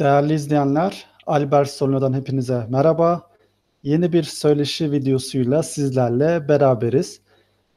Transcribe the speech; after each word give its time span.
Değerli 0.00 0.34
izleyenler, 0.34 1.04
Albert 1.26 1.70
Solino'dan 1.70 2.12
hepinize 2.12 2.66
merhaba. 2.68 3.22
Yeni 3.82 4.12
bir 4.12 4.22
söyleşi 4.22 4.92
videosuyla 4.92 5.62
sizlerle 5.62 6.48
beraberiz. 6.48 7.20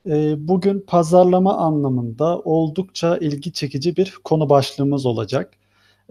Ee, 0.08 0.48
bugün 0.48 0.80
pazarlama 0.88 1.58
anlamında 1.58 2.40
oldukça 2.40 3.18
ilgi 3.18 3.54
çekici 3.54 3.98
bir 3.98 4.14
konu 4.24 4.50
başlığımız 4.50 5.06
olacak. 5.06 5.54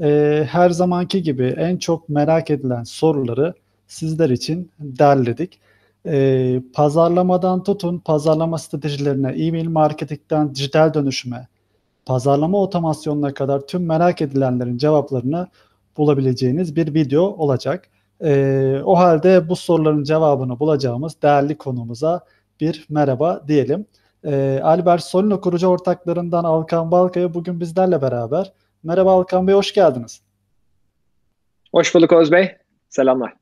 Ee, 0.03 0.47
her 0.51 0.71
zamanki 0.71 1.23
gibi 1.23 1.47
en 1.59 1.77
çok 1.77 2.09
merak 2.09 2.51
edilen 2.51 2.85
soruları 2.85 3.55
sizler 3.87 4.31
için 4.31 4.71
derledik. 4.79 5.61
Ee, 6.07 6.63
pazarlamadan 6.75 7.63
tutun, 7.63 7.99
pazarlama 7.99 8.59
stratejilerine, 8.59 9.31
e-mail 9.31 9.69
marketingten 9.69 10.55
dijital 10.55 10.95
dönüşüme, 10.95 11.49
pazarlama 12.07 12.59
otomasyonuna 12.59 13.35
kadar 13.35 13.67
tüm 13.67 13.87
merak 13.87 14.23
edilenlerin 14.23 14.79
cevaplarını 14.79 15.49
bulabileceğiniz 15.97 16.77
bir 16.77 16.95
video 16.95 17.23
olacak. 17.23 17.89
Ee, 18.25 18.81
o 18.85 18.99
halde 18.99 19.49
bu 19.49 19.57
soruların 19.57 20.05
cevabını 20.05 20.61
bulacağımız 20.61 21.23
değerli 21.23 21.59
konumuza 21.59 22.21
bir 22.61 22.87
merhaba 22.91 23.43
diyelim. 23.49 23.87
Ee, 24.25 24.61
Albert 24.63 25.03
Solino 25.03 25.41
kurucu 25.41 25.67
ortaklarından 25.67 26.45
Alkan 26.45 26.91
Balkaya 26.91 27.35
bugün 27.35 27.61
bizlerle 27.61 28.03
beraber. 28.03 28.53
Merhaba 28.83 29.13
Alkan 29.13 29.47
Bey, 29.47 29.55
hoş 29.55 29.75
geldiniz. 29.75 30.21
Hoş 31.73 31.95
bulduk 31.95 32.13
Oğuz 32.13 32.33
Bey. 32.33 32.57
Selamlar. 32.89 33.35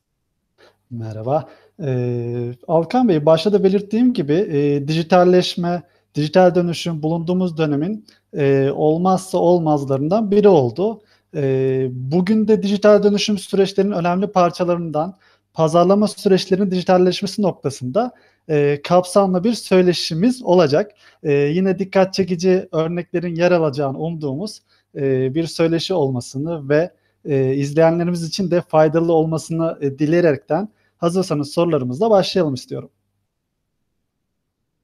Merhaba. 0.90 1.48
Ee, 1.82 2.54
Alkan 2.68 3.08
Bey, 3.08 3.26
başta 3.26 3.52
da 3.52 3.64
belirttiğim 3.64 4.12
gibi 4.12 4.32
e, 4.32 4.88
dijitalleşme, 4.88 5.82
dijital 6.14 6.54
dönüşüm 6.54 7.02
bulunduğumuz 7.02 7.58
dönemin 7.58 8.06
e, 8.36 8.70
olmazsa 8.74 9.38
olmazlarından 9.38 10.30
biri 10.30 10.48
oldu. 10.48 11.02
E, 11.34 11.88
bugün 11.92 12.48
de 12.48 12.62
dijital 12.62 13.02
dönüşüm 13.02 13.38
süreçlerinin 13.38 13.92
önemli 13.92 14.26
parçalarından 14.26 15.16
pazarlama 15.54 16.08
süreçlerinin 16.08 16.70
dijitalleşmesi 16.70 17.42
noktasında 17.42 18.12
e, 18.48 18.82
kapsamlı 18.82 19.44
bir 19.44 19.52
söyleşimiz 19.52 20.42
olacak. 20.42 20.92
E, 21.22 21.32
yine 21.32 21.78
dikkat 21.78 22.14
çekici 22.14 22.68
örneklerin 22.72 23.34
yer 23.34 23.52
alacağını 23.52 23.98
umduğumuz 23.98 24.62
e, 24.96 25.34
bir 25.34 25.46
söyleşi 25.46 25.94
olmasını 25.94 26.68
ve 26.68 26.90
e, 27.24 27.54
izleyenlerimiz 27.54 28.28
için 28.28 28.50
de 28.50 28.60
faydalı 28.60 29.12
olmasını 29.12 29.78
e, 29.80 29.98
dileyerekten 29.98 30.68
hazırsanız 30.96 31.52
sorularımızla 31.52 32.10
başlayalım 32.10 32.54
istiyorum. 32.54 32.90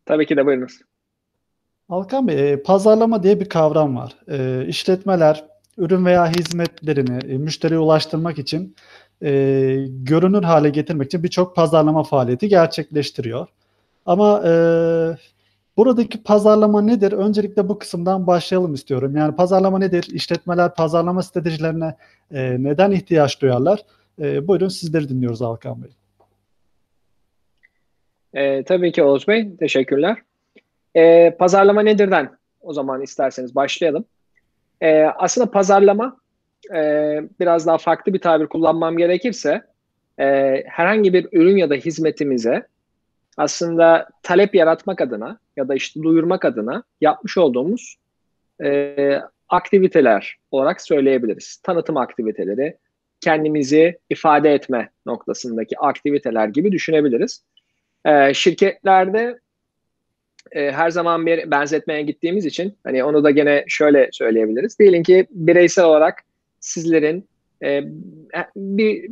Tabii 0.07 0.27
ki 0.27 0.37
de 0.37 0.47
buyurunuz. 0.47 0.81
Alkan 1.89 2.29
Bey, 2.29 2.53
e, 2.53 2.63
pazarlama 2.63 3.23
diye 3.23 3.41
bir 3.41 3.49
kavram 3.49 3.97
var. 3.97 4.17
E, 4.29 4.67
işletmeler 4.67 5.45
ürün 5.79 6.05
veya 6.05 6.31
hizmetlerini 6.31 7.33
e, 7.33 7.39
müşteriye 7.39 7.79
ulaştırmak 7.81 8.39
için 8.39 8.77
e, 9.23 9.31
görünür 9.89 10.43
hale 10.43 10.71
getirmek 10.71 11.07
için 11.07 11.23
birçok 11.23 11.57
pazarlama 11.57 12.03
faaliyeti 12.03 12.49
gerçekleştiriyor. 12.49 13.47
Ama 14.07 14.43
e, 14.47 14.53
buradaki 15.77 16.23
pazarlama 16.23 16.83
nedir? 16.83 17.13
Öncelikle 17.13 17.69
bu 17.69 17.79
kısımdan 17.79 18.27
başlayalım 18.27 18.75
istiyorum. 18.75 19.17
Yani 19.17 19.37
pazarlama 19.37 19.79
nedir? 19.79 20.09
İşletmeler 20.13 20.75
pazarlama 20.75 21.23
stratejilerine 21.23 21.97
e, 22.35 22.57
neden 22.63 22.91
ihtiyaç 22.91 23.43
duyarlar? 23.43 23.81
E, 24.21 24.49
buyurun 24.49 24.69
sizleri 24.69 25.09
dinliyoruz 25.09 25.43
Alkan 25.43 25.83
Bey. 25.83 25.91
E, 28.35 28.65
tabii 28.65 28.93
ki 28.93 29.03
Oğuz 29.03 29.29
Bey, 29.29 29.57
teşekkürler. 29.57 30.19
E, 30.95 31.31
pazarlama 31.31 31.83
nedirden 31.83 32.31
o 32.61 32.73
zaman 32.73 33.03
isterseniz 33.03 33.55
başlayalım. 33.55 34.05
E, 34.81 35.03
aslında 35.03 35.51
pazarlama 35.51 36.17
e, 36.75 36.81
biraz 37.41 37.67
daha 37.67 37.79
farklı 37.79 38.13
bir 38.13 38.19
tabir 38.19 38.47
kullanmam 38.47 38.97
gerekirse 38.97 39.63
e, 40.19 40.25
herhangi 40.67 41.13
bir 41.13 41.29
ürün 41.33 41.57
ya 41.57 41.71
da 41.71 41.75
hizmetimize 41.75 42.67
aslında 43.37 44.09
talep 44.23 44.55
yaratmak 44.55 45.01
adına 45.01 45.39
ya 45.57 45.69
da 45.69 45.75
işte 45.75 46.03
duyurmak 46.03 46.45
adına 46.45 46.83
yapmış 47.01 47.39
olduğumuz 47.39 47.97
e, 48.65 49.21
aktiviteler 49.49 50.37
olarak 50.51 50.81
söyleyebiliriz. 50.81 51.57
Tanıtım 51.57 51.97
aktiviteleri, 51.97 52.77
kendimizi 53.21 53.99
ifade 54.11 54.55
etme 54.55 54.91
noktasındaki 55.07 55.79
aktiviteler 55.79 56.49
gibi 56.49 56.73
düşünebiliriz. 56.73 57.43
E, 58.05 58.35
şirketlerde 58.35 59.39
e, 60.53 60.73
her 60.73 60.91
zaman 60.91 61.27
bir 61.27 61.51
benzetmeye 61.51 62.03
gittiğimiz 62.03 62.47
için 62.47 62.75
hani 62.85 63.05
onu 63.05 63.25
da 63.25 63.31
gene 63.31 63.65
şöyle 63.69 64.09
söyleyebiliriz. 64.13 64.79
Diyelim 64.79 65.03
ki 65.03 65.27
bireysel 65.31 65.85
olarak 65.85 66.23
sizlerin 66.61 67.29
e, 67.65 67.83
bir 68.57 69.11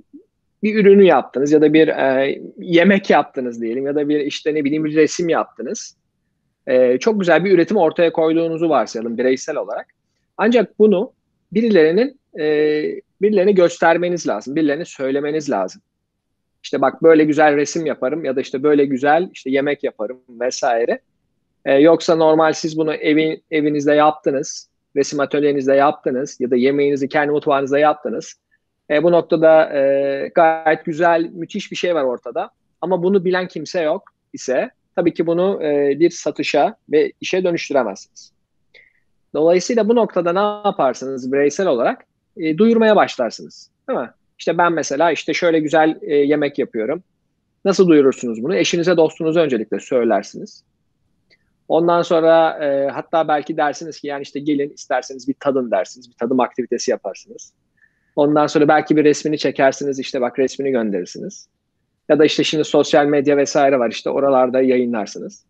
bir 0.63 0.75
ürünü 0.75 1.05
yaptınız 1.05 1.53
ya 1.53 1.61
da 1.61 1.73
bir 1.73 1.89
e, 1.89 2.39
yemek 2.59 3.11
yaptınız 3.11 3.63
diyelim 3.63 3.87
ya 3.87 3.95
da 3.95 4.09
bir 4.09 4.21
işte 4.21 4.55
ne 4.55 4.65
bileyim 4.65 4.85
bir 4.85 4.95
resim 4.95 5.29
yaptınız. 5.29 5.97
E, 6.67 6.99
çok 6.99 7.21
güzel 7.21 7.45
bir 7.45 7.53
üretim 7.53 7.77
ortaya 7.77 8.13
koyduğunuzu 8.13 8.69
varsayalım 8.69 9.19
bireysel 9.19 9.57
olarak. 9.57 9.87
Ancak 10.37 10.79
bunu 10.79 11.13
birilerinin 11.53 12.21
e, 12.39 12.45
birilerine 13.23 13.53
göstermeniz 13.53 14.29
lazım, 14.29 14.57
birilerine 14.57 14.85
söylemeniz 14.85 15.51
lazım. 15.51 15.83
İşte 16.63 16.81
bak 16.81 17.03
böyle 17.03 17.25
güzel 17.25 17.57
resim 17.57 17.87
yaparım 17.87 18.25
ya 18.25 18.37
da 18.37 18.41
işte 18.41 18.63
böyle 18.63 18.85
güzel 18.85 19.31
işte 19.33 19.51
yemek 19.51 19.85
yaparım 19.85 20.21
vesaire. 20.29 21.01
E, 21.65 21.75
yoksa 21.75 22.17
normal 22.17 22.53
siz 22.53 22.79
bunu 22.79 22.95
evin 22.95 23.45
evinizde 23.51 23.95
yaptınız, 23.95 24.69
resim 24.97 25.21
atölyenizde 25.21 25.75
yaptınız 25.75 26.41
ya 26.41 26.51
da 26.51 26.57
yemeğinizi 26.57 27.09
kendi 27.09 27.33
mutfağınızda 27.33 27.79
yaptınız. 27.79 28.35
E, 28.91 29.03
bu 29.03 29.13
noktada 29.13 29.79
e, 29.79 30.31
gayet 30.35 30.85
güzel, 30.85 31.31
müthiş 31.33 31.71
bir 31.71 31.77
şey 31.77 31.95
var 31.95 32.05
ortada. 32.05 32.51
Ama 32.81 33.03
bunu 33.03 33.25
bilen 33.25 33.49
kimse 33.49 33.83
yok 33.83 34.03
ise 34.33 34.71
tabii 34.97 35.15
ki 35.15 35.27
bunu 35.27 35.63
e, 35.63 36.01
bir 36.01 36.11
satışa 36.11 36.77
ve 36.93 37.13
işe 37.21 37.45
dönüştüremezsiniz. 37.45 38.33
Dolayısıyla 39.35 39.89
bu 39.89 39.97
noktada 39.97 40.33
ne 40.33 40.69
yaparsınız 40.69 41.33
bireysel 41.33 41.67
olarak? 41.67 42.05
E, 42.37 42.59
duyurmaya 42.59 42.97
başlarsınız. 42.97 43.71
Değil 43.89 43.99
mi? 43.99 44.11
İşte 44.39 44.59
ben 44.59 44.73
mesela 44.73 45.13
işte 45.13 45.35
şöyle 45.35 45.61
güzel 45.61 45.99
e, 46.03 46.15
yemek 46.15 46.59
yapıyorum. 46.59 47.03
Nasıl 47.65 47.89
duyurursunuz 47.89 48.43
bunu? 48.43 48.57
Eşinize, 48.57 48.97
dostunuza 48.97 49.41
öncelikle 49.41 49.81
söylersiniz. 49.81 50.65
Ondan 51.69 52.03
sonra 52.03 52.65
e, 52.65 52.89
hatta 52.91 53.29
belki 53.29 53.57
dersiniz 53.57 54.01
ki 54.01 54.07
yani 54.07 54.23
işte 54.23 54.41
gelin 54.41 54.71
isterseniz 54.71 55.29
bir 55.29 55.35
tadın 55.41 55.71
dersiniz. 55.71 56.11
Bir 56.11 56.15
tadım 56.15 56.41
aktivitesi 56.41 56.91
yaparsınız. 56.91 57.53
Ondan 58.17 58.47
sonra 58.47 58.69
belki 58.69 58.97
bir 58.97 59.05
resmini 59.05 59.39
çekersiniz 59.39 59.99
işte 59.99 60.21
bak 60.21 60.39
resmini 60.39 60.71
gönderirsiniz. 60.71 61.49
Ya 62.09 62.19
da 62.19 62.25
işte 62.25 62.45
şimdi 62.45 62.65
sosyal 62.65 63.07
medya 63.07 63.37
vesaire 63.37 63.79
var 63.79 63.91
işte 63.91 64.11
oralarda 64.11 64.61
yayınlarsınız. 64.61 65.45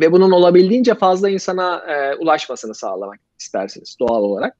Ve 0.00 0.12
bunun 0.12 0.30
olabildiğince 0.30 0.94
fazla 0.94 1.30
insana 1.30 1.76
e, 1.76 2.14
ulaşmasını 2.14 2.74
sağlamak 2.74 3.20
istersiniz 3.40 3.96
doğal 4.00 4.22
olarak. 4.22 4.56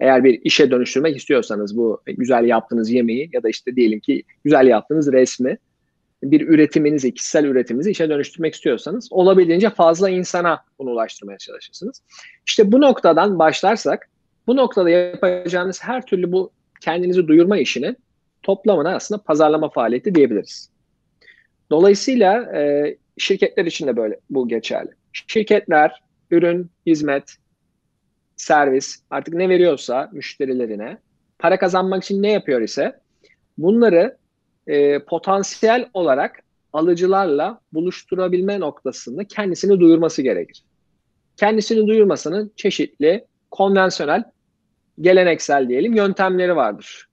Eğer 0.00 0.24
bir 0.24 0.40
işe 0.44 0.70
dönüştürmek 0.70 1.16
istiyorsanız 1.16 1.76
bu 1.76 2.02
güzel 2.06 2.44
yaptığınız 2.44 2.90
yemeği 2.90 3.30
ya 3.32 3.42
da 3.42 3.48
işte 3.48 3.76
diyelim 3.76 4.00
ki 4.00 4.22
güzel 4.44 4.66
yaptığınız 4.66 5.12
resmi 5.12 5.58
bir 6.30 6.48
üretiminizi, 6.48 7.14
kişisel 7.14 7.44
üretiminizi 7.44 7.90
işe 7.90 8.08
dönüştürmek 8.08 8.54
istiyorsanız 8.54 9.08
olabildiğince 9.12 9.70
fazla 9.70 10.10
insana 10.10 10.64
bunu 10.78 10.90
ulaştırmaya 10.90 11.38
çalışırsınız. 11.38 12.02
İşte 12.46 12.72
bu 12.72 12.80
noktadan 12.80 13.38
başlarsak 13.38 14.08
bu 14.46 14.56
noktada 14.56 14.90
yapacağınız 14.90 15.82
her 15.82 16.06
türlü 16.06 16.32
bu 16.32 16.50
kendinizi 16.80 17.28
duyurma 17.28 17.58
işini 17.58 17.96
toplamına 18.42 18.94
aslında 18.94 19.22
pazarlama 19.22 19.68
faaliyeti 19.68 20.14
diyebiliriz. 20.14 20.70
Dolayısıyla 21.70 22.58
e, 22.58 22.96
şirketler 23.18 23.64
için 23.64 23.86
de 23.86 23.96
böyle 23.96 24.20
bu 24.30 24.48
geçerli. 24.48 24.90
Şirketler 25.12 26.02
ürün, 26.30 26.70
hizmet, 26.86 27.36
servis 28.36 29.02
artık 29.10 29.34
ne 29.34 29.48
veriyorsa 29.48 30.10
müşterilerine 30.12 30.98
para 31.38 31.58
kazanmak 31.58 32.04
için 32.04 32.22
ne 32.22 32.32
yapıyor 32.32 32.60
ise 32.60 33.00
bunları 33.58 34.16
e, 34.66 34.98
potansiyel 34.98 35.88
olarak 35.94 36.42
alıcılarla 36.72 37.60
buluşturabilme 37.72 38.60
noktasında 38.60 39.24
kendisini 39.24 39.80
duyurması 39.80 40.22
gerekir. 40.22 40.62
Kendisini 41.36 41.86
duyurmasının 41.86 42.52
çeşitli 42.56 43.24
konvansiyonel, 43.50 44.24
geleneksel 45.00 45.68
diyelim 45.68 45.94
yöntemleri 45.94 46.56
vardır. 46.56 47.08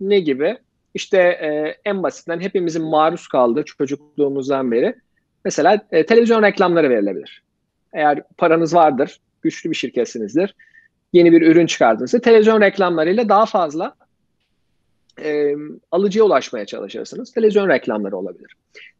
Ne 0.00 0.20
gibi? 0.20 0.58
İşte 0.94 1.18
e, 1.18 1.76
en 1.84 2.02
basitinden 2.02 2.40
hepimizin 2.40 2.84
maruz 2.84 3.28
kaldığı 3.28 3.64
çocukluğumuzdan 3.64 4.72
beri 4.72 4.94
mesela 5.44 5.80
e, 5.92 6.06
televizyon 6.06 6.42
reklamları 6.42 6.90
verilebilir. 6.90 7.42
Eğer 7.92 8.22
paranız 8.36 8.74
vardır, 8.74 9.20
güçlü 9.42 9.70
bir 9.70 9.76
şirketsinizdir, 9.76 10.54
yeni 11.12 11.32
bir 11.32 11.42
ürün 11.42 11.66
çıkardığınızda 11.66 12.20
televizyon 12.20 12.60
reklamlarıyla 12.60 13.28
daha 13.28 13.46
fazla 13.46 13.94
e, 15.22 15.54
alıcıya 15.90 16.24
ulaşmaya 16.24 16.66
çalışırsınız. 16.66 17.32
Televizyon 17.32 17.68
reklamları 17.68 18.16
olabilir. 18.16 18.52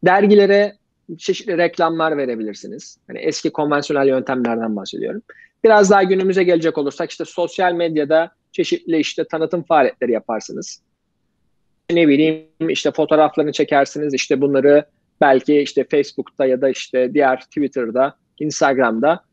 Dergilere 0.04 0.76
çeşitli 1.18 1.58
reklamlar 1.58 2.16
verebilirsiniz. 2.16 2.98
Hani 3.06 3.18
eski 3.18 3.50
konvansiyonel 3.50 4.08
yöntemlerden 4.08 4.76
bahsediyorum. 4.76 5.22
Biraz 5.64 5.90
daha 5.90 6.02
günümüze 6.02 6.44
gelecek 6.44 6.78
olursak 6.78 7.10
işte 7.10 7.24
sosyal 7.24 7.72
medyada 7.72 8.30
çeşitli 8.52 8.98
işte 8.98 9.24
tanıtım 9.24 9.62
faaliyetleri 9.62 10.12
yaparsınız. 10.12 10.82
Ne 11.90 12.08
bileyim 12.08 12.46
işte 12.68 12.90
fotoğraflarını 12.90 13.52
çekersiniz 13.52 14.14
işte 14.14 14.40
bunları 14.40 14.84
belki 15.20 15.60
işte 15.60 15.84
Facebook'ta 15.84 16.46
ya 16.46 16.60
da 16.60 16.68
işte 16.68 17.14
diğer 17.14 17.40
Twitter'da, 17.40 18.16
Instagram'da 18.38 19.24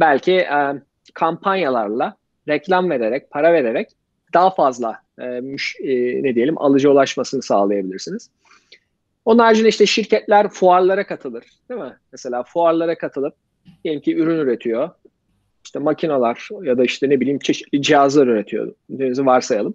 belki 0.00 0.32
e, 0.32 0.82
kampanyalarla 1.14 2.16
reklam 2.48 2.90
vererek, 2.90 3.30
para 3.30 3.52
vererek 3.52 3.88
daha 4.34 4.50
fazla 4.50 5.02
e, 5.18 5.24
müş, 5.26 5.76
e, 5.80 6.22
ne 6.22 6.34
diyelim 6.34 6.58
alıcı 6.58 6.90
ulaşmasını 6.90 7.42
sağlayabilirsiniz. 7.42 8.30
Onun 9.24 9.38
haricinde 9.38 9.68
işte 9.68 9.86
şirketler 9.86 10.48
fuarlara 10.48 11.06
katılır. 11.06 11.44
Değil 11.70 11.80
mi? 11.80 11.96
Mesela 12.12 12.42
fuarlara 12.42 12.98
katılıp 12.98 13.34
diyelim 13.84 14.00
ki 14.00 14.16
ürün 14.16 14.38
üretiyor. 14.38 14.90
İşte 15.64 15.78
makineler 15.78 16.48
ya 16.62 16.78
da 16.78 16.84
işte 16.84 17.10
ne 17.10 17.20
bileyim 17.20 17.38
çeşitli 17.38 17.82
cihazlar 17.82 18.26
üretiyor. 18.26 18.74
Dediğinizi 18.90 19.26
varsayalım. 19.26 19.74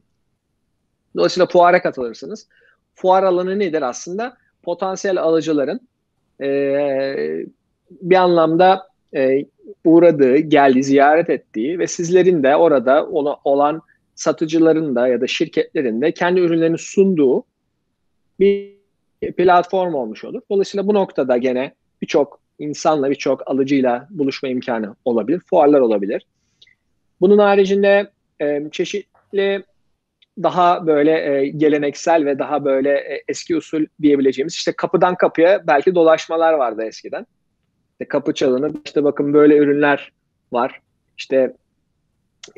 Dolayısıyla 1.15 1.47
fuara 1.47 1.81
katılırsınız. 1.81 2.47
Fuar 2.95 3.23
alanı 3.23 3.59
nedir 3.59 3.81
aslında? 3.81 4.37
Potansiyel 4.63 5.21
alıcıların 5.21 5.79
e, 6.41 7.45
bir 7.91 8.15
anlamda 8.15 8.87
e, 9.15 9.45
uğradığı, 9.85 10.37
geldi, 10.37 10.83
ziyaret 10.83 11.29
ettiği 11.29 11.79
ve 11.79 11.87
sizlerin 11.87 12.43
de 12.43 12.55
orada 12.55 13.07
olan 13.43 13.81
satıcıların 14.17 14.95
da 14.95 15.07
ya 15.07 15.21
da 15.21 15.27
şirketlerin 15.27 16.01
de 16.01 16.11
kendi 16.11 16.39
ürünlerini 16.39 16.77
sunduğu 16.77 17.43
bir 18.39 18.77
platform 19.37 19.93
olmuş 19.93 20.23
olur. 20.23 20.41
Dolayısıyla 20.51 20.87
bu 20.87 20.93
noktada 20.93 21.37
gene 21.37 21.73
birçok 22.01 22.39
insanla, 22.59 23.09
birçok 23.09 23.47
alıcıyla 23.47 24.07
buluşma 24.09 24.49
imkanı 24.49 24.95
olabilir. 25.05 25.39
Fuarlar 25.39 25.79
olabilir. 25.79 26.25
Bunun 27.21 27.37
haricinde 27.37 28.11
e, 28.41 28.61
çeşitli 28.71 29.63
daha 30.43 30.87
böyle 30.87 31.11
e, 31.11 31.47
geleneksel 31.47 32.25
ve 32.25 32.39
daha 32.39 32.65
böyle 32.65 32.89
e, 32.89 33.23
eski 33.27 33.55
usul 33.55 33.85
diyebileceğimiz 34.01 34.53
işte 34.53 34.71
kapıdan 34.71 35.15
kapıya 35.15 35.67
belki 35.67 35.95
dolaşmalar 35.95 36.53
vardı 36.53 36.83
eskiden. 36.83 37.25
İşte 37.91 38.07
kapı 38.07 38.33
çalınıp 38.33 38.81
işte 38.85 39.03
bakın 39.03 39.33
böyle 39.33 39.57
ürünler 39.57 40.11
var. 40.51 40.81
İşte 41.17 41.53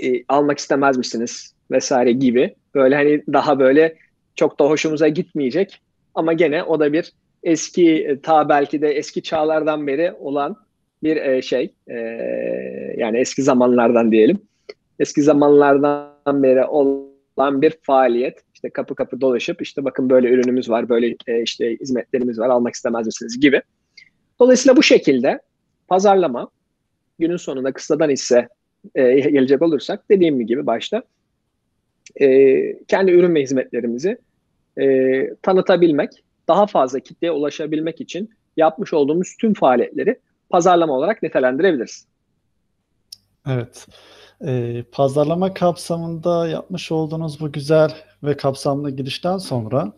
e, 0.04 0.24
almak 0.28 0.60
istemez 0.60 0.98
misiniz 0.98 1.54
vesaire 1.72 2.12
gibi. 2.12 2.56
Böyle 2.76 2.96
hani 2.96 3.24
daha 3.34 3.60
böyle 3.60 3.96
çok 4.36 4.60
da 4.60 4.66
hoşumuza 4.66 5.08
gitmeyecek 5.08 5.82
ama 6.16 6.34
gene 6.34 6.64
o 6.64 6.80
da 6.80 6.94
bir 6.94 7.14
eski 7.44 7.96
e, 7.96 8.22
ta 8.22 8.50
belki 8.50 8.82
de 8.82 8.90
eski 8.90 9.24
çağlardan 9.24 9.88
beri 9.88 10.14
olan 10.14 10.56
bir 11.04 11.18
e, 11.18 11.42
şey 11.42 11.74
e, 11.88 11.96
yani 12.98 13.18
eski 13.18 13.44
zamanlardan 13.44 14.12
diyelim. 14.12 14.42
Eski 15.00 15.22
zamanlardan 15.22 16.44
beri 16.44 16.66
olan 16.66 17.62
bir 17.62 17.74
faaliyet. 17.82 18.44
İşte 18.54 18.70
kapı 18.70 18.96
kapı 18.96 19.22
dolaşıp 19.22 19.62
işte 19.62 19.86
bakın 19.86 20.10
böyle 20.10 20.30
ürünümüz 20.30 20.70
var 20.70 20.90
böyle 20.90 21.16
e, 21.28 21.42
işte 21.42 21.78
hizmetlerimiz 21.82 22.40
var 22.40 22.50
almak 22.50 22.74
istemez 22.74 23.06
misiniz 23.06 23.40
gibi. 23.40 23.62
Dolayısıyla 24.40 24.78
bu 24.78 24.84
şekilde 24.84 25.40
pazarlama 25.88 26.50
günün 27.20 27.38
sonunda 27.38 27.72
kısadan 27.72 28.10
ise 28.10 28.50
e, 28.96 29.20
gelecek 29.20 29.62
olursak 29.62 30.10
dediğim 30.10 30.48
gibi 30.48 30.66
başta 30.66 31.04
e, 32.22 32.28
kendi 32.88 33.12
ürün 33.12 33.36
ve 33.36 33.42
hizmetlerimizi 33.42 34.18
e, 34.80 35.28
tanıtabilmek, 35.42 36.10
daha 36.48 36.68
fazla 36.68 37.00
kitleye 37.00 37.32
ulaşabilmek 37.32 38.02
için 38.02 38.30
yapmış 38.58 38.94
olduğumuz 38.94 39.36
tüm 39.40 39.54
faaliyetleri 39.54 40.20
pazarlama 40.50 40.94
olarak 40.94 41.24
nitelendirebiliriz. 41.24 42.06
Evet. 43.48 43.88
Ee, 44.48 44.84
pazarlama 44.92 45.54
kapsamında 45.54 46.48
yapmış 46.48 46.92
olduğunuz 46.92 47.42
bu 47.42 47.52
güzel 47.52 47.92
ve 48.24 48.38
kapsamlı 48.38 48.92
girişten 48.92 49.38
sonra 49.38 49.94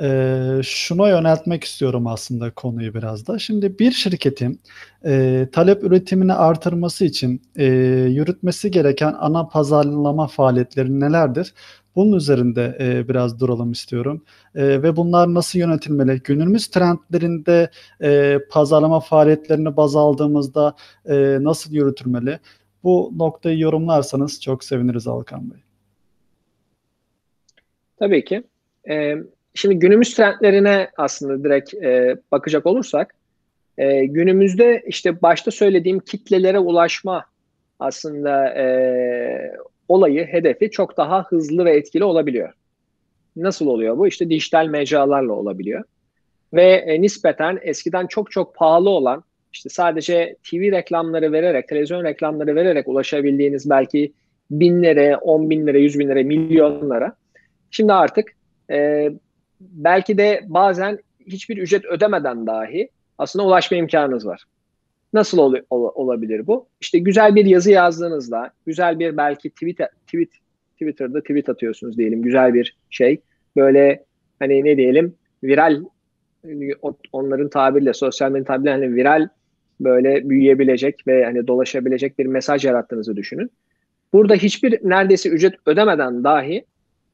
e, 0.00 0.60
şuna 0.62 1.08
yöneltmek 1.08 1.64
istiyorum 1.64 2.06
aslında 2.06 2.50
konuyu 2.50 2.94
biraz 2.94 3.26
da. 3.26 3.38
Şimdi 3.38 3.78
bir 3.78 3.92
şirketin 3.92 4.60
e, 5.04 5.46
talep 5.52 5.84
üretimini 5.84 6.32
artırması 6.32 7.04
için 7.04 7.42
e, 7.56 7.64
yürütmesi 8.10 8.70
gereken 8.70 9.14
ana 9.18 9.46
pazarlama 9.48 10.26
faaliyetleri 10.26 11.00
nelerdir? 11.00 11.54
Bunun 11.96 12.16
üzerinde 12.16 12.76
e, 12.80 13.08
biraz 13.08 13.40
duralım 13.40 13.72
istiyorum. 13.72 14.24
E, 14.54 14.82
ve 14.82 14.96
bunlar 14.96 15.34
nasıl 15.34 15.58
yönetilmeli? 15.58 16.20
Günümüz 16.24 16.66
trendlerinde 16.66 17.70
e, 18.02 18.38
pazarlama 18.50 19.00
faaliyetlerini 19.00 19.76
baz 19.76 19.96
aldığımızda 19.96 20.74
e, 21.08 21.38
nasıl 21.40 21.72
yürütülmeli? 21.72 22.38
Bu 22.84 23.12
noktayı 23.16 23.58
yorumlarsanız 23.58 24.40
çok 24.40 24.64
seviniriz 24.64 25.06
Alkan 25.06 25.50
Bey. 25.50 25.58
Tabii 27.98 28.24
ki. 28.24 28.44
Ee, 28.90 29.16
şimdi 29.56 29.78
günümüz 29.78 30.14
trendlerine 30.14 30.90
aslında 30.96 31.44
direkt 31.44 31.74
e, 31.74 32.16
bakacak 32.32 32.66
olursak 32.66 33.14
e, 33.78 34.04
günümüzde 34.04 34.82
işte 34.86 35.22
başta 35.22 35.50
söylediğim 35.50 36.00
kitlelere 36.00 36.58
ulaşma 36.58 37.24
aslında 37.78 38.48
e, 38.48 38.66
olayı, 39.88 40.24
hedefi 40.24 40.70
çok 40.70 40.96
daha 40.96 41.24
hızlı 41.24 41.64
ve 41.64 41.76
etkili 41.76 42.04
olabiliyor. 42.04 42.52
Nasıl 43.36 43.66
oluyor 43.66 43.98
bu? 43.98 44.06
İşte 44.06 44.30
dijital 44.30 44.66
mecralarla 44.66 45.32
olabiliyor. 45.32 45.84
Ve 46.54 46.72
e, 46.72 47.02
nispeten 47.02 47.58
eskiden 47.62 48.06
çok 48.06 48.30
çok 48.30 48.54
pahalı 48.54 48.90
olan 48.90 49.24
işte 49.52 49.68
sadece 49.68 50.36
TV 50.50 50.72
reklamları 50.72 51.32
vererek, 51.32 51.68
televizyon 51.68 52.04
reklamları 52.04 52.54
vererek 52.54 52.88
ulaşabildiğiniz 52.88 53.70
belki 53.70 54.12
binlere, 54.50 55.16
on 55.16 55.50
binlere, 55.50 55.80
yüz 55.80 55.98
binlere, 55.98 56.22
milyonlara. 56.22 57.16
Şimdi 57.70 57.92
artık 57.92 58.28
e, 58.70 59.10
belki 59.60 60.18
de 60.18 60.44
bazen 60.46 60.98
hiçbir 61.26 61.56
ücret 61.56 61.84
ödemeden 61.84 62.46
dahi 62.46 62.88
aslında 63.18 63.46
ulaşma 63.46 63.76
imkanınız 63.76 64.26
var. 64.26 64.44
Nasıl 65.12 65.38
ol, 65.38 65.54
ol, 65.70 65.90
olabilir 65.94 66.46
bu? 66.46 66.66
İşte 66.80 66.98
güzel 66.98 67.34
bir 67.34 67.44
yazı 67.44 67.70
yazdığınızda, 67.70 68.50
güzel 68.66 68.98
bir 68.98 69.16
belki 69.16 69.50
tweet, 69.50 69.78
tweet 70.06 70.30
Twitter'da 70.72 71.20
tweet 71.20 71.48
atıyorsunuz 71.48 71.98
diyelim, 71.98 72.22
güzel 72.22 72.54
bir 72.54 72.76
şey. 72.90 73.20
Böyle 73.56 74.04
hani 74.38 74.64
ne 74.64 74.76
diyelim, 74.76 75.14
viral 75.44 75.84
onların 77.12 77.48
tabiriyle, 77.48 77.92
sosyal 77.92 78.30
medya 78.30 78.44
tabiriyle 78.44 78.70
hani 78.70 78.94
viral 78.94 79.28
böyle 79.80 80.28
büyüyebilecek 80.28 81.06
ve 81.06 81.24
hani 81.24 81.46
dolaşabilecek 81.46 82.18
bir 82.18 82.26
mesaj 82.26 82.64
yarattığınızı 82.64 83.16
düşünün. 83.16 83.50
Burada 84.12 84.34
hiçbir 84.34 84.80
neredeyse 84.82 85.28
ücret 85.28 85.54
ödemeden 85.66 86.24
dahi 86.24 86.64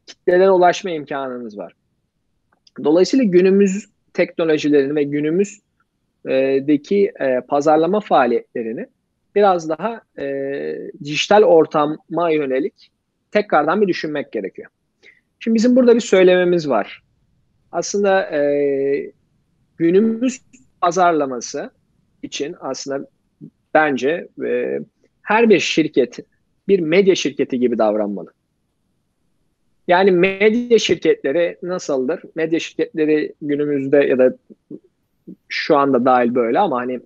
kitlelere 0.07 0.51
ulaşma 0.51 0.91
imkanınız 0.91 1.59
var. 1.59 1.73
Dolayısıyla 2.85 3.25
günümüz 3.25 3.89
teknolojilerini 4.13 4.95
ve 4.95 5.03
günümüz 5.03 5.61
deki 6.67 7.13
e, 7.21 7.41
pazarlama 7.49 8.01
faaliyetlerini 8.01 8.87
biraz 9.35 9.69
daha 9.69 10.01
e, 10.19 10.77
dijital 11.05 11.43
ortama 11.43 12.31
yönelik 12.31 12.91
tekrardan 13.31 13.81
bir 13.81 13.89
düşünmek 13.89 14.33
gerekiyor. 14.33 14.71
Şimdi 15.41 15.55
bizim 15.55 15.77
burada 15.77 15.95
bir 15.95 16.01
söylememiz 16.01 16.69
var. 16.69 17.03
Aslında 17.73 18.31
e, 18.31 19.13
günümüz 19.77 20.41
pazarlaması 20.81 21.71
için 22.23 22.55
aslında 22.61 23.07
bence 23.75 24.29
e, 24.47 24.81
her 25.23 25.51
bir 25.51 25.61
şirket 25.61 26.19
bir 26.69 26.81
medya 26.81 27.15
şirketi 27.15 27.61
gibi 27.61 27.79
davranmalı. 27.79 28.33
Yani 29.89 30.11
medya 30.11 30.79
şirketleri 30.79 31.59
nasıldır? 31.63 32.23
Medya 32.35 32.61
şirketleri 32.61 33.35
günümüzde 33.43 33.97
ya 33.97 34.19
da 34.19 34.35
şu 35.49 35.77
anda 35.77 36.05
dahil 36.05 36.35
böyle 36.35 36.59
ama 36.59 36.77
hani 36.77 37.01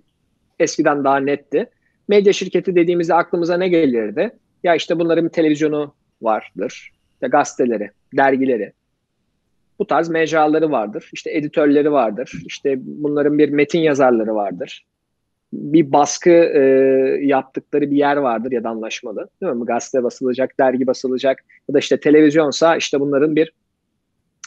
eskiden 0.59 1.03
daha 1.03 1.17
netti. 1.17 1.69
Medya 2.07 2.33
şirketi 2.33 2.75
dediğimizde 2.75 3.13
aklımıza 3.13 3.57
ne 3.57 3.67
gelirdi? 3.67 4.31
Ya 4.63 4.75
işte 4.75 4.99
bunların 4.99 5.29
televizyonu 5.29 5.93
vardır. 6.21 6.91
İşte 7.13 7.27
gazeteleri, 7.27 7.91
dergileri. 8.17 8.73
Bu 9.79 9.87
tarz 9.87 10.09
mecraları 10.09 10.71
vardır. 10.71 11.09
İşte 11.13 11.31
editörleri 11.31 11.91
vardır. 11.91 12.31
İşte 12.45 12.75
bunların 12.79 13.37
bir 13.37 13.49
metin 13.49 13.79
yazarları 13.79 14.35
vardır. 14.35 14.85
Bir 15.53 15.91
baskı 15.91 16.29
e, 16.29 16.61
yaptıkları 17.21 17.91
bir 17.91 17.97
yer 17.97 18.17
vardır 18.17 18.51
ya 18.51 18.63
da 18.63 18.69
anlaşmalı. 18.69 19.29
Değil 19.41 19.53
mi? 19.53 19.65
Gazete 19.65 20.03
basılacak, 20.03 20.59
dergi 20.59 20.87
basılacak 20.87 21.43
ya 21.69 21.75
da 21.75 21.79
işte 21.79 21.99
televizyonsa 21.99 22.75
işte 22.75 22.99
bunların 22.99 23.35
bir 23.35 23.53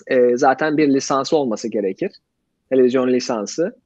e, 0.07 0.37
zaten 0.37 0.77
bir 0.77 0.89
lisansı 0.89 1.37
olması 1.37 1.69
gerekir 1.69 2.11
televizyon 2.71 3.09
lisansı 3.09 3.77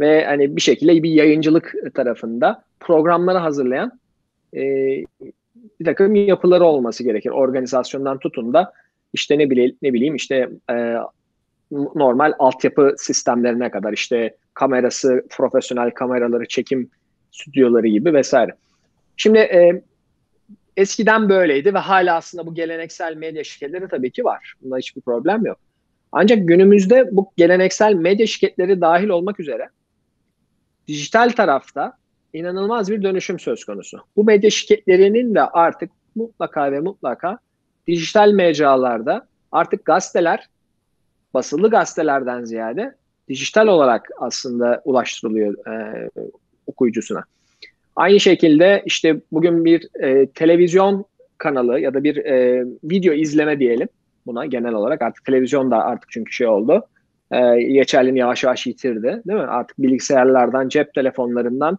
ve 0.00 0.24
hani 0.24 0.56
bir 0.56 0.60
şekilde 0.60 1.02
bir 1.02 1.10
yayıncılık 1.10 1.74
tarafında 1.94 2.64
programları 2.80 3.38
hazırlayan 3.38 4.00
e, 4.54 4.60
bir 5.80 5.84
takım 5.84 6.14
yapıları 6.14 6.64
olması 6.64 7.04
gerekir. 7.04 7.30
Organizasyondan 7.30 8.18
tutun 8.18 8.52
da 8.52 8.72
işte 9.12 9.38
ne 9.38 9.50
bileyim 9.50 9.76
ne 9.82 9.92
bileyim 9.92 10.14
işte 10.14 10.50
e, 10.70 10.96
normal 11.70 12.32
altyapı 12.38 12.94
sistemlerine 12.98 13.70
kadar 13.70 13.92
işte 13.92 14.36
kamerası, 14.54 15.24
profesyonel 15.30 15.90
kameraları, 15.90 16.48
çekim 16.48 16.90
stüdyoları 17.30 17.86
gibi 17.86 18.14
vesaire. 18.14 18.52
Şimdi 19.16 19.38
e, 19.38 19.82
eskiden 20.76 21.28
böyleydi 21.28 21.74
ve 21.74 21.78
hala 21.78 22.16
aslında 22.16 22.46
bu 22.46 22.54
geleneksel 22.54 23.16
medya 23.16 23.44
şirketleri 23.44 23.88
tabii 23.88 24.10
ki 24.10 24.24
var. 24.24 24.54
Bunda 24.62 24.76
hiçbir 24.76 25.00
problem 25.00 25.46
yok. 25.46 25.58
Ancak 26.12 26.48
günümüzde 26.48 27.08
bu 27.12 27.32
geleneksel 27.36 27.94
medya 27.94 28.26
şirketleri 28.26 28.80
dahil 28.80 29.08
olmak 29.08 29.40
üzere 29.40 29.68
dijital 30.88 31.30
tarafta 31.30 31.92
inanılmaz 32.32 32.90
bir 32.90 33.02
dönüşüm 33.02 33.38
söz 33.38 33.64
konusu. 33.64 34.00
Bu 34.16 34.24
medya 34.24 34.50
şirketlerinin 34.50 35.34
de 35.34 35.42
artık 35.42 35.90
mutlaka 36.14 36.72
ve 36.72 36.80
mutlaka 36.80 37.38
dijital 37.86 38.30
mecralarda 38.30 39.26
artık 39.52 39.84
gazeteler 39.84 40.48
basılı 41.34 41.70
gazetelerden 41.70 42.44
ziyade 42.44 42.94
dijital 43.28 43.66
olarak 43.66 44.08
aslında 44.18 44.82
ulaştırılıyor 44.84 45.66
e, 45.68 46.10
okuyucusuna. 46.66 47.24
Aynı 47.96 48.20
şekilde 48.20 48.82
işte 48.86 49.20
bugün 49.32 49.64
bir 49.64 49.88
e, 50.02 50.26
televizyon 50.26 51.04
kanalı 51.38 51.80
ya 51.80 51.94
da 51.94 52.04
bir 52.04 52.16
e, 52.16 52.64
video 52.84 53.14
izleme 53.14 53.58
diyelim 53.58 53.88
buna 54.26 54.46
genel 54.46 54.74
olarak 54.74 55.02
artık 55.02 55.24
televizyon 55.24 55.70
da 55.70 55.84
artık 55.84 56.10
çünkü 56.10 56.32
şey 56.32 56.46
oldu. 56.46 56.86
E, 57.32 57.62
geçerliliğini 57.62 58.18
yavaş 58.18 58.44
yavaş 58.44 58.66
yitirdi 58.66 59.02
değil 59.02 59.38
mi? 59.38 59.44
Artık 59.44 59.78
bilgisayarlardan, 59.78 60.68
cep 60.68 60.94
telefonlarından 60.94 61.78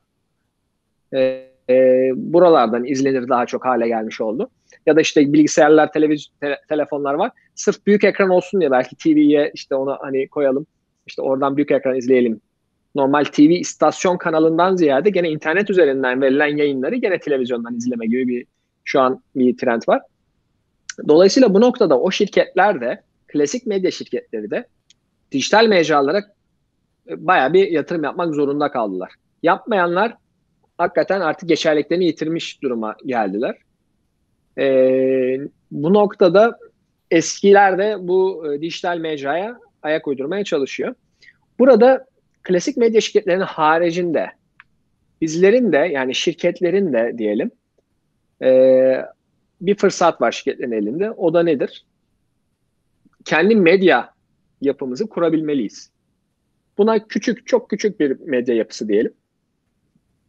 e, 1.14 1.46
e, 1.70 2.10
buralardan 2.16 2.86
izlenir 2.86 3.30
daha 3.30 3.46
çok 3.46 3.66
hale 3.66 3.88
gelmiş 3.88 4.22
oldu. 4.22 4.50
Ya 4.86 4.96
da 4.96 5.02
işte 5.02 5.34
bilgisayarlar, 5.34 5.92
televiz 5.92 6.28
te- 6.42 6.60
telefonlar 6.70 7.14
var. 7.14 7.32
Sırf 7.56 7.86
büyük 7.86 8.04
ekran 8.04 8.30
olsun 8.30 8.60
diye 8.60 8.72
belki 8.72 8.96
TV'ye 8.96 9.52
işte 9.54 9.76
onu 9.76 9.98
hani 10.02 10.28
koyalım. 10.28 10.68
İşte 11.08 11.22
oradan 11.22 11.58
büyük 11.58 11.72
ekran 11.72 11.96
izleyelim. 11.96 12.42
Normal 12.96 13.24
TV 13.24 13.42
istasyon 13.42 14.18
kanalından 14.18 14.76
ziyade 14.76 15.10
gene 15.10 15.30
internet 15.30 15.70
üzerinden 15.70 16.22
verilen 16.22 16.58
yayınları 16.58 16.96
gene 16.96 17.20
televizyondan 17.20 17.76
izleme 17.76 18.06
gibi 18.06 18.28
bir 18.28 18.46
şu 18.84 19.02
an 19.02 19.24
bir 19.36 19.58
trend 19.58 19.82
var. 19.88 20.02
Dolayısıyla 21.08 21.54
bu 21.54 21.62
noktada 21.62 22.00
o 22.00 22.12
şirketler 22.12 22.82
de 22.82 23.02
klasik 23.28 23.66
medya 23.66 23.92
şirketleri 23.92 24.52
de 24.52 24.68
dijital 25.32 25.68
mecralara 25.68 26.24
e, 27.10 27.28
bayağı 27.28 27.54
bir 27.54 27.72
yatırım 27.72 28.04
yapmak 28.04 28.36
zorunda 28.36 28.72
kaldılar. 28.72 29.12
Yapmayanlar 29.44 30.18
hakikaten 30.78 31.22
artık 31.22 31.50
geçerliklerini 31.50 32.06
yitirmiş 32.06 32.62
duruma 32.62 32.96
geldiler. 33.06 33.58
Ee, 34.58 35.40
bu 35.72 35.94
noktada 35.94 36.60
eskiler 37.12 37.78
de 37.78 37.96
bu 38.00 38.48
e, 38.54 38.62
dijital 38.62 38.98
mecraya 38.98 39.60
ayak 39.86 40.08
uydurmaya 40.08 40.44
çalışıyor. 40.44 40.96
Burada 41.60 42.06
klasik 42.44 42.78
medya 42.78 43.02
şirketlerinin 43.02 43.44
haricinde 43.44 44.32
bizlerin 45.22 45.72
de 45.72 45.78
yani 45.78 46.16
şirketlerin 46.16 46.94
de 46.94 47.18
diyelim 47.18 47.52
e, 48.42 49.06
bir 49.62 49.76
fırsat 49.76 50.22
var 50.22 50.32
şirketlerin 50.32 50.72
elinde. 50.72 51.12
O 51.12 51.34
da 51.34 51.44
nedir? 51.44 51.86
Kendi 53.26 53.56
medya 53.56 54.14
yapımızı 54.62 55.10
kurabilmeliyiz. 55.10 55.92
Buna 56.78 57.08
küçük, 57.08 57.48
çok 57.48 57.70
küçük 57.70 58.00
bir 58.00 58.20
medya 58.20 58.56
yapısı 58.56 58.88
diyelim. 58.88 59.14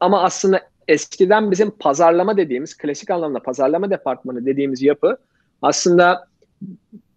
Ama 0.01 0.23
aslında 0.23 0.61
eskiden 0.89 1.51
bizim 1.51 1.71
pazarlama 1.71 2.37
dediğimiz, 2.37 2.77
klasik 2.77 3.11
anlamda 3.11 3.43
pazarlama 3.43 3.91
departmanı 3.91 4.47
dediğimiz 4.47 4.83
yapı 4.83 5.19
aslında 5.63 6.29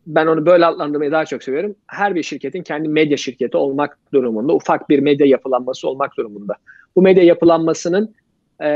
ben 0.09 0.27
onu 0.27 0.45
böyle 0.45 0.65
adlandırmayı 0.65 1.11
daha 1.11 1.25
çok 1.25 1.43
seviyorum. 1.43 1.75
Her 1.87 2.15
bir 2.15 2.23
şirketin 2.23 2.63
kendi 2.63 2.89
medya 2.89 3.17
şirketi 3.17 3.57
olmak 3.57 3.97
durumunda, 4.13 4.53
ufak 4.53 4.89
bir 4.89 4.99
medya 4.99 5.27
yapılanması 5.27 5.89
olmak 5.89 6.17
durumunda. 6.17 6.55
Bu 6.95 7.01
medya 7.01 7.23
yapılanmasının 7.23 8.15
e, 8.61 8.69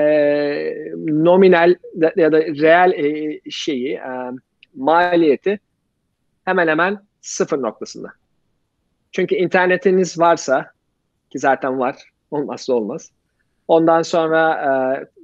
nominal 1.07 1.75
ya 2.15 2.31
da 2.31 2.41
reel 2.41 2.91
e, 2.91 3.39
şeyi, 3.49 3.93
e, 3.93 4.31
maliyeti 4.75 5.59
hemen 6.45 6.67
hemen 6.67 6.99
sıfır 7.21 7.61
noktasında. 7.61 8.07
Çünkü 9.11 9.35
internetiniz 9.35 10.19
varsa, 10.19 10.71
ki 11.29 11.39
zaten 11.39 11.79
var, 11.79 11.95
olmazsa 12.31 12.73
olmaz. 12.73 13.11
Ondan 13.67 14.01
sonra 14.01 14.53
e, 14.53 14.69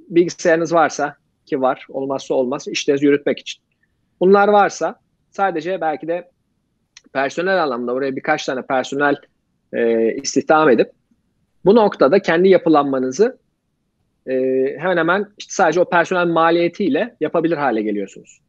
bilgisayarınız 0.08 0.72
varsa, 0.72 1.16
ki 1.46 1.60
var, 1.60 1.86
olmazsa 1.88 2.34
olmaz, 2.34 2.68
işlerinizi 2.68 3.06
yürütmek 3.06 3.38
için. 3.38 3.62
Bunlar 4.20 4.48
varsa 4.48 5.00
sadece 5.30 5.80
belki 5.80 6.08
de 6.08 6.30
personel 7.12 7.62
anlamda 7.62 7.92
oraya 7.92 8.16
birkaç 8.16 8.46
tane 8.46 8.62
personel 8.62 9.16
e, 9.72 10.12
istihdam 10.14 10.68
edip 10.70 10.90
bu 11.64 11.74
noktada 11.74 12.18
kendi 12.18 12.48
yapılanmanızı 12.48 13.38
e, 14.26 14.34
hemen 14.78 14.96
hemen 14.96 15.26
işte 15.38 15.52
sadece 15.52 15.80
o 15.80 15.84
personel 15.84 16.26
maliyetiyle 16.26 17.16
yapabilir 17.20 17.56
hale 17.56 17.82
geliyorsunuz. 17.82 18.40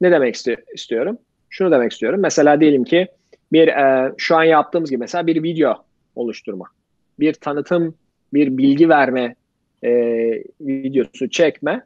Ne 0.00 0.10
demek 0.10 0.34
isti- 0.34 0.64
istiyorum? 0.74 1.18
Şunu 1.50 1.70
demek 1.70 1.92
istiyorum. 1.92 2.20
Mesela 2.20 2.60
diyelim 2.60 2.84
ki 2.84 3.08
bir 3.52 3.68
e, 3.68 4.12
şu 4.18 4.36
an 4.36 4.44
yaptığımız 4.44 4.90
gibi 4.90 5.00
mesela 5.00 5.26
bir 5.26 5.42
video 5.42 5.84
oluşturma, 6.14 6.66
bir 7.20 7.32
tanıtım, 7.34 7.94
bir 8.32 8.58
bilgi 8.58 8.88
verme 8.88 9.36
e, 9.84 9.90
videosu 10.60 11.30
çekme 11.30 11.82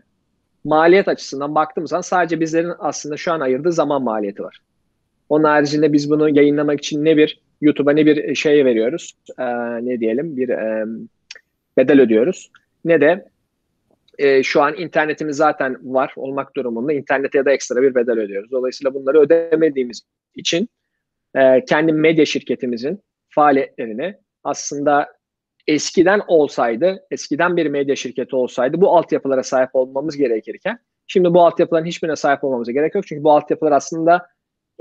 maliyet 0.65 1.09
açısından 1.09 1.55
baktığımız 1.55 1.91
zaman 1.91 2.03
sadece 2.03 2.41
bizlerin 2.41 2.73
aslında 2.79 3.17
şu 3.17 3.33
an 3.33 3.41
ayırdığı 3.41 3.73
zaman 3.73 4.03
maliyeti 4.03 4.43
var. 4.43 4.61
Onun 5.29 5.45
haricinde 5.45 5.93
biz 5.93 6.11
bunu 6.11 6.37
yayınlamak 6.37 6.79
için 6.79 7.05
ne 7.05 7.17
bir 7.17 7.41
YouTube'a 7.61 7.93
ne 7.93 8.07
bir 8.07 8.35
şey 8.35 8.65
veriyoruz, 8.65 9.13
e, 9.39 9.45
ne 9.85 10.01
diyelim 10.01 10.37
bir 10.37 10.49
e, 10.49 10.85
bedel 11.77 12.01
ödüyoruz. 12.01 12.51
Ne 12.85 13.01
de 13.01 13.29
e, 14.19 14.43
şu 14.43 14.63
an 14.63 14.75
internetimiz 14.75 15.37
zaten 15.37 15.79
var 15.83 16.13
olmak 16.17 16.57
durumunda 16.57 16.93
internete 16.93 17.45
da 17.45 17.53
ekstra 17.53 17.83
bir 17.83 17.95
bedel 17.95 18.19
ödüyoruz. 18.19 18.51
Dolayısıyla 18.51 18.95
bunları 18.95 19.21
ödemediğimiz 19.21 20.03
için 20.35 20.69
e, 21.35 21.65
kendi 21.65 21.93
medya 21.93 22.27
şirketimizin 22.27 23.03
faaliyetlerini 23.29 24.15
aslında 24.45 25.18
eskiden 25.69 26.23
olsaydı, 26.29 27.07
eskiden 27.11 27.57
bir 27.57 27.67
medya 27.67 27.97
şirketi 27.97 28.37
olsaydı 28.37 28.81
bu 28.81 28.97
altyapılara 28.97 29.43
sahip 29.43 29.71
olmamız 29.73 30.17
gerekirken 30.17 30.79
şimdi 31.07 31.35
bu 31.35 31.47
altyapıların 31.47 31.87
hiçbirine 31.87 32.17
sahip 32.17 32.45
olmamıza 32.45 32.73
gerek 32.73 32.95
yok. 32.95 33.07
Çünkü 33.07 33.25
bu 33.25 33.33
altyapılar 33.33 33.73
aslında 33.73 34.27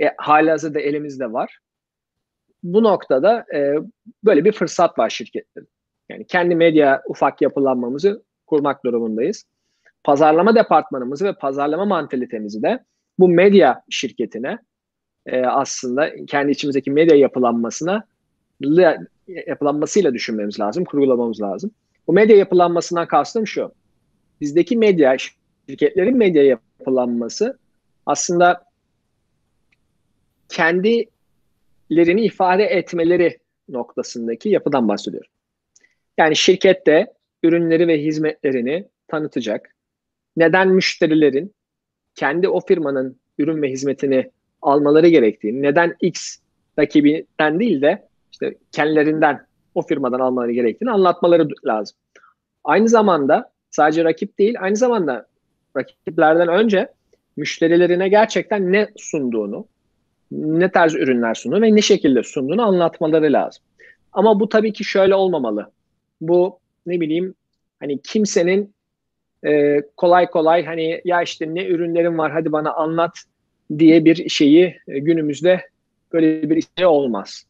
e, 0.01 0.06
halihazırda 0.17 0.79
elimizde 0.79 1.34
var. 1.34 1.60
Bu 2.63 2.84
noktada 2.84 3.46
e, 3.56 3.74
böyle 4.24 4.46
bir 4.46 4.51
fırsat 4.51 5.00
var 5.00 5.10
şirketlerin. 5.10 5.67
Yani 6.10 6.27
kendi 6.27 6.56
medya 6.56 7.01
ufak 7.08 7.41
yapılanmamızı 7.41 8.24
kurmak 8.46 8.86
durumundayız. 8.86 9.46
Pazarlama 10.03 10.56
departmanımızı 10.56 11.25
ve 11.25 11.34
pazarlama 11.34 11.86
mantalitemizi 11.86 12.63
de 12.63 12.84
bu 13.20 13.29
medya 13.29 13.84
şirketine 13.89 14.58
e, 15.25 15.41
aslında 15.41 16.25
kendi 16.25 16.51
içimizdeki 16.51 16.91
medya 16.91 17.17
yapılanmasına 17.17 18.03
yapılanmasıyla 19.27 20.13
düşünmemiz 20.13 20.60
lazım, 20.60 20.86
kurgulamamız 20.86 21.41
lazım. 21.41 21.72
Bu 22.07 22.13
medya 22.13 22.38
yapılanmasından 22.38 23.07
kastım 23.07 23.48
şu. 23.48 23.72
Bizdeki 24.41 24.77
medya, 24.77 25.17
şirketlerin 25.67 26.17
medya 26.17 26.43
yapılanması 26.43 27.57
aslında 28.05 28.65
kendilerini 30.50 32.22
ifade 32.25 32.63
etmeleri 32.63 33.38
noktasındaki 33.69 34.50
yapıdan 34.50 34.88
bahsediyorum. 34.88 35.31
Yani 36.17 36.36
şirkette 36.36 37.13
ürünleri 37.43 37.88
ve 37.88 38.03
hizmetlerini 38.03 38.88
tanıtacak. 39.07 39.75
Neden 40.38 40.67
müşterilerin 40.69 41.53
kendi 42.15 42.50
o 42.50 42.60
firmanın 42.60 43.19
ürün 43.38 43.62
ve 43.62 43.69
hizmetini 43.69 44.31
almaları 44.62 45.07
gerektiğini, 45.07 45.62
neden 45.62 45.96
X 46.01 46.38
rakibinden 46.79 47.60
değil 47.60 47.81
de 47.81 48.06
işte 48.31 48.55
kendilerinden 48.72 49.46
o 49.75 49.81
firmadan 49.81 50.19
almaları 50.19 50.51
gerektiğini 50.51 50.91
anlatmaları 50.91 51.48
lazım. 51.65 51.98
Aynı 52.63 52.88
zamanda 52.88 53.51
sadece 53.72 54.03
rakip 54.03 54.39
değil, 54.39 54.55
aynı 54.60 54.75
zamanda 54.75 55.27
rakiplerden 55.77 56.48
önce 56.48 56.88
müşterilerine 57.38 58.10
gerçekten 58.10 58.72
ne 58.72 58.88
sunduğunu, 58.98 59.65
ne 60.31 60.72
tarz 60.72 60.96
ürünler 60.96 61.34
sunduğunu 61.34 61.62
ve 61.62 61.75
ne 61.75 61.81
şekilde 61.81 62.24
sunduğunu 62.24 62.62
anlatmaları 62.62 63.34
lazım. 63.34 63.63
Ama 64.13 64.39
bu 64.39 64.50
tabii 64.50 64.74
ki 64.74 64.84
şöyle 64.84 65.15
olmamalı. 65.15 65.72
Bu 66.22 66.60
ne 66.86 67.01
bileyim 67.01 67.34
hani 67.79 68.01
kimsenin 68.01 68.74
e, 69.46 69.81
kolay 69.98 70.29
kolay 70.29 70.65
hani 70.65 71.01
ya 71.05 71.22
işte 71.22 71.55
ne 71.55 71.65
ürünlerim 71.65 72.17
var 72.17 72.31
hadi 72.31 72.51
bana 72.51 72.74
anlat 72.74 73.17
diye 73.79 74.05
bir 74.05 74.29
şeyi 74.29 74.75
e, 74.88 75.00
günümüzde 75.00 75.62
böyle 76.13 76.50
bir 76.50 76.63
şey 76.77 76.86
olmaz. 76.86 77.46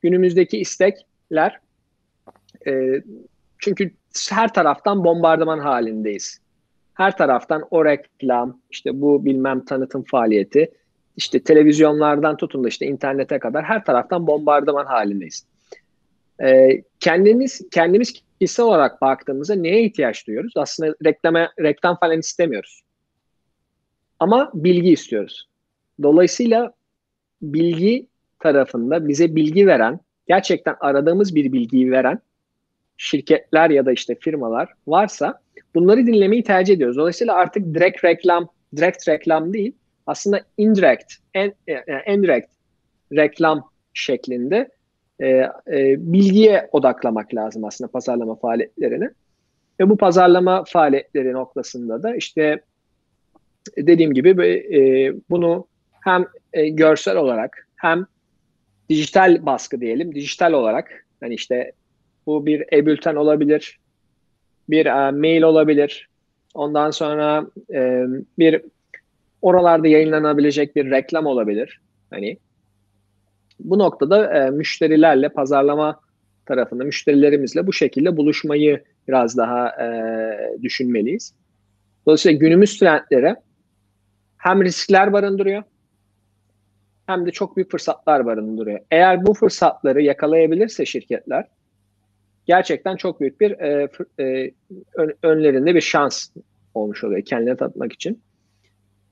Günümüzdeki 0.00 0.58
istekler 0.58 1.60
e, 2.66 3.02
çünkü 3.58 3.90
her 4.30 4.54
taraftan 4.54 5.04
bombardıman 5.04 5.58
halindeyiz. 5.58 6.40
Her 6.94 7.16
taraftan 7.16 7.64
o 7.70 7.84
reklam, 7.84 8.60
işte 8.70 9.00
bu 9.00 9.24
bilmem 9.24 9.64
tanıtım 9.64 10.04
faaliyeti, 10.04 10.70
işte 11.16 11.42
televizyonlardan 11.42 12.36
tutun 12.36 12.64
da 12.64 12.68
işte 12.68 12.86
internete 12.86 13.38
kadar 13.38 13.64
her 13.64 13.84
taraftan 13.84 14.26
bombardıman 14.26 14.86
halindeyiz. 14.86 15.46
E, 16.42 16.82
kendimiz 17.00 17.70
kendimiz 17.70 18.12
tepkisi 18.40 18.62
olarak 18.62 19.00
baktığımızda 19.00 19.54
neye 19.54 19.82
ihtiyaç 19.84 20.26
duyuyoruz? 20.26 20.52
Aslında 20.56 20.94
reklama, 21.04 21.52
reklam 21.60 21.96
falan 21.98 22.18
istemiyoruz. 22.18 22.82
Ama 24.18 24.50
bilgi 24.54 24.92
istiyoruz. 24.92 25.48
Dolayısıyla 26.02 26.72
bilgi 27.42 28.06
tarafında 28.40 29.08
bize 29.08 29.34
bilgi 29.34 29.66
veren, 29.66 30.00
gerçekten 30.28 30.76
aradığımız 30.80 31.34
bir 31.34 31.52
bilgiyi 31.52 31.90
veren 31.90 32.18
şirketler 32.96 33.70
ya 33.70 33.86
da 33.86 33.92
işte 33.92 34.14
firmalar 34.20 34.68
varsa 34.86 35.40
bunları 35.74 36.06
dinlemeyi 36.06 36.44
tercih 36.44 36.74
ediyoruz. 36.74 36.96
Dolayısıyla 36.96 37.34
artık 37.34 37.74
direkt 37.74 38.04
reklam, 38.04 38.48
direkt 38.76 39.08
reklam 39.08 39.52
değil, 39.52 39.72
aslında 40.06 40.40
indirect, 40.58 41.12
en, 41.34 41.52
indirect 42.06 42.48
reklam 43.12 43.70
şeklinde 43.94 44.68
e, 45.20 45.28
e, 45.28 45.50
bilgiye 45.98 46.68
odaklamak 46.72 47.34
lazım 47.34 47.64
aslında 47.64 47.90
pazarlama 47.90 48.34
faaliyetlerini. 48.34 49.10
Ve 49.80 49.90
bu 49.90 49.96
pazarlama 49.96 50.64
faaliyetleri 50.64 51.32
noktasında 51.32 52.02
da 52.02 52.16
işte 52.16 52.60
dediğim 53.76 54.14
gibi 54.14 54.30
e, 54.50 54.80
bunu 55.30 55.66
hem 56.04 56.26
e, 56.52 56.68
görsel 56.68 57.16
olarak 57.16 57.68
hem 57.76 58.06
dijital 58.90 59.46
baskı 59.46 59.80
diyelim, 59.80 60.14
dijital 60.14 60.52
olarak 60.52 61.06
hani 61.20 61.34
işte 61.34 61.72
bu 62.26 62.46
bir 62.46 62.64
e-bülten 62.72 63.16
olabilir, 63.16 63.78
bir 64.70 64.86
e, 64.86 65.10
mail 65.10 65.42
olabilir, 65.42 66.08
ondan 66.54 66.90
sonra 66.90 67.46
e, 67.74 68.04
bir 68.38 68.62
oralarda 69.42 69.88
yayınlanabilecek 69.88 70.76
bir 70.76 70.90
reklam 70.90 71.26
olabilir. 71.26 71.80
Hani 72.10 72.38
bu 73.60 73.78
noktada 73.78 74.38
e, 74.38 74.50
müşterilerle 74.50 75.28
pazarlama 75.28 76.00
tarafında 76.46 76.84
müşterilerimizle 76.84 77.66
bu 77.66 77.72
şekilde 77.72 78.16
buluşmayı 78.16 78.84
biraz 79.08 79.36
daha 79.36 79.68
e, 79.68 79.88
düşünmeliyiz. 80.62 81.34
Dolayısıyla 82.06 82.38
günümüz 82.38 82.78
trendleri 82.78 83.36
hem 84.36 84.64
riskler 84.64 85.12
barındırıyor 85.12 85.62
hem 87.10 87.26
de 87.26 87.30
çok 87.30 87.56
büyük 87.56 87.70
fırsatlar 87.70 88.26
barındırıyor. 88.26 88.80
Eğer 88.90 89.26
bu 89.26 89.34
fırsatları 89.34 90.02
yakalayabilirse 90.02 90.86
şirketler 90.86 91.46
gerçekten 92.46 92.96
çok 92.96 93.20
büyük 93.20 93.40
bir 93.40 93.50
e, 93.50 93.88
e, 94.18 94.50
ön, 94.94 95.14
önlerinde 95.22 95.74
bir 95.74 95.80
şans 95.80 96.28
olmuş 96.74 97.04
oluyor 97.04 97.22
kendilerine 97.22 97.56
tatmak 97.56 97.92
için. 97.92 98.22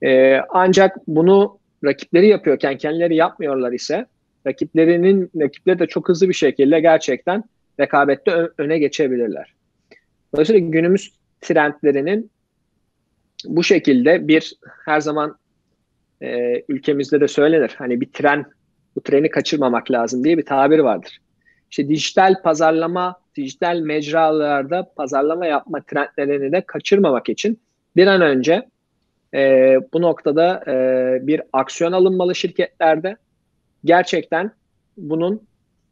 E, 0.02 0.36
ancak 0.36 0.96
bunu 1.06 1.58
rakipleri 1.84 2.28
yapıyorken 2.28 2.78
kendileri 2.78 3.16
yapmıyorlar 3.16 3.72
ise 3.72 4.06
rakiplerinin 4.46 5.30
rakipleri 5.40 5.78
de 5.78 5.86
çok 5.86 6.08
hızlı 6.08 6.28
bir 6.28 6.34
şekilde 6.34 6.80
gerçekten 6.80 7.44
rekabette 7.80 8.48
öne 8.58 8.78
geçebilirler. 8.78 9.54
Dolayısıyla 10.32 10.68
günümüz 10.68 11.12
trendlerinin 11.40 12.30
bu 13.44 13.64
şekilde 13.64 14.28
bir 14.28 14.54
her 14.84 15.00
zaman 15.00 15.38
e, 16.22 16.62
ülkemizde 16.68 17.20
de 17.20 17.28
söylenir. 17.28 17.74
Hani 17.78 18.00
bir 18.00 18.12
tren, 18.12 18.44
bu 18.96 19.00
treni 19.00 19.30
kaçırmamak 19.30 19.90
lazım 19.90 20.24
diye 20.24 20.38
bir 20.38 20.46
tabir 20.46 20.78
vardır. 20.78 21.18
İşte 21.70 21.88
dijital 21.88 22.42
pazarlama, 22.42 23.16
dijital 23.36 23.78
mecralarda 23.78 24.92
pazarlama 24.96 25.46
yapma 25.46 25.80
trendlerini 25.82 26.52
de 26.52 26.60
kaçırmamak 26.60 27.28
için 27.28 27.60
bir 27.96 28.06
an 28.06 28.20
önce 28.20 28.68
e, 29.34 29.74
bu 29.92 30.02
noktada 30.02 30.64
e, 30.66 30.72
bir 31.26 31.42
aksiyon 31.52 31.92
alınmalı 31.92 32.34
şirketlerde. 32.34 33.16
Gerçekten 33.84 34.50
bunun 34.96 35.42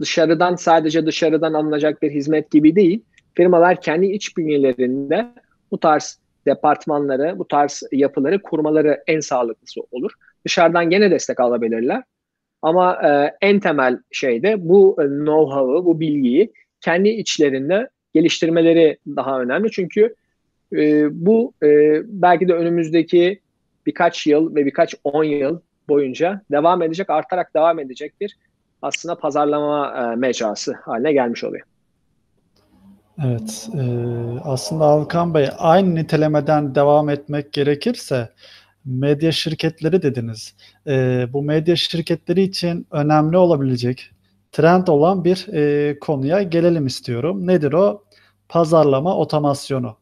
dışarıdan 0.01 0.57
sadece 0.57 1.07
dışarıdan 1.07 1.53
alınacak 1.53 2.03
bir 2.03 2.11
hizmet 2.11 2.51
gibi 2.51 2.77
değil. 2.77 3.03
Firmalar 3.35 3.81
kendi 3.81 4.07
iç 4.07 4.37
bünyelerinde 4.37 5.27
bu 5.71 5.81
tarz 5.81 6.19
departmanları, 6.47 7.39
bu 7.39 7.49
tarz 7.49 7.83
yapıları 7.93 8.43
kurmaları 8.43 9.03
en 9.07 9.21
sağlıklısı 9.21 9.81
olur. 9.91 10.13
Dışarıdan 10.45 10.91
gene 10.91 11.11
destek 11.11 11.41
alabilirler. 11.41 12.03
Ama 12.63 13.09
e, 13.09 13.37
en 13.41 13.61
temel 13.61 13.99
şey 14.11 14.43
de 14.43 14.69
bu 14.69 14.97
know-how'ı, 14.99 15.85
bu 15.85 16.01
bilgiyi 16.01 16.53
kendi 16.81 17.09
içlerinde 17.09 17.89
geliştirmeleri 18.15 18.99
daha 19.07 19.41
önemli. 19.41 19.71
Çünkü 19.71 20.15
e, 20.73 21.09
bu 21.27 21.53
e, 21.63 22.01
belki 22.05 22.49
de 22.49 22.55
önümüzdeki 22.55 23.41
birkaç 23.87 24.27
yıl 24.27 24.55
ve 24.55 24.67
birkaç 24.67 24.95
on 25.05 25.25
yıl 25.25 25.61
boyunca 25.89 26.41
devam 26.51 26.83
edecek, 26.83 27.11
artarak 27.11 27.55
devam 27.55 27.79
edecek 27.79 28.13
bir 28.21 28.37
aslında 28.83 29.15
pazarlama 29.15 30.13
e, 30.13 30.17
mecrası 30.17 30.73
haline 30.73 31.13
gelmiş 31.13 31.45
oluyor. 31.45 31.67
Evet, 33.25 33.69
e, 33.75 33.81
aslında 34.45 34.85
Alkan 34.85 35.35
Bey 35.35 35.49
aynı 35.59 35.95
nitelemeden 35.95 36.75
devam 36.75 37.09
etmek 37.09 37.53
gerekirse 37.53 38.33
medya 38.85 39.33
şirketleri 39.33 40.03
dediniz. 40.03 40.55
E, 40.87 41.27
bu 41.33 41.43
medya 41.43 41.77
şirketleri 41.77 42.43
için 42.43 42.87
önemli 42.91 43.37
olabilecek, 43.37 44.11
trend 44.53 44.87
olan 44.87 45.25
bir 45.25 45.49
e, 45.55 45.99
konuya 45.99 46.43
gelelim 46.43 46.87
istiyorum. 46.87 47.47
Nedir 47.47 47.73
o? 47.73 48.05
Pazarlama 48.49 49.17
otomasyonu. 49.17 49.97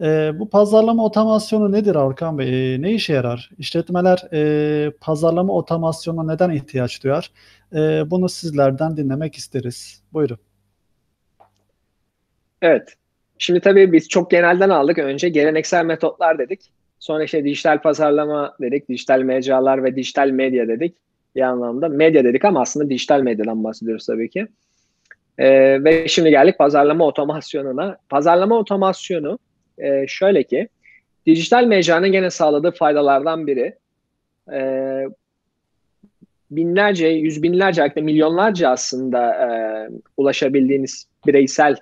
E, 0.00 0.32
bu 0.38 0.50
pazarlama 0.50 1.04
otomasyonu 1.04 1.72
nedir 1.72 1.94
Alkan 1.94 2.38
Bey? 2.38 2.74
E, 2.74 2.82
ne 2.82 2.92
işe 2.92 3.12
yarar? 3.12 3.50
İşletmeler 3.58 4.28
e, 4.32 4.90
pazarlama 5.00 5.52
otomasyonu 5.52 6.28
neden 6.28 6.50
ihtiyaç 6.50 7.04
duyar? 7.04 7.32
E, 7.74 8.10
bunu 8.10 8.28
sizlerden 8.28 8.96
dinlemek 8.96 9.34
isteriz. 9.36 10.02
Buyurun. 10.12 10.49
Evet. 12.62 12.94
Şimdi 13.38 13.60
tabii 13.60 13.92
biz 13.92 14.08
çok 14.08 14.30
genelden 14.30 14.70
aldık. 14.70 14.98
Önce 14.98 15.28
geleneksel 15.28 15.84
metotlar 15.84 16.38
dedik. 16.38 16.60
Sonra 16.98 17.24
işte 17.24 17.44
dijital 17.44 17.82
pazarlama 17.82 18.56
dedik, 18.60 18.88
dijital 18.88 19.20
mecralar 19.20 19.84
ve 19.84 19.96
dijital 19.96 20.28
medya 20.28 20.68
dedik 20.68 20.96
bir 21.36 21.40
anlamda. 21.40 21.88
Medya 21.88 22.24
dedik 22.24 22.44
ama 22.44 22.60
aslında 22.60 22.90
dijital 22.90 23.20
medyadan 23.20 23.64
bahsediyoruz 23.64 24.06
tabii 24.06 24.30
ki. 24.30 24.46
Ee, 25.38 25.84
ve 25.84 26.08
şimdi 26.08 26.30
geldik 26.30 26.58
pazarlama 26.58 27.06
otomasyonuna. 27.06 27.96
Pazarlama 28.08 28.58
otomasyonu 28.58 29.38
e, 29.78 30.06
şöyle 30.06 30.42
ki, 30.42 30.68
dijital 31.26 31.64
mecranın 31.64 32.12
gene 32.12 32.30
sağladığı 32.30 32.70
faydalardan 32.70 33.46
biri. 33.46 33.74
E, 34.52 34.60
binlerce, 36.50 37.06
yüz 37.06 37.42
binlerce, 37.42 37.82
hatta 37.82 38.00
milyonlarca 38.00 38.68
aslında 38.68 39.34
e, 39.34 39.48
ulaşabildiğiniz 40.16 41.06
bireysel 41.26 41.76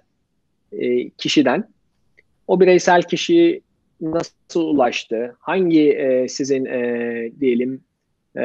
e, 0.73 1.09
kişiden. 1.11 1.65
O 2.47 2.61
bireysel 2.61 3.03
kişi 3.03 3.61
nasıl 4.01 4.61
ulaştı, 4.61 5.37
hangi 5.41 5.93
e, 5.93 6.29
sizin 6.29 6.65
e, 6.65 7.31
diyelim 7.41 7.81
e, 8.37 8.45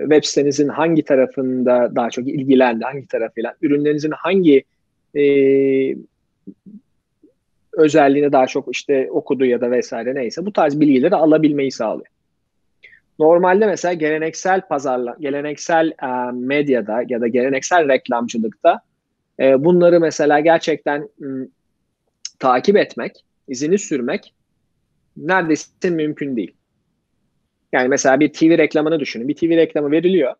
web 0.00 0.24
sitenizin 0.24 0.68
hangi 0.68 1.04
tarafında 1.04 1.92
daha 1.96 2.10
çok 2.10 2.28
ilgilendi, 2.28 2.84
hangi 2.84 3.06
tarafıyla, 3.06 3.54
ürünlerinizin 3.62 4.10
hangi 4.10 4.64
e, 5.16 5.24
özelliğini 7.72 8.32
daha 8.32 8.46
çok 8.46 8.68
işte 8.72 9.08
okudu 9.10 9.44
ya 9.44 9.60
da 9.60 9.70
vesaire 9.70 10.14
neyse 10.14 10.46
bu 10.46 10.52
tarz 10.52 10.80
bilgileri 10.80 11.14
alabilmeyi 11.14 11.72
sağlıyor. 11.72 12.06
Normalde 13.18 13.66
mesela 13.66 13.94
geleneksel 13.94 14.60
pazarla, 14.60 15.16
geleneksel 15.20 15.92
e, 16.02 16.32
medyada 16.32 17.02
ya 17.08 17.20
da 17.20 17.28
geleneksel 17.28 17.88
reklamcılıkta 17.88 18.80
e, 19.40 19.64
bunları 19.64 20.00
mesela 20.00 20.40
gerçekten 20.40 21.08
m, 21.18 21.46
takip 22.38 22.76
etmek, 22.76 23.24
izini 23.48 23.78
sürmek 23.78 24.34
neredeyse 25.16 25.90
mümkün 25.90 26.36
değil. 26.36 26.54
Yani 27.72 27.88
mesela 27.88 28.20
bir 28.20 28.32
TV 28.32 28.58
reklamını 28.58 29.00
düşünün. 29.00 29.28
Bir 29.28 29.36
TV 29.36 29.50
reklamı 29.50 29.90
veriliyor. 29.90 30.34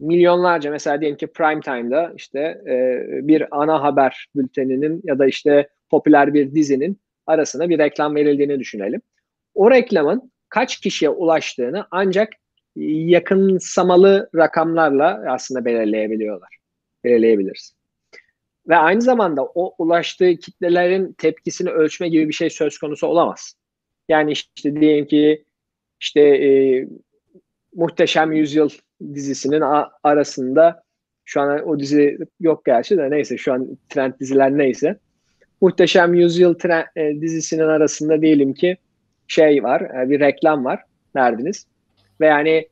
Milyonlarca 0.00 0.70
mesela 0.70 1.00
diyelim 1.00 1.18
ki 1.18 1.26
prime 1.26 1.60
time'da 1.60 2.12
işte 2.16 2.38
e, 2.66 3.02
bir 3.28 3.60
ana 3.60 3.82
haber 3.82 4.26
bülteninin 4.36 5.00
ya 5.04 5.18
da 5.18 5.26
işte 5.26 5.68
popüler 5.90 6.34
bir 6.34 6.54
dizinin 6.54 6.98
arasına 7.26 7.68
bir 7.68 7.78
reklam 7.78 8.14
verildiğini 8.14 8.60
düşünelim. 8.60 9.00
O 9.54 9.70
reklamın 9.70 10.32
kaç 10.48 10.80
kişiye 10.80 11.10
ulaştığını 11.10 11.86
ancak 11.90 12.28
yakınsamalı 12.76 14.30
rakamlarla 14.36 15.24
aslında 15.28 15.64
belirleyebiliyorlar. 15.64 16.63
Belirleyebiliriz. 17.04 17.74
Ve 18.68 18.76
aynı 18.76 19.02
zamanda 19.02 19.44
o 19.44 19.74
ulaştığı 19.78 20.36
kitlelerin 20.36 21.12
tepkisini 21.12 21.70
ölçme 21.70 22.08
gibi 22.08 22.28
bir 22.28 22.34
şey 22.34 22.50
söz 22.50 22.78
konusu 22.78 23.06
olamaz. 23.06 23.54
Yani 24.08 24.32
işte 24.32 24.80
diyelim 24.80 25.06
ki 25.06 25.44
işte 26.00 26.20
e, 26.20 26.88
Muhteşem 27.74 28.32
Yüzyıl 28.32 28.68
dizisinin 29.14 29.62
arasında 30.02 30.84
şu 31.24 31.40
an 31.40 31.68
o 31.68 31.78
dizi 31.78 32.18
yok 32.40 32.64
gerçi 32.64 32.96
de 32.96 33.10
neyse 33.10 33.36
şu 33.36 33.52
an 33.52 33.78
trend 33.88 34.12
diziler 34.20 34.58
neyse. 34.58 34.98
Muhteşem 35.60 36.14
Yüzyıl 36.14 36.54
trend, 36.54 36.84
e, 36.96 37.20
dizisinin 37.20 37.68
arasında 37.68 38.22
diyelim 38.22 38.54
ki 38.54 38.76
şey 39.28 39.62
var, 39.62 39.80
e, 39.80 40.10
bir 40.10 40.20
reklam 40.20 40.64
var 40.64 40.82
verdiniz. 41.16 41.66
Ve 42.20 42.26
yani 42.26 42.68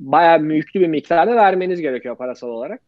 bayağı 0.00 0.42
büyüklü 0.42 0.80
bir 0.80 0.86
miktarda 0.86 1.36
vermeniz 1.36 1.80
gerekiyor 1.80 2.16
parasal 2.16 2.48
olarak. 2.48 2.80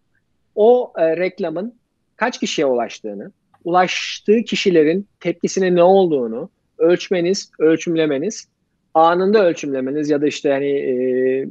O 0.55 0.93
e, 0.97 1.17
reklamın 1.17 1.75
kaç 2.17 2.41
kişiye 2.41 2.67
ulaştığını, 2.67 3.33
ulaştığı 3.65 4.43
kişilerin 4.43 5.09
tepkisine 5.21 5.75
ne 5.75 5.83
olduğunu 5.83 6.51
ölçmeniz, 6.79 7.51
ölçümlemeniz, 7.59 8.49
anında 8.95 9.47
ölçümlemeniz 9.47 10.11
ya 10.11 10.23
da 10.23 10.27
işte 10.27 10.51
hani 10.51 10.71
e, 10.71 11.49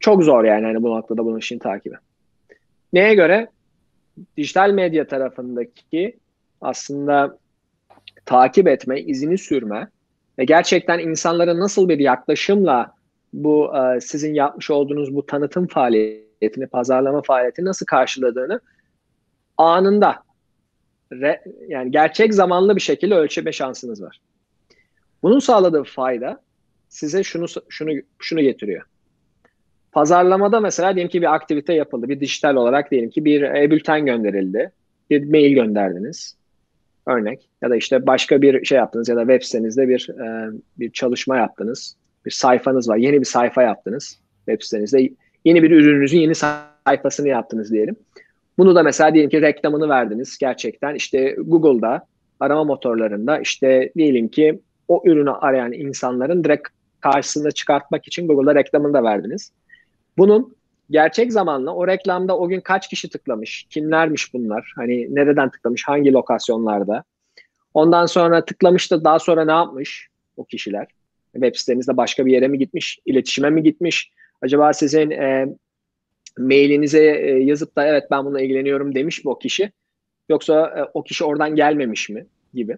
çok 0.00 0.22
zor 0.22 0.44
yani 0.44 0.64
hani 0.64 0.82
bu 0.82 0.96
noktada 0.96 1.24
bunun 1.24 1.38
işin 1.38 1.58
takibi. 1.58 1.94
Neye 2.92 3.14
göre? 3.14 3.48
Dijital 4.36 4.70
medya 4.70 5.06
tarafındaki 5.06 6.16
aslında 6.60 7.38
takip 8.24 8.68
etme, 8.68 9.00
izini 9.00 9.38
sürme 9.38 9.88
ve 10.38 10.44
gerçekten 10.44 10.98
insanlara 10.98 11.58
nasıl 11.58 11.88
bir 11.88 11.98
yaklaşımla 11.98 12.94
bu 13.32 13.76
e, 13.76 14.00
sizin 14.00 14.34
yapmış 14.34 14.70
olduğunuz 14.70 15.14
bu 15.14 15.26
tanıtım 15.26 15.66
faaliyetini, 16.38 16.66
pazarlama 16.66 17.22
faaliyetini 17.22 17.66
nasıl 17.66 17.86
karşıladığını 17.86 18.60
anında 19.56 20.22
re, 21.12 21.42
yani 21.68 21.90
gerçek 21.90 22.34
zamanlı 22.34 22.76
bir 22.76 22.80
şekilde 22.80 23.14
ölçme 23.14 23.52
şansınız 23.52 24.02
var. 24.02 24.20
Bunun 25.22 25.38
sağladığı 25.38 25.84
fayda 25.84 26.40
size 26.88 27.22
şunu 27.22 27.46
şunu 27.68 27.90
şunu 28.18 28.40
getiriyor. 28.40 28.82
Pazarlamada 29.92 30.60
mesela 30.60 30.94
diyelim 30.94 31.10
ki 31.10 31.20
bir 31.22 31.34
aktivite 31.34 31.72
yapıldı. 31.72 32.08
Bir 32.08 32.20
dijital 32.20 32.56
olarak 32.56 32.90
diyelim 32.90 33.10
ki 33.10 33.24
bir 33.24 33.42
e-bülten 33.42 34.06
gönderildi. 34.06 34.72
Bir 35.10 35.30
mail 35.30 35.54
gönderdiniz. 35.54 36.36
Örnek. 37.06 37.48
Ya 37.62 37.70
da 37.70 37.76
işte 37.76 38.06
başka 38.06 38.42
bir 38.42 38.64
şey 38.64 38.78
yaptınız 38.78 39.08
ya 39.08 39.16
da 39.16 39.20
web 39.20 39.42
sitenizde 39.42 39.88
bir 39.88 40.10
e, 40.10 40.50
bir 40.78 40.92
çalışma 40.92 41.36
yaptınız. 41.36 41.96
Bir 42.26 42.30
sayfanız 42.30 42.88
var. 42.88 42.96
Yeni 42.96 43.20
bir 43.20 43.24
sayfa 43.24 43.62
yaptınız 43.62 44.20
web 44.46 44.62
sitenizde. 44.62 45.10
Yeni 45.48 45.62
bir 45.62 45.70
ürününüzün 45.70 46.18
yeni 46.18 46.34
sayfasını 46.34 47.28
yaptınız 47.28 47.72
diyelim. 47.72 47.96
Bunu 48.58 48.74
da 48.74 48.82
mesela 48.82 49.14
diyelim 49.14 49.30
ki 49.30 49.42
reklamını 49.42 49.88
verdiniz 49.88 50.38
gerçekten. 50.38 50.94
işte 50.94 51.36
Google'da 51.38 52.06
arama 52.40 52.64
motorlarında 52.64 53.38
işte 53.38 53.92
diyelim 53.96 54.28
ki 54.28 54.60
o 54.88 55.02
ürünü 55.04 55.30
arayan 55.30 55.72
insanların 55.72 56.44
direkt 56.44 56.68
karşısına 57.00 57.50
çıkartmak 57.50 58.06
için 58.06 58.28
Google'da 58.28 58.54
reklamını 58.54 58.94
da 58.94 59.02
verdiniz. 59.02 59.52
Bunun 60.18 60.56
gerçek 60.90 61.32
zamanla 61.32 61.74
o 61.74 61.86
reklamda 61.86 62.38
o 62.38 62.48
gün 62.48 62.60
kaç 62.60 62.88
kişi 62.88 63.10
tıklamış, 63.10 63.66
kimlermiş 63.70 64.34
bunlar, 64.34 64.72
hani 64.76 65.14
nereden 65.14 65.50
tıklamış, 65.50 65.84
hangi 65.86 66.12
lokasyonlarda. 66.12 67.04
Ondan 67.74 68.06
sonra 68.06 68.44
tıklamış 68.44 68.90
da 68.90 69.04
daha 69.04 69.18
sonra 69.18 69.44
ne 69.44 69.52
yapmış 69.52 70.08
o 70.36 70.44
kişiler? 70.44 70.86
Web 71.32 71.54
sitenizde 71.54 71.96
başka 71.96 72.26
bir 72.26 72.32
yere 72.32 72.48
mi 72.48 72.58
gitmiş, 72.58 72.98
iletişime 73.06 73.50
mi 73.50 73.62
gitmiş? 73.62 74.12
Acaba 74.42 74.72
sizin 74.72 75.10
e, 75.10 75.46
mailinize 76.38 77.04
e, 77.04 77.30
yazıp 77.30 77.76
da 77.76 77.86
evet 77.86 78.04
ben 78.10 78.24
bununla 78.24 78.40
ilgileniyorum 78.40 78.94
demiş 78.94 79.24
mi 79.24 79.30
o 79.30 79.38
kişi? 79.38 79.72
Yoksa 80.28 80.66
e, 80.78 80.90
o 80.94 81.02
kişi 81.02 81.24
oradan 81.24 81.56
gelmemiş 81.56 82.08
mi 82.08 82.26
gibi. 82.54 82.76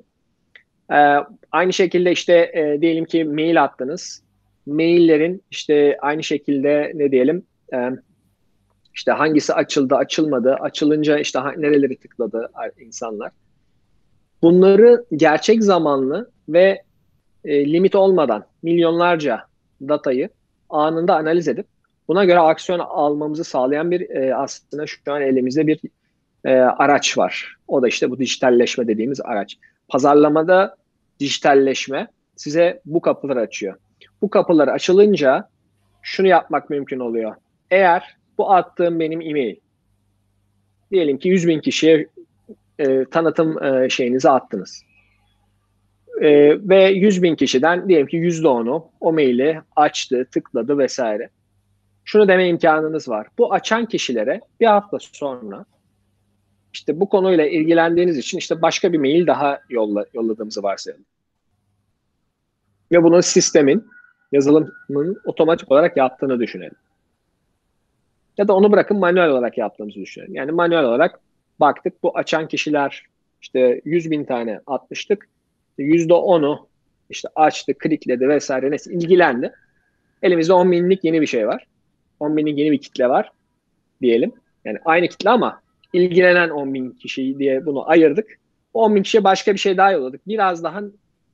E, 0.92 1.16
aynı 1.52 1.72
şekilde 1.72 2.12
işte 2.12 2.50
e, 2.54 2.80
diyelim 2.80 3.04
ki 3.04 3.24
mail 3.24 3.62
attınız 3.62 4.22
maillerin 4.66 5.42
işte 5.50 5.96
aynı 6.00 6.22
şekilde 6.22 6.92
ne 6.94 7.10
diyelim 7.10 7.46
e, 7.74 7.90
işte 8.94 9.12
hangisi 9.12 9.54
açıldı, 9.54 9.94
açılmadı, 9.94 10.54
açılınca 10.54 11.18
işte 11.18 11.40
nereleri 11.56 11.96
tıkladı 11.96 12.50
insanlar. 12.78 13.32
Bunları 14.42 15.04
gerçek 15.16 15.62
zamanlı 15.64 16.30
ve 16.48 16.82
e, 17.44 17.72
limit 17.72 17.94
olmadan 17.94 18.46
milyonlarca 18.62 19.40
datayı 19.80 20.28
anında 20.70 21.16
analiz 21.16 21.48
edip 21.48 21.66
buna 22.08 22.24
göre 22.24 22.38
aksiyon 22.38 22.78
almamızı 22.78 23.44
sağlayan 23.44 23.90
bir 23.90 24.10
e, 24.10 24.34
aslında 24.34 24.86
şu 24.86 25.12
an 25.12 25.22
elimizde 25.22 25.66
bir 25.66 25.80
e, 26.44 26.54
araç 26.54 27.18
var. 27.18 27.56
O 27.68 27.82
da 27.82 27.88
işte 27.88 28.10
bu 28.10 28.18
dijitalleşme 28.18 28.86
dediğimiz 28.86 29.20
araç. 29.20 29.58
Pazarlamada 29.88 30.76
dijitalleşme 31.20 32.08
size 32.36 32.80
bu 32.84 33.00
kapıları 33.00 33.40
açıyor 33.40 33.76
bu 34.22 34.30
kapılar 34.30 34.68
açılınca 34.68 35.48
şunu 36.02 36.26
yapmak 36.26 36.70
mümkün 36.70 36.98
oluyor. 36.98 37.34
Eğer 37.70 38.16
bu 38.38 38.52
attığım 38.52 39.00
benim 39.00 39.20
e-mail 39.20 39.56
diyelim 40.90 41.18
ki 41.18 41.28
100 41.28 41.48
bin 41.48 41.60
kişiye 41.60 42.06
e, 42.78 43.04
tanıtım 43.04 43.62
e, 43.62 43.88
şeyinizi 43.90 44.30
attınız. 44.30 44.82
E, 46.20 46.58
ve 46.68 46.84
100 46.84 47.22
bin 47.22 47.34
kişiden 47.34 47.88
diyelim 47.88 48.06
ki 48.06 48.16
%10'u 48.16 48.90
o 49.00 49.12
maili 49.12 49.60
açtı, 49.76 50.26
tıkladı 50.32 50.78
vesaire. 50.78 51.30
Şunu 52.04 52.28
deme 52.28 52.48
imkanınız 52.48 53.08
var. 53.08 53.26
Bu 53.38 53.52
açan 53.52 53.86
kişilere 53.86 54.40
bir 54.60 54.66
hafta 54.66 54.98
sonra 55.00 55.64
işte 56.72 57.00
bu 57.00 57.08
konuyla 57.08 57.46
ilgilendiğiniz 57.46 58.18
için 58.18 58.38
işte 58.38 58.62
başka 58.62 58.92
bir 58.92 58.98
mail 58.98 59.26
daha 59.26 59.60
yolla, 59.68 60.04
yolladığımızı 60.14 60.62
varsayalım. 60.62 61.04
Ve 62.92 63.02
bunu 63.02 63.22
sistemin 63.22 63.86
yazılımın 64.32 65.20
otomatik 65.24 65.72
olarak 65.72 65.96
yaptığını 65.96 66.40
düşünelim. 66.40 66.74
Ya 68.38 68.48
da 68.48 68.54
onu 68.54 68.72
bırakın 68.72 68.98
manuel 68.98 69.28
olarak 69.28 69.58
yaptığımızı 69.58 70.00
düşünelim. 70.00 70.34
Yani 70.34 70.52
manuel 70.52 70.84
olarak 70.84 71.20
baktık 71.60 72.02
bu 72.02 72.18
açan 72.18 72.48
kişiler 72.48 73.04
işte 73.42 73.80
100 73.84 74.10
bin 74.10 74.24
tane 74.24 74.60
atmıştık. 74.66 75.28
%10'u 75.82 76.68
işte 77.10 77.28
açtı, 77.34 77.74
klikledi 77.78 78.28
vesaire 78.28 78.70
neyse 78.70 78.92
ilgilendi. 78.92 79.52
Elimizde 80.22 80.52
10 80.52 80.72
binlik 80.72 81.04
yeni 81.04 81.20
bir 81.20 81.26
şey 81.26 81.46
var. 81.46 81.66
10 82.20 82.36
binlik 82.36 82.58
yeni 82.58 82.72
bir 82.72 82.78
kitle 82.78 83.08
var 83.08 83.32
diyelim. 84.02 84.32
Yani 84.64 84.78
aynı 84.84 85.08
kitle 85.08 85.30
ama 85.30 85.60
ilgilenen 85.92 86.50
10 86.50 86.74
bin 86.74 86.90
kişi 86.90 87.38
diye 87.38 87.66
bunu 87.66 87.90
ayırdık. 87.90 88.38
10 88.74 88.94
bin 88.94 89.02
kişiye 89.02 89.24
başka 89.24 89.54
bir 89.54 89.58
şey 89.58 89.76
daha 89.76 89.92
yolladık. 89.92 90.28
Biraz 90.28 90.64
daha 90.64 90.80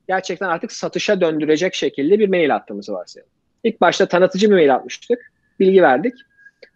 gerçekten 0.08 0.48
artık 0.48 0.72
satışa 0.72 1.20
döndürecek 1.20 1.74
şekilde 1.74 2.18
bir 2.18 2.28
mail 2.28 2.54
attığımızı 2.54 2.92
varsayalım. 2.92 3.32
İlk 3.64 3.80
başta 3.80 4.06
tanıtıcı 4.06 4.50
bir 4.50 4.54
mail 4.54 4.74
atmıştık. 4.74 5.32
Bilgi 5.60 5.82
verdik. 5.82 6.14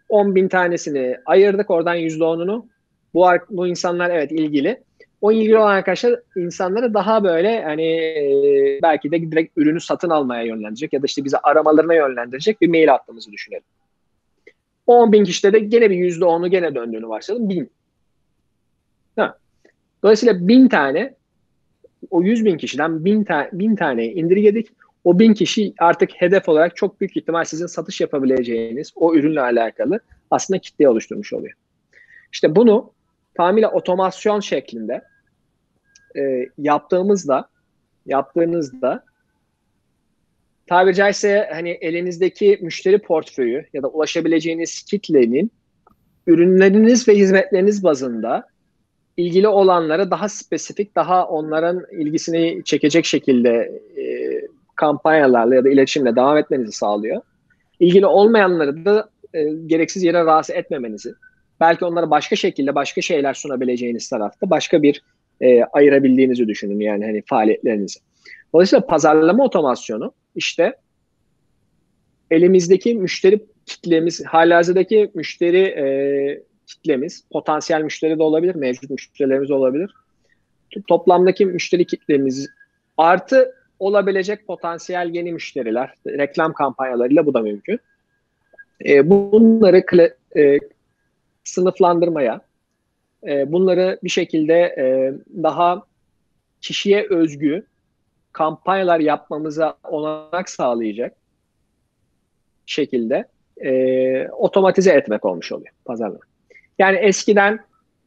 10 0.09 0.35
bin 0.35 0.47
tanesini 0.47 1.17
ayırdık 1.25 1.69
oradan 1.69 1.97
%10'unu. 1.97 2.65
Bu, 3.13 3.27
bu 3.49 3.67
insanlar 3.67 4.09
evet 4.09 4.31
ilgili. 4.31 4.83
O 5.21 5.31
ilgili 5.31 5.57
olan 5.57 5.71
arkadaşlar 5.71 6.19
insanları 6.35 6.93
daha 6.93 7.23
böyle 7.23 7.63
hani 7.63 7.83
e, 7.83 8.79
belki 8.83 9.11
de 9.11 9.31
direkt 9.31 9.57
ürünü 9.57 9.79
satın 9.79 10.09
almaya 10.09 10.43
yönlendirecek 10.43 10.93
ya 10.93 11.01
da 11.01 11.05
işte 11.05 11.23
bize 11.23 11.37
aramalarına 11.37 11.93
yönlendirecek 11.93 12.61
bir 12.61 12.69
mail 12.69 12.93
attığımızı 12.93 13.31
düşünelim. 13.31 13.63
10 14.87 15.11
bin 15.11 15.23
kişide 15.23 15.53
de 15.53 15.59
gene 15.59 15.89
bir 15.89 15.95
%10'u 15.95 16.47
gene 16.47 16.75
döndüğünü 16.75 17.07
varsayalım. 17.07 17.49
1000. 17.49 17.69
Ha. 19.15 19.37
Dolayısıyla 20.03 20.47
1000 20.47 20.67
tane 20.67 21.15
o 22.09 22.23
100 22.23 22.45
bin 22.45 22.57
kişiden 22.57 23.05
1000 23.05 23.23
ta 23.23 23.49
bin 23.53 23.75
tane 23.75 24.05
indirgedik. 24.05 24.67
O 25.03 25.19
bin 25.19 25.33
kişi 25.33 25.73
artık 25.79 26.09
hedef 26.13 26.49
olarak 26.49 26.75
çok 26.75 27.01
büyük 27.01 27.17
ihtimal 27.17 27.43
sizin 27.43 27.65
satış 27.65 28.01
yapabileceğiniz 28.01 28.91
o 28.95 29.15
ürünle 29.15 29.41
alakalı 29.41 29.99
aslında 30.31 30.59
kitle 30.59 30.89
oluşturmuş 30.89 31.33
oluyor. 31.33 31.53
İşte 32.31 32.55
bunu 32.55 32.91
tamamıyla 33.33 33.71
otomasyon 33.71 34.39
şeklinde 34.39 35.01
e, 36.17 36.49
yaptığımızda 36.57 37.49
yaptığınızda 38.05 39.03
tabiri 40.67 40.95
caizse 40.95 41.49
hani 41.53 41.69
elinizdeki 41.69 42.59
müşteri 42.61 42.99
portföyü 42.99 43.65
ya 43.73 43.83
da 43.83 43.87
ulaşabileceğiniz 43.87 44.83
kitlenin 44.83 45.51
ürünleriniz 46.27 47.07
ve 47.07 47.15
hizmetleriniz 47.15 47.83
bazında 47.83 48.47
ilgili 49.17 49.47
olanlara 49.47 50.11
daha 50.11 50.29
spesifik, 50.29 50.95
daha 50.95 51.27
onların 51.27 51.85
ilgisini 51.91 52.61
çekecek 52.65 53.05
şekilde 53.05 53.81
e, 53.97 54.03
kampanyalarla 54.75 55.55
ya 55.55 55.63
da 55.63 55.69
iletişimle 55.69 56.15
devam 56.15 56.37
etmenizi 56.37 56.71
sağlıyor. 56.71 57.21
İlgili 57.79 58.05
olmayanları 58.05 58.85
da 58.85 59.09
e, 59.33 59.43
gereksiz 59.65 60.03
yere 60.03 60.25
rahatsız 60.25 60.55
etmemenizi, 60.55 61.13
belki 61.59 61.85
onlara 61.85 62.09
başka 62.09 62.35
şekilde 62.35 62.75
başka 62.75 63.01
şeyler 63.01 63.33
sunabileceğiniz 63.33 64.09
tarafta 64.09 64.49
başka 64.49 64.83
bir 64.83 65.01
e, 65.41 65.63
ayırabildiğinizi 65.63 66.47
düşünün 66.47 66.79
yani 66.79 67.05
hani 67.05 67.23
faaliyetlerinizi. 67.25 67.99
Dolayısıyla 68.53 68.85
pazarlama 68.85 69.43
otomasyonu 69.43 70.13
işte 70.35 70.73
elimizdeki 72.31 72.95
müşteri 72.95 73.39
kitlemiz, 73.65 74.25
halihazırdaki 74.25 75.11
müşteri 75.13 75.57
e, 75.57 75.85
kitlemiz, 76.67 77.23
potansiyel 77.31 77.81
müşteri 77.81 78.19
de 78.19 78.23
olabilir, 78.23 78.55
mevcut 78.55 78.89
müşterilerimiz 78.89 79.51
olabilir. 79.51 79.91
Toplamdaki 80.87 81.45
müşteri 81.45 81.85
kitlemiz 81.85 82.49
artı 82.97 83.55
olabilecek 83.79 84.47
potansiyel 84.47 85.09
yeni 85.13 85.33
müşteriler, 85.33 85.93
reklam 86.07 86.53
kampanyalarıyla 86.53 87.25
bu 87.25 87.33
da 87.33 87.41
mümkün. 87.41 87.79
E, 88.85 89.09
bunları 89.09 89.83
e, 90.37 90.59
sınıflandırmaya, 91.43 92.41
e, 93.27 93.51
bunları 93.51 93.99
bir 94.03 94.09
şekilde 94.09 94.53
e, 94.53 95.13
daha 95.43 95.83
kişiye 96.61 97.07
özgü 97.09 97.65
kampanyalar 98.31 98.99
yapmamıza 98.99 99.77
olanak 99.83 100.49
sağlayacak 100.49 101.13
şekilde 102.65 103.27
e, 103.63 104.29
otomatize 104.29 104.91
etmek 104.91 105.25
olmuş 105.25 105.51
oluyor 105.51 105.73
pazarlama. 105.85 106.19
Yani 106.79 106.97
eskiden 106.97 107.59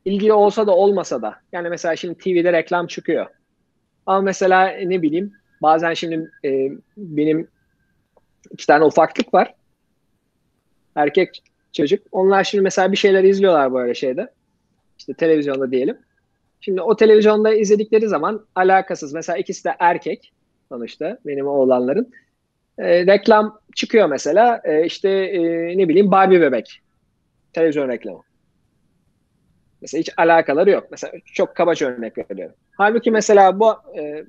ilgili 0.04 0.32
olsa 0.32 0.66
da 0.66 0.76
olmasa 0.76 1.22
da 1.22 1.36
yani 1.52 1.68
mesela 1.68 1.96
şimdi 1.96 2.18
TV'de 2.18 2.52
reklam 2.52 2.86
çıkıyor. 2.86 3.26
Ama 4.06 4.20
mesela 4.20 4.66
ne 4.66 5.02
bileyim 5.02 5.32
bazen 5.62 5.94
şimdi 5.94 6.30
e, 6.44 6.72
benim 6.96 7.48
iki 8.50 8.66
tane 8.66 8.84
ufaklık 8.84 9.34
var. 9.34 9.54
Erkek 10.96 11.42
çocuk. 11.72 12.06
Onlar 12.12 12.44
şimdi 12.44 12.62
mesela 12.62 12.92
bir 12.92 12.96
şeyler 12.96 13.24
izliyorlar 13.24 13.74
böyle 13.74 13.94
şeyde. 13.94 14.28
İşte 14.98 15.14
televizyonda 15.14 15.70
diyelim. 15.70 15.98
Şimdi 16.60 16.82
o 16.82 16.96
televizyonda 16.96 17.54
izledikleri 17.54 18.08
zaman 18.08 18.46
alakasız. 18.54 19.12
Mesela 19.12 19.38
ikisi 19.38 19.64
de 19.64 19.76
erkek 19.78 20.32
sonuçta 20.68 21.18
benim 21.26 21.46
oğlanların. 21.46 22.12
E, 22.78 23.06
reklam 23.06 23.58
çıkıyor 23.74 24.08
mesela 24.08 24.60
e, 24.64 24.84
işte 24.86 25.10
e, 25.10 25.42
ne 25.78 25.88
bileyim 25.88 26.10
Barbie 26.10 26.40
bebek. 26.40 26.80
Televizyon 27.52 27.88
reklamı. 27.88 28.20
Mesela 29.80 30.00
hiç 30.00 30.10
alakaları 30.16 30.70
yok. 30.70 30.86
Mesela 30.90 31.12
çok 31.34 31.54
kabaca 31.56 31.88
örnek 31.88 32.30
veriyorum. 32.30 32.56
Halbuki 32.76 33.10
mesela 33.10 33.60
bu 33.60 33.72
e, 33.98 34.24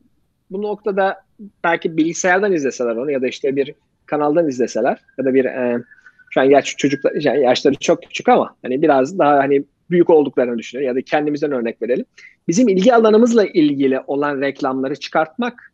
bu 0.52 0.62
noktada 0.62 1.24
belki 1.64 1.98
bilgisayardan 1.98 2.54
izleseler 2.54 2.96
onu 2.96 3.12
ya 3.12 3.22
da 3.22 3.28
işte 3.28 3.56
bir 3.56 3.74
kanaldan 4.06 4.48
izleseler 4.48 5.00
ya 5.18 5.26
da 5.26 5.34
bir 5.34 5.46
e, 5.46 5.84
şu 6.30 6.42
an 6.42 6.44
yaş 6.44 6.78
çocuklar 6.78 7.36
yaşları 7.36 7.76
çok 7.76 8.04
küçük 8.04 8.30
ama 8.30 8.56
hani 8.62 8.82
biraz 8.82 9.20
daha 9.20 9.38
hani 9.38 9.64
büyük 9.90 10.10
olduklarını 10.10 10.58
düşünüyor 10.58 10.90
ya 10.90 10.96
da 10.96 11.02
kendimizden 11.02 11.52
örnek 11.52 11.82
verelim. 11.82 12.06
Bizim 12.48 12.70
ilgi 12.70 12.94
alanımızla 12.94 13.46
ilgili 13.46 14.00
olan 14.08 14.42
reklamları 14.42 14.96
çıkartmak 14.96 15.74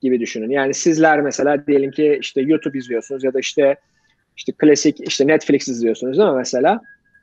gibi 0.00 0.20
düşünün. 0.20 0.50
Yani 0.50 0.74
sizler 0.74 1.20
mesela 1.20 1.66
diyelim 1.66 1.90
ki 1.90 2.18
işte 2.20 2.40
YouTube 2.40 2.78
izliyorsunuz 2.78 3.24
ya 3.24 3.34
da 3.34 3.40
işte 3.40 3.76
işte 4.36 4.52
klasik 4.52 5.08
işte 5.08 5.26
Netflix 5.26 5.68
izliyorsunuz 5.68 6.18
değil 6.18 6.30
mi 6.30 6.36
mesela 6.36 6.80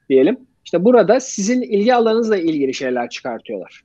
diyelim. 0.10 0.38
İşte 0.66 0.86
burada 0.86 1.20
sizin 1.20 1.62
ilgi 1.62 1.96
alanınızla 1.96 2.38
ilgili 2.38 2.74
şeyler 2.74 3.10
çıkartıyorlar. 3.10 3.82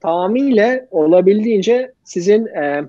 Tamamıyla 0.00 0.86
olabildiğince 0.90 1.92
sizin 2.04 2.46
e, 2.46 2.84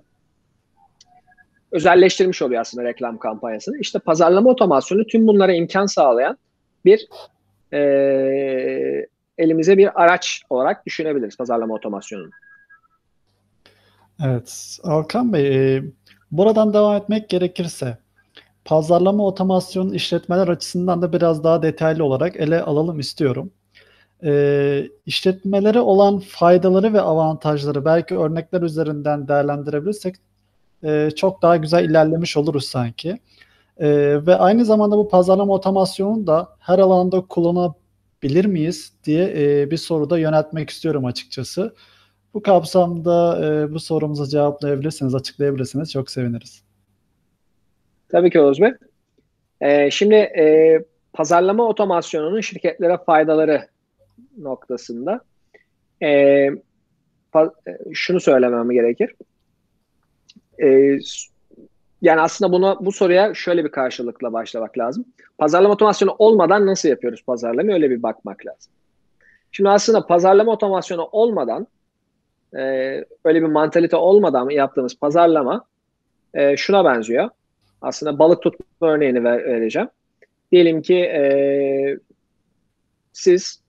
özelleştirmiş 1.72 2.42
oluyor 2.42 2.62
aslında 2.62 2.84
reklam 2.84 3.18
kampanyasını. 3.18 3.78
İşte 3.78 4.00
pazarlama 4.00 4.50
otomasyonu 4.50 5.06
tüm 5.06 5.28
bunlara 5.28 5.54
imkan 5.54 5.86
sağlayan 5.86 6.38
bir 6.86 7.08
e, 7.74 7.82
elimize 9.38 9.78
bir 9.78 10.04
araç 10.04 10.42
olarak 10.50 10.86
düşünebiliriz 10.86 11.38
pazarlama 11.38 11.74
otomasyonunu. 11.74 12.30
Evet, 14.26 14.78
Alkan 14.84 15.34
Bey, 15.34 15.76
e, 15.76 15.84
buradan 16.32 16.74
devam 16.74 16.96
etmek 16.96 17.30
gerekirse 17.30 17.98
pazarlama 18.66 19.26
otomasyon 19.26 19.90
işletmeler 19.90 20.48
açısından 20.48 21.02
da 21.02 21.14
biraz 21.14 21.44
daha 21.44 21.64
detaylı 21.64 22.04
olarak 22.04 22.36
ele 22.36 22.62
alalım 22.62 23.00
istiyorum. 23.00 23.52
E, 24.24 24.88
işletmelere 25.06 25.80
olan 25.80 26.20
faydaları 26.20 26.94
ve 26.94 27.02
avantajları 27.02 27.86
belki 27.86 28.18
örnekler 28.18 28.62
üzerinden 28.62 29.28
değerlendirebilirsek 29.28 30.16
e, 30.84 31.10
çok 31.16 31.42
daha 31.42 31.58
güzel 31.58 31.90
ilerlemiş 31.90 32.38
oluruz 32.38 32.66
sanki. 32.66 33.20
E, 33.82 33.88
ve 34.26 34.36
aynı 34.36 34.66
zamanda 34.66 34.98
bu 34.98 35.10
pazarlama 35.10 35.54
otomasyonunu 35.54 36.28
da 36.28 36.50
her 36.60 36.80
alanda 36.80 37.22
kullanabilir 37.22 38.46
miyiz 38.46 38.94
diye 39.04 39.34
e, 39.38 39.72
bir 39.72 39.78
soruda 39.78 40.20
yöneltmek 40.20 40.70
istiyorum 40.70 41.06
açıkçası. 41.06 41.76
Bu 42.34 42.42
kapsamda 42.42 43.46
e, 43.46 43.74
bu 43.74 43.80
sorumuza 43.80 44.26
cevaplayabilirsiniz, 44.26 45.16
açıklayabilirsiniz. 45.16 45.92
Çok 45.92 46.12
seviniriz. 46.12 46.64
Tabii 48.10 48.30
ki 48.30 48.40
Oğuz 48.40 48.62
Bey. 48.62 48.72
Ee, 49.62 49.92
şimdi 49.92 50.16
e, 50.16 50.78
pazarlama 51.14 51.68
otomasyonunun 51.68 52.42
şirketlere 52.42 52.98
faydaları 52.98 53.68
noktasında 54.38 55.22
e, 56.02 56.10
e, 56.10 56.52
şunu 57.94 58.20
söylemem 58.20 58.70
gerekir. 58.70 59.16
E, 60.64 61.00
yani 62.02 62.22
aslında 62.22 62.52
bunu 62.52 62.78
bu 62.82 62.92
soruya 62.92 63.34
şöyle 63.34 63.66
bir 63.66 63.72
karşılıkla 63.72 64.34
başlamak 64.34 64.78
lazım. 64.78 65.06
Pazarlama 65.38 65.74
otomasyonu 65.74 66.16
olmadan 66.20 66.66
nasıl 66.66 66.90
yapıyoruz 66.90 67.24
pazarlamayı? 67.26 67.74
Öyle 67.74 67.90
bir 67.90 68.04
bakmak 68.04 68.46
lazım. 68.46 68.72
Şimdi 69.52 69.70
aslında 69.70 70.06
pazarlama 70.06 70.52
otomasyonu 70.52 71.10
olmadan 71.12 71.68
e, 72.56 72.60
öyle 73.26 73.42
bir 73.42 73.48
mantalite 73.48 73.96
olmadan 73.96 74.50
yaptığımız 74.50 75.00
pazarlama 75.00 75.66
e, 76.34 76.58
şuna 76.58 76.86
benziyor. 76.86 77.30
Aslında 77.82 78.20
balık 78.20 78.42
tutma 78.42 78.66
örneğini 78.82 79.24
ver, 79.24 79.46
vereceğim. 79.46 79.90
Diyelim 80.52 80.82
ki 80.82 80.96
e, 80.96 81.24
siz 83.14 83.62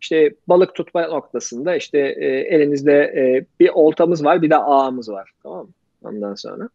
işte 0.00 0.34
balık 0.48 0.74
tutma 0.74 1.06
noktasında 1.06 1.76
işte 1.76 1.98
e, 1.98 2.26
elinizde 2.26 2.92
e, 2.92 3.44
bir 3.60 3.68
oltamız 3.68 4.24
var 4.24 4.42
bir 4.42 4.50
de 4.50 4.56
ağımız 4.56 5.08
var. 5.08 5.30
Tamam 5.42 5.66
mı? 5.66 5.72
Ondan 6.02 6.34
sonra. 6.34 6.68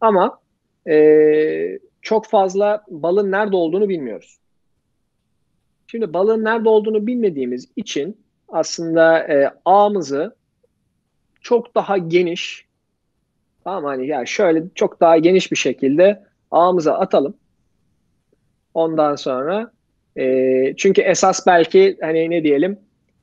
Ama 0.00 0.38
e, 0.88 1.78
çok 2.02 2.26
fazla 2.26 2.84
balın 2.88 3.32
nerede 3.32 3.56
olduğunu 3.56 3.88
bilmiyoruz. 3.88 4.38
Şimdi 5.86 6.12
balın 6.12 6.44
nerede 6.44 6.68
olduğunu 6.68 7.06
bilmediğimiz 7.06 7.68
için 7.76 8.24
aslında 8.48 9.18
e, 9.18 9.50
ağımızı 9.64 10.36
çok 11.40 11.74
daha 11.74 11.98
geniş 11.98 12.66
tamam 13.64 13.84
hani 13.84 14.06
yani 14.06 14.28
şöyle 14.28 14.64
çok 14.74 15.00
daha 15.00 15.18
geniş 15.18 15.52
bir 15.52 15.56
şekilde 15.56 16.24
ağımıza 16.50 16.94
atalım. 16.94 17.36
Ondan 18.74 19.16
sonra 19.16 19.72
e, 20.16 20.76
çünkü 20.76 21.02
esas 21.02 21.46
belki 21.46 21.98
hani 22.00 22.30
ne 22.30 22.44
diyelim 22.44 22.78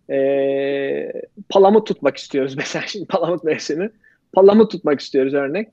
e, 0.09 1.11
palamut 1.49 1.87
tutmak 1.87 2.17
istiyoruz 2.17 2.55
mesela 2.57 2.85
şimdi 2.87 3.05
palamut 3.05 3.43
mevsimi. 3.43 3.91
Palamut 4.33 4.71
tutmak 4.71 4.99
istiyoruz 4.99 5.33
örnek. 5.33 5.69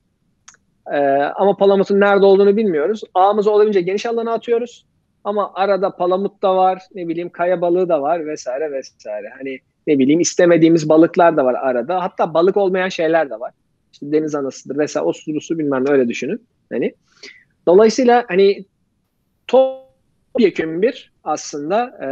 E, 0.92 0.98
ama 1.35 1.57
palamutun 1.57 2.01
nerede 2.01 2.27
olduğunu 2.27 2.57
bilmiyoruz. 2.57 3.03
Ağımızı 3.14 3.51
olabildiğince 3.51 3.81
geniş 3.81 4.07
alana 4.07 4.33
atıyoruz. 4.33 4.87
Ama 5.24 5.53
arada 5.55 5.96
palamut 5.96 6.42
da 6.42 6.57
var, 6.57 6.83
ne 6.94 7.09
bileyim 7.09 7.31
kaya 7.31 7.61
balığı 7.61 7.88
da 7.88 8.03
var 8.03 8.27
vesaire 8.27 8.72
vesaire. 8.72 9.29
Hani 9.38 9.59
ne 9.87 9.98
bileyim 9.98 10.20
istemediğimiz 10.20 10.88
balıklar 10.88 11.37
da 11.37 11.44
var 11.44 11.55
arada. 11.55 12.03
Hatta 12.03 12.35
balık 12.35 12.57
olmayan 12.57 12.88
şeyler 12.88 13.31
de 13.31 13.40
var. 13.40 13.53
İşte 13.92 14.12
deniz 14.12 14.35
anasıdır 14.35 14.79
vesaire 14.79 15.07
o 15.07 15.12
surusu 15.12 15.59
bilmem 15.59 15.85
ne 15.85 15.90
öyle 15.90 16.09
düşünün. 16.09 16.46
Hani 16.72 16.94
dolayısıyla 17.66 18.24
hani 18.29 18.64
topyekun 19.46 20.83
bir 20.83 21.12
aslında 21.24 21.98
e, 22.03 22.09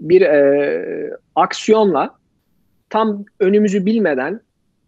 bir 0.00 0.22
e, 0.22 1.16
aksiyonla 1.34 2.14
tam 2.90 3.24
önümüzü 3.40 3.86
bilmeden, 3.86 4.40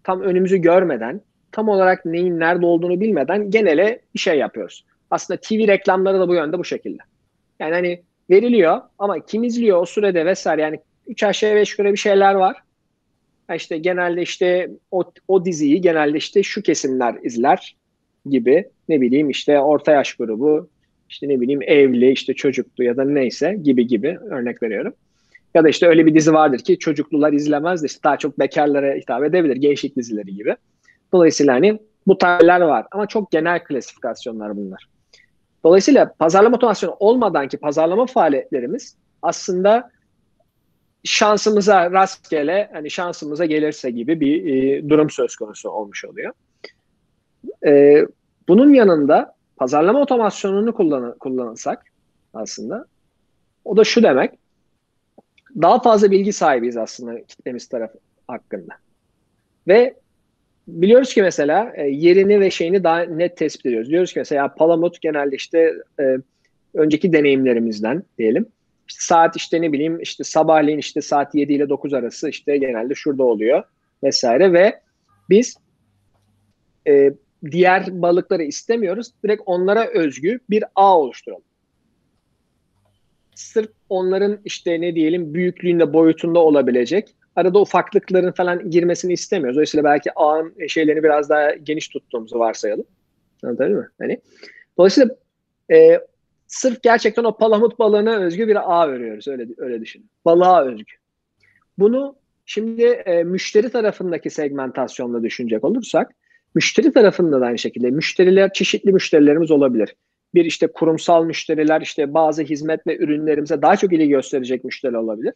tam 0.05 0.20
önümüzü 0.20 0.57
görmeden, 0.57 1.20
tam 1.53 1.69
olarak 1.69 2.05
neyin 2.05 2.41
nerede 2.41 2.67
olduğunu 2.67 3.01
bilmeden 3.01 3.51
genele 3.51 4.01
bir 4.15 4.21
şey 4.21 4.38
yapıyoruz. 4.38 4.85
Aslında 5.11 5.41
TV 5.41 5.69
reklamları 5.69 6.21
da 6.21 6.29
bu 6.29 6.35
yönde 6.35 6.59
bu 6.59 6.65
şekilde. 6.65 7.03
Yani 7.61 7.75
hani 7.75 8.03
veriliyor 8.31 8.81
ama 8.99 9.27
kim 9.27 9.45
izliyor 9.45 9.83
o 9.83 9.87
sürede 9.87 10.27
vesaire 10.27 10.62
yani 10.62 10.81
3 11.07 11.23
aşağı 11.23 11.55
5 11.55 11.71
yukarı 11.71 11.93
bir 11.93 11.99
şeyler 11.99 12.35
var. 12.35 12.57
İşte 13.55 13.79
genelde 13.79 14.23
işte 14.23 14.71
o, 14.91 15.05
o 15.29 15.45
diziyi 15.45 15.81
genelde 15.81 16.19
işte 16.19 16.43
şu 16.43 16.62
kesimler 16.62 17.15
izler 17.23 17.77
gibi 18.27 18.69
ne 18.88 19.01
bileyim 19.01 19.31
işte 19.31 19.61
orta 19.61 19.93
yaş 19.93 20.15
grubu 20.15 20.69
işte 21.09 21.29
ne 21.29 21.41
bileyim 21.41 21.62
evli 21.62 22.11
işte 22.11 22.35
çocuklu 22.35 22.85
ya 22.85 22.97
da 22.97 23.05
neyse 23.05 23.59
gibi 23.62 23.87
gibi 23.87 24.19
örnek 24.31 24.62
veriyorum. 24.62 24.95
Ya 25.55 25.65
da 25.65 25.69
işte 25.69 25.87
öyle 25.87 26.07
bir 26.07 26.15
dizi 26.15 26.33
vardır 26.33 26.59
ki 26.59 26.79
çocuklular 26.79 27.33
izlemez 27.33 27.83
de 27.83 27.87
işte 27.87 28.01
daha 28.05 28.17
çok 28.17 28.38
bekarlara 28.38 28.95
hitap 28.95 29.25
edebilir. 29.25 29.57
Gençlik 29.57 29.97
dizileri 29.97 30.35
gibi. 30.35 30.57
Dolayısıyla 31.12 31.55
hani 31.55 31.81
bu 32.07 32.18
tarihler 32.18 32.61
var 32.61 32.87
ama 32.90 33.07
çok 33.07 33.31
genel 33.31 33.64
klasifikasyonlar 33.64 34.57
bunlar. 34.57 34.88
Dolayısıyla 35.64 36.12
pazarlama 36.18 36.57
otomasyonu 36.57 36.96
olmadan 37.01 37.48
ki 37.48 37.57
pazarlama 37.57 38.07
faaliyetlerimiz 38.07 38.96
aslında 39.22 39.90
şansımıza 41.05 41.90
rastgele 41.90 42.70
hani 42.72 42.90
şansımıza 42.90 43.44
gelirse 43.44 43.90
gibi 43.90 44.20
bir 44.20 44.46
e, 44.46 44.88
durum 44.88 45.11
söz 45.11 45.37
konusu 45.37 45.70
olmuş 45.70 46.05
oluyor. 46.05 46.33
E, 47.66 48.03
bunun 48.48 48.75
yanında 48.75 49.35
pazarlama 49.57 50.01
otomasyonunu 50.01 50.75
kullan 50.75 51.18
kullanırsak 51.18 51.85
aslında 52.35 52.87
o 53.64 53.77
da 53.77 53.85
şu 53.85 54.03
demek 54.03 54.33
daha 55.62 55.81
fazla 55.81 56.11
bilgi 56.11 56.33
sahibiyiz 56.33 56.77
aslında 56.77 57.25
kitlemiz 57.25 57.68
tarafı 57.68 57.98
hakkında. 58.29 58.75
Ve 59.68 59.94
biliyoruz 60.68 61.14
ki 61.14 61.22
mesela 61.22 61.72
e, 61.77 61.83
yerini 61.88 62.40
ve 62.40 62.51
şeyini 62.51 62.85
daha 62.85 63.01
net 63.01 63.37
tespit 63.37 63.66
ediyoruz. 63.66 63.90
Diyoruz 63.90 64.12
ki 64.12 64.18
mesela 64.20 64.55
Palamut 64.55 65.01
genelde 65.01 65.37
işte 65.37 65.75
e, 66.01 66.16
önceki 66.75 67.12
deneyimlerimizden 67.12 68.03
diyelim. 68.18 68.46
İşte 68.88 69.01
saat 69.05 69.37
işte 69.37 69.62
ne 69.62 69.72
bileyim 69.72 70.01
işte 70.01 70.25
sabahleyin 70.25 70.79
işte 70.79 71.01
saat 71.01 71.35
7 71.35 71.53
ile 71.53 71.68
9 71.68 71.94
arası 71.94 72.29
işte 72.29 72.57
genelde 72.57 72.94
şurada 72.94 73.22
oluyor 73.22 73.64
vesaire 74.03 74.53
ve 74.53 74.81
biz 75.31 75.57
e, 76.88 77.12
diğer 77.51 78.03
balıkları 78.03 78.42
istemiyoruz. 78.42 79.12
Direkt 79.25 79.42
onlara 79.46 79.87
özgü 79.87 80.40
bir 80.51 80.64
ağ 80.75 80.98
oluşturalım. 80.98 81.42
sırf 83.35 83.70
onların 83.88 84.38
işte 84.44 84.81
ne 84.81 84.94
diyelim 84.94 85.35
büyüklüğünde 85.35 85.92
boyutunda 85.92 86.38
olabilecek 86.38 87.14
arada 87.37 87.61
ufaklıkların 87.61 88.33
falan 88.33 88.71
girmesini 88.71 89.12
istemiyoruz. 89.12 89.57
Dolayısıyla 89.57 89.85
belki 89.85 90.12
ağın 90.16 90.55
şeylerini 90.68 91.03
biraz 91.03 91.31
daha 91.31 91.55
geniş 91.55 91.88
tuttuğumuzu 91.88 92.38
varsayalım. 92.38 92.85
Anladın 93.45 93.73
mı? 93.73 93.88
Hani 94.01 94.21
dolayısıyla 94.79 95.16
e, 95.73 96.01
sırf 96.47 96.83
gerçekten 96.83 97.25
o 97.25 97.37
palamut 97.37 97.79
balığına 97.79 98.16
özgü 98.16 98.49
bir 98.49 98.73
ağ 98.73 98.88
örüyoruz. 98.88 99.29
Öyle 99.29 99.47
öyle 99.57 99.81
düşünün. 99.81 100.07
Balığa 100.25 100.64
özgü. 100.64 100.95
Bunu 101.79 102.16
şimdi 102.47 102.83
e, 102.83 103.25
müşteri 103.25 103.71
tarafındaki 103.71 104.31
segmentasyonla 104.31 105.23
düşünecek 105.23 105.64
olursak 105.64 106.11
müşteri 106.55 106.92
tarafında 106.92 107.40
da 107.40 107.47
aynı 107.47 107.59
şekilde 107.59 107.90
müşteriler 107.90 108.53
çeşitli 108.53 108.92
müşterilerimiz 108.92 109.51
olabilir. 109.51 109.97
Bir 110.35 110.45
işte 110.45 110.66
kurumsal 110.66 111.25
müşteriler 111.25 111.81
işte 111.81 112.14
bazı 112.14 112.42
hizmet 112.42 112.87
ve 112.87 112.97
ürünlerimize 112.97 113.62
daha 113.62 113.77
çok 113.77 113.92
ilgi 113.92 114.09
gösterecek 114.09 114.64
müşteri 114.64 114.97
olabilir. 114.97 115.35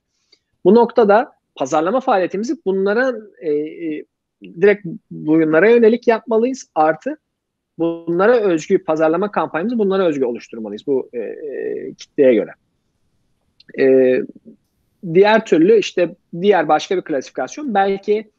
Bu 0.65 0.75
noktada 0.75 1.36
pazarlama 1.57 2.01
faaliyetimizi 2.01 2.57
bunlara 2.67 3.13
e, 3.41 3.51
e, 3.51 4.05
direkt 4.43 4.87
bunlara 5.11 5.71
yönelik 5.71 6.09
yapmalıyız. 6.09 6.71
Artı 6.75 7.17
bunlara 7.79 8.37
özgü 8.37 8.85
pazarlama 8.85 9.31
kampanyamızı 9.31 9.79
bunlara 9.79 10.07
özgü 10.07 10.25
oluşturmalıyız 10.25 10.87
bu 10.87 11.11
e, 11.13 11.19
e, 11.19 11.95
kitleye 11.95 12.35
göre. 12.35 12.51
E, 13.79 14.17
diğer 15.15 15.47
türlü 15.47 15.79
işte 15.79 16.15
diğer 16.41 16.69
başka 16.69 16.97
bir 16.97 17.03
klasifikasyon 17.03 17.75
belki 17.75 18.31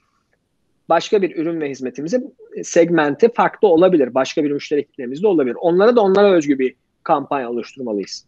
başka 0.90 1.22
bir 1.22 1.36
ürün 1.36 1.62
ve 1.62 1.70
hizmetimizin 1.70 2.36
segmenti 2.64 3.34
farklı 3.34 3.68
olabilir. 3.68 4.14
Başka 4.14 4.44
bir 4.44 4.52
müşteri 4.52 4.86
kitlemiz 4.86 5.24
de 5.24 5.28
olabilir. 5.28 5.58
Onlara 5.60 5.96
da 5.96 6.02
onlara 6.02 6.32
özgü 6.32 6.60
bir 6.60 6.76
kampanya 7.04 7.50
oluşturmalıyız. 7.50 8.26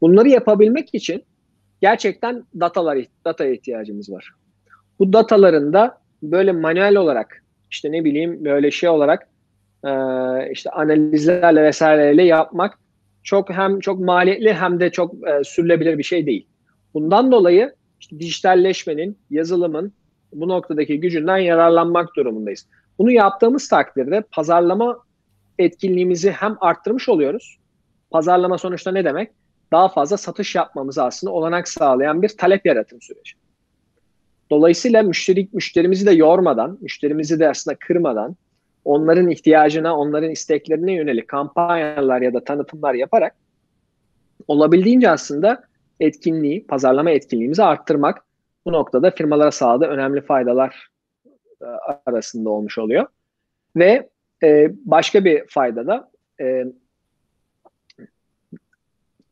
Bunları 0.00 0.28
yapabilmek 0.28 0.94
için 0.94 1.24
gerçekten 1.84 2.44
datalar 2.60 2.98
data 3.24 3.46
ihtiyacımız 3.46 4.10
var. 4.12 4.30
Bu 4.98 5.12
dataların 5.12 5.72
da 5.72 5.98
böyle 6.22 6.52
manuel 6.52 6.96
olarak 6.96 7.42
işte 7.70 7.92
ne 7.92 8.04
bileyim 8.04 8.44
böyle 8.44 8.70
şey 8.70 8.88
olarak 8.88 9.28
e, 9.84 9.90
işte 10.52 10.70
analizlerle 10.70 11.62
vesaireyle 11.62 12.22
yapmak 12.22 12.78
çok 13.22 13.50
hem 13.50 13.80
çok 13.80 14.00
maliyetli 14.00 14.54
hem 14.54 14.80
de 14.80 14.90
çok 14.90 15.28
e, 15.28 15.44
sürülebilir 15.44 15.98
bir 15.98 16.02
şey 16.02 16.26
değil. 16.26 16.46
Bundan 16.94 17.32
dolayı 17.32 17.74
işte 18.00 18.18
dijitalleşmenin, 18.18 19.18
yazılımın 19.30 19.92
bu 20.32 20.48
noktadaki 20.48 21.00
gücünden 21.00 21.38
yararlanmak 21.38 22.16
durumundayız. 22.16 22.66
Bunu 22.98 23.10
yaptığımız 23.10 23.68
takdirde 23.68 24.24
pazarlama 24.32 24.98
etkinliğimizi 25.58 26.30
hem 26.30 26.56
arttırmış 26.60 27.08
oluyoruz. 27.08 27.58
Pazarlama 28.10 28.58
sonuçta 28.58 28.92
ne 28.92 29.04
demek? 29.04 29.30
Daha 29.74 29.88
fazla 29.88 30.16
satış 30.16 30.54
yapmamızı 30.54 31.04
aslında 31.04 31.32
olanak 31.32 31.68
sağlayan 31.68 32.22
bir 32.22 32.28
talep 32.28 32.66
yaratım 32.66 33.00
süreci. 33.02 33.32
Dolayısıyla 34.50 35.02
müşteri, 35.02 35.48
müşterimizi 35.52 36.06
de 36.06 36.10
yormadan, 36.10 36.78
müşterimizi 36.80 37.40
de 37.40 37.48
aslında 37.48 37.76
kırmadan, 37.80 38.36
onların 38.84 39.30
ihtiyacına, 39.30 39.96
onların 39.96 40.30
isteklerine 40.30 40.92
yönelik 40.92 41.28
kampanyalar 41.28 42.20
ya 42.20 42.34
da 42.34 42.44
tanıtımlar 42.44 42.94
yaparak 42.94 43.34
olabildiğince 44.48 45.10
aslında 45.10 45.64
etkinliği, 46.00 46.66
pazarlama 46.66 47.10
etkinliğimizi 47.10 47.62
arttırmak 47.62 48.24
bu 48.64 48.72
noktada 48.72 49.10
firmalara 49.10 49.50
sağladığı 49.50 49.86
önemli 49.86 50.20
faydalar 50.20 50.88
e, 51.62 51.66
arasında 52.06 52.50
olmuş 52.50 52.78
oluyor. 52.78 53.06
Ve 53.76 54.08
e, 54.42 54.72
başka 54.84 55.24
bir 55.24 55.44
fayda 55.48 55.86
da 55.86 56.10
e, 56.40 56.64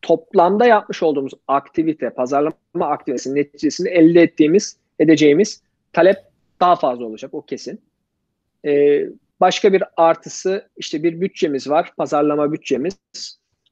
toplamda 0.02 0.66
yapmış 0.66 1.02
olduğumuz 1.02 1.32
aktivite, 1.48 2.10
pazarlama 2.10 2.54
aktivitesinin 2.86 3.34
neticesinde 3.34 3.90
elde 3.90 4.22
ettiğimiz, 4.22 4.76
edeceğimiz 4.98 5.62
talep 5.92 6.16
daha 6.60 6.76
fazla 6.76 7.04
olacak 7.04 7.34
o 7.34 7.42
kesin. 7.42 7.80
E, 8.64 9.02
başka 9.40 9.72
bir 9.72 9.84
artısı 9.96 10.68
işte 10.76 11.02
bir 11.02 11.20
bütçemiz 11.20 11.70
var, 11.70 11.92
pazarlama 11.96 12.52
bütçemiz. 12.52 12.96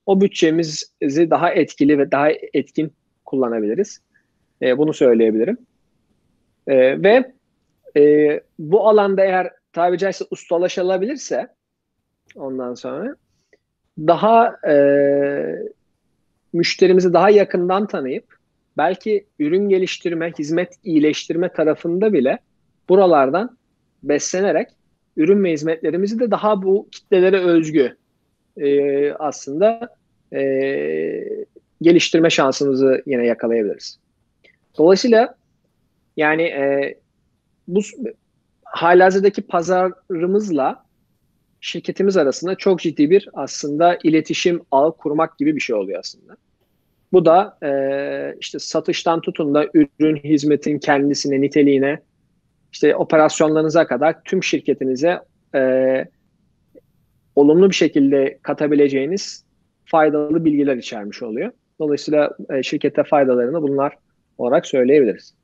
O 0.06 0.20
bütçemizi 0.20 1.30
daha 1.30 1.50
etkili 1.50 1.98
ve 1.98 2.10
daha 2.10 2.30
etkin 2.30 2.92
kullanabiliriz. 3.24 4.00
E, 4.62 4.78
bunu 4.78 4.94
söyleyebilirim. 4.94 5.58
E, 6.66 7.02
ve 7.02 7.32
e, 7.96 8.40
bu 8.58 8.88
alanda 8.88 9.24
eğer 9.24 9.50
tabi 9.72 9.98
caizse 9.98 10.24
ustalaşılabilirse 10.30 11.48
ondan 12.36 12.74
sonra 12.74 13.16
daha 13.98 14.56
e, 14.68 14.74
müşterimizi 16.52 17.12
daha 17.12 17.30
yakından 17.30 17.86
tanıyıp 17.86 18.24
belki 18.76 19.26
ürün 19.38 19.68
geliştirme, 19.68 20.32
hizmet 20.38 20.72
iyileştirme 20.84 21.48
tarafında 21.52 22.12
bile 22.12 22.38
buralardan 22.88 23.58
beslenerek 24.02 24.68
ürün 25.16 25.44
ve 25.44 25.52
hizmetlerimizi 25.52 26.20
de 26.20 26.30
daha 26.30 26.62
bu 26.62 26.88
kitlelere 26.92 27.40
özgü 27.40 27.96
e, 28.56 29.12
aslında 29.12 29.96
e, 30.32 30.40
geliştirme 31.82 32.30
şansımızı 32.30 33.02
yine 33.06 33.26
yakalayabiliriz. 33.26 33.98
Dolayısıyla 34.78 35.34
yani 36.16 36.42
e, 36.42 36.94
bu 37.68 37.80
halihazırdaki 38.64 39.42
pazarımızla 39.42 40.84
şirketimiz 41.60 42.16
arasında 42.16 42.54
çok 42.54 42.80
ciddi 42.80 43.10
bir 43.10 43.28
aslında 43.32 43.98
iletişim 44.04 44.62
ağı 44.70 44.96
kurmak 44.96 45.38
gibi 45.38 45.56
bir 45.56 45.60
şey 45.60 45.76
oluyor 45.76 46.00
aslında. 46.00 46.36
Bu 47.12 47.24
da 47.24 47.58
e, 47.62 48.36
işte 48.40 48.58
satıştan 48.58 49.20
tutun 49.20 49.54
da 49.54 49.66
ürün 49.74 50.16
hizmetin 50.16 50.78
kendisine, 50.78 51.40
niteliğine, 51.40 52.00
işte 52.72 52.96
operasyonlarınıza 52.96 53.86
kadar 53.86 54.22
tüm 54.24 54.42
şirketinize 54.42 55.20
e, 55.54 56.04
olumlu 57.36 57.70
bir 57.70 57.74
şekilde 57.74 58.38
katabileceğiniz 58.42 59.44
faydalı 59.84 60.44
bilgiler 60.44 60.76
içermiş 60.76 61.22
oluyor. 61.22 61.52
Dolayısıyla 61.78 62.30
e, 62.50 62.62
şirkete 62.62 63.04
faydalarını 63.04 63.62
bunlar 63.62 63.96
olarak 64.38 64.66
söyleyebiliriz. 64.66 65.34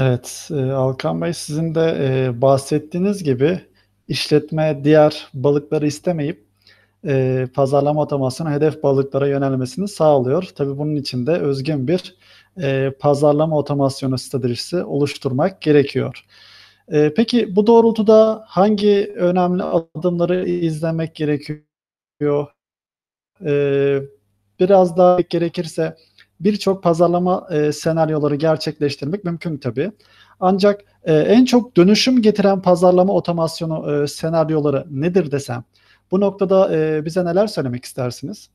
Evet, 0.00 0.48
e, 0.50 0.54
Alkan 0.54 1.22
Bey 1.22 1.32
sizin 1.32 1.74
de 1.74 1.96
e, 2.00 2.42
bahsettiğiniz 2.42 3.24
gibi 3.24 3.60
işletme 4.12 4.80
diğer 4.84 5.28
balıkları 5.34 5.86
istemeyip 5.86 6.44
e, 7.06 7.46
pazarlama 7.54 8.02
otomasyonu 8.02 8.50
hedef 8.50 8.82
balıklara 8.82 9.26
yönelmesini 9.28 9.88
sağlıyor. 9.88 10.42
Tabii 10.54 10.78
bunun 10.78 10.96
için 10.96 11.26
de 11.26 11.32
özgün 11.32 11.88
bir 11.88 12.16
e, 12.62 12.92
pazarlama 13.00 13.58
otomasyonu 13.58 14.18
stratejisi 14.18 14.84
oluşturmak 14.84 15.62
gerekiyor. 15.62 16.24
E, 16.88 17.14
peki 17.14 17.56
bu 17.56 17.66
doğrultuda 17.66 18.44
hangi 18.46 19.12
önemli 19.16 19.62
adımları 19.62 20.48
izlemek 20.48 21.14
gerekiyor? 21.14 22.46
E, 23.46 24.02
biraz 24.60 24.96
daha 24.96 25.20
gerekirse 25.20 25.96
birçok 26.40 26.82
pazarlama 26.82 27.48
e, 27.50 27.72
senaryoları 27.72 28.34
gerçekleştirmek 28.36 29.24
mümkün 29.24 29.58
tabii. 29.58 29.92
Ancak 30.44 30.80
e, 31.04 31.14
en 31.14 31.44
çok 31.44 31.76
dönüşüm 31.76 32.22
getiren 32.22 32.62
pazarlama 32.62 33.12
otomasyonu 33.12 34.02
e, 34.02 34.06
senaryoları 34.06 34.84
nedir 34.90 35.30
desem? 35.32 35.64
Bu 36.10 36.20
noktada 36.20 36.76
e, 36.76 37.04
bize 37.04 37.24
neler 37.24 37.46
söylemek 37.46 37.84
istersiniz? 37.84 38.50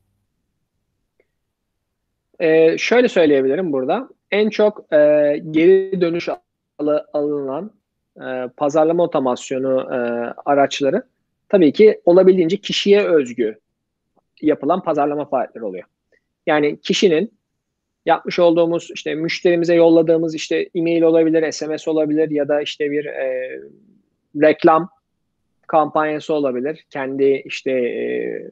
E, 2.40 2.78
şöyle 2.78 3.08
söyleyebilirim 3.08 3.72
burada. 3.72 4.08
En 4.30 4.50
çok 4.50 4.92
e, 4.92 4.96
geri 5.50 6.00
dönüş 6.00 6.28
al- 6.78 6.98
alınan 7.12 7.70
e, 8.20 8.48
pazarlama 8.56 9.02
otomasyonu 9.02 9.80
e, 9.80 9.96
araçları 10.44 11.02
tabii 11.48 11.72
ki 11.72 12.00
olabildiğince 12.04 12.56
kişiye 12.56 13.08
özgü 13.08 13.58
yapılan 14.42 14.82
pazarlama 14.82 15.24
faaliyetleri 15.24 15.64
oluyor. 15.64 15.84
Yani 16.46 16.80
kişinin 16.80 17.37
yapmış 18.08 18.38
olduğumuz 18.38 18.90
işte 18.94 19.14
müşterimize 19.14 19.74
yolladığımız 19.74 20.34
işte 20.34 20.68
e-mail 20.74 21.02
olabilir, 21.02 21.52
SMS 21.52 21.88
olabilir 21.88 22.30
ya 22.30 22.48
da 22.48 22.62
işte 22.62 22.90
bir 22.90 23.04
e, 23.04 23.58
reklam 24.36 24.88
kampanyası 25.66 26.34
olabilir. 26.34 26.86
Kendi 26.90 27.42
işte 27.44 27.70
e, 27.70 28.50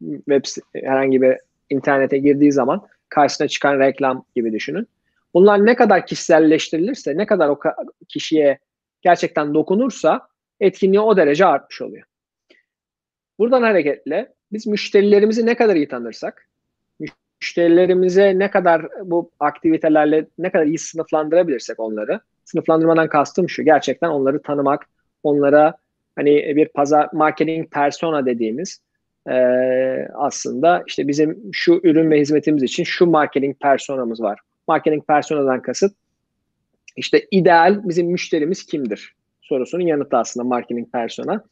web 0.00 0.44
herhangi 0.74 1.22
bir 1.22 1.36
internete 1.70 2.18
girdiği 2.18 2.52
zaman 2.52 2.86
karşısına 3.08 3.48
çıkan 3.48 3.78
reklam 3.78 4.24
gibi 4.36 4.52
düşünün. 4.52 4.86
Bunlar 5.34 5.66
ne 5.66 5.74
kadar 5.74 6.06
kişiselleştirilirse, 6.06 7.16
ne 7.16 7.26
kadar 7.26 7.48
o 7.48 7.58
kişiye 8.08 8.58
gerçekten 9.02 9.54
dokunursa 9.54 10.28
etkinliği 10.60 11.00
o 11.00 11.16
derece 11.16 11.46
artmış 11.46 11.82
oluyor. 11.82 12.04
Buradan 13.38 13.62
hareketle 13.62 14.32
biz 14.52 14.66
müşterilerimizi 14.66 15.46
ne 15.46 15.54
kadar 15.54 15.76
iyi 15.76 15.88
tanırsak, 15.88 16.47
müşterilerimize 17.42 18.38
ne 18.38 18.50
kadar 18.50 18.86
bu 19.04 19.30
aktivitelerle 19.40 20.26
ne 20.38 20.50
kadar 20.50 20.66
iyi 20.66 20.78
sınıflandırabilirsek 20.78 21.80
onları. 21.80 22.20
Sınıflandırmadan 22.44 23.08
kastım 23.08 23.48
şu. 23.48 23.62
Gerçekten 23.62 24.08
onları 24.08 24.42
tanımak, 24.42 24.86
onlara 25.22 25.74
hani 26.16 26.56
bir 26.56 26.68
pazar 26.68 27.08
marketing 27.12 27.70
persona 27.70 28.26
dediğimiz 28.26 28.80
e, 29.30 29.34
aslında 30.14 30.84
işte 30.86 31.08
bizim 31.08 31.38
şu 31.52 31.80
ürün 31.82 32.10
ve 32.10 32.20
hizmetimiz 32.20 32.62
için 32.62 32.84
şu 32.84 33.06
marketing 33.06 33.56
personamız 33.60 34.20
var. 34.20 34.40
Marketing 34.68 35.06
personadan 35.06 35.62
kasıt 35.62 35.96
işte 36.96 37.26
ideal 37.30 37.88
bizim 37.88 38.06
müşterimiz 38.06 38.66
kimdir 38.66 39.14
sorusunun 39.48 39.86
yanıtı 39.86 40.16
aslında 40.16 40.44
marketing 40.44 40.92
persona. 40.92 41.44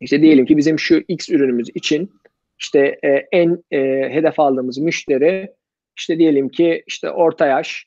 İşte 0.00 0.22
diyelim 0.22 0.46
ki 0.46 0.56
bizim 0.56 0.78
şu 0.78 1.02
X 1.08 1.28
ürünümüz 1.28 1.68
için 1.74 2.12
işte 2.60 2.98
e, 3.04 3.08
en 3.32 3.64
e, 3.70 3.78
hedef 4.14 4.40
aldığımız 4.40 4.78
müşteri 4.78 5.54
işte 5.96 6.18
diyelim 6.18 6.48
ki 6.48 6.84
işte 6.86 7.10
orta 7.10 7.46
yaş 7.46 7.86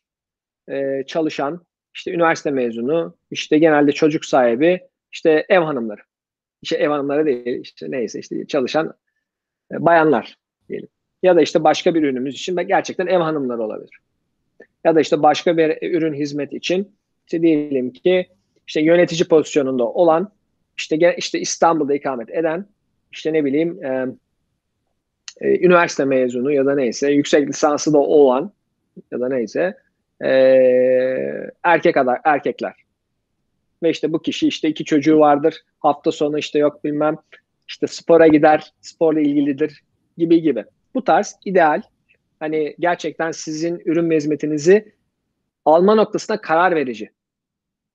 e, 0.70 1.04
çalışan 1.08 1.66
işte 1.96 2.12
üniversite 2.12 2.52
mezunu 2.52 3.18
işte 3.32 3.58
genelde 3.58 3.92
çocuk 3.92 4.26
sahibi 4.26 4.80
işte 5.12 5.46
ev 5.50 5.60
hanımları. 5.60 6.02
İşte 6.62 6.78
ev 6.78 6.90
hanımları 6.90 7.26
değil 7.26 7.60
işte 7.62 7.92
neyse 7.92 8.20
işte 8.20 8.48
çalışan 8.48 8.94
e, 9.72 9.86
bayanlar 9.86 10.38
diyelim. 10.70 10.88
Ya 11.24 11.36
da 11.36 11.42
işte 11.42 11.64
başka 11.64 11.96
bir 11.96 12.04
ürünümüz 12.04 12.36
için 12.36 12.56
gerçekten 12.56 13.08
ev 13.08 13.20
hanımları 13.20 13.64
olabilir. 13.64 13.98
Ya 14.84 14.96
da 14.96 15.02
işte 15.02 15.24
başka 15.24 15.58
bir 15.58 15.92
ürün 15.92 16.14
hizmet 16.14 16.54
için 16.54 16.96
işte 17.26 17.42
diyelim 17.42 17.94
ki 17.94 18.28
işte 18.68 18.82
yönetici 18.82 19.28
pozisyonunda 19.28 19.84
olan 19.84 20.32
işte 20.78 21.16
işte 21.18 21.40
İstanbul'da 21.40 21.94
ikamet 21.94 22.30
eden 22.30 22.66
işte 23.12 23.34
ne 23.34 23.46
bileyim 23.46 23.84
e, 23.84 24.08
e, 25.44 25.66
üniversite 25.66 26.06
mezunu 26.06 26.52
ya 26.52 26.66
da 26.66 26.76
neyse 26.76 27.12
yüksek 27.12 27.50
lisansı 27.50 27.94
da 27.94 27.98
olan 27.98 28.52
ya 29.12 29.20
da 29.20 29.30
neyse 29.30 29.78
e, 30.24 30.30
erkek 31.64 31.98
aday, 31.98 32.18
erkekler. 32.24 32.74
Ve 33.84 33.90
işte 33.90 34.14
bu 34.14 34.22
kişi 34.22 34.48
işte 34.48 34.70
iki 34.70 34.86
çocuğu 34.86 35.20
vardır. 35.20 35.56
Hafta 35.80 36.12
sonu 36.12 36.40
işte 36.40 36.60
yok 36.60 36.84
bilmem 36.84 37.18
işte 37.68 37.88
spora 37.88 38.28
gider, 38.28 38.74
sporla 38.82 39.20
ilgilidir 39.20 39.84
gibi 40.18 40.42
gibi. 40.42 40.66
Bu 40.96 41.04
tarz 41.04 41.36
ideal 41.46 41.82
hani 42.40 42.76
gerçekten 42.80 43.32
sizin 43.32 43.82
ürün 43.86 44.10
ve 44.10 44.16
hizmetinizi 44.16 44.94
alma 45.66 45.96
noktasında 45.96 46.42
karar 46.42 46.76
verici 46.76 47.12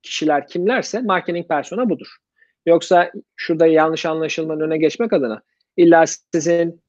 kişiler 0.03 0.47
kimlerse 0.47 1.01
marketing 1.01 1.49
persona 1.49 1.91
budur. 1.91 2.17
Yoksa 2.67 3.13
şurada 3.37 3.67
yanlış 3.67 4.07
anlaşılmanın 4.07 4.61
önüne 4.61 4.79
geçmek 4.79 5.13
adına 5.13 5.43
illa 5.77 6.05
sizin 6.07 6.81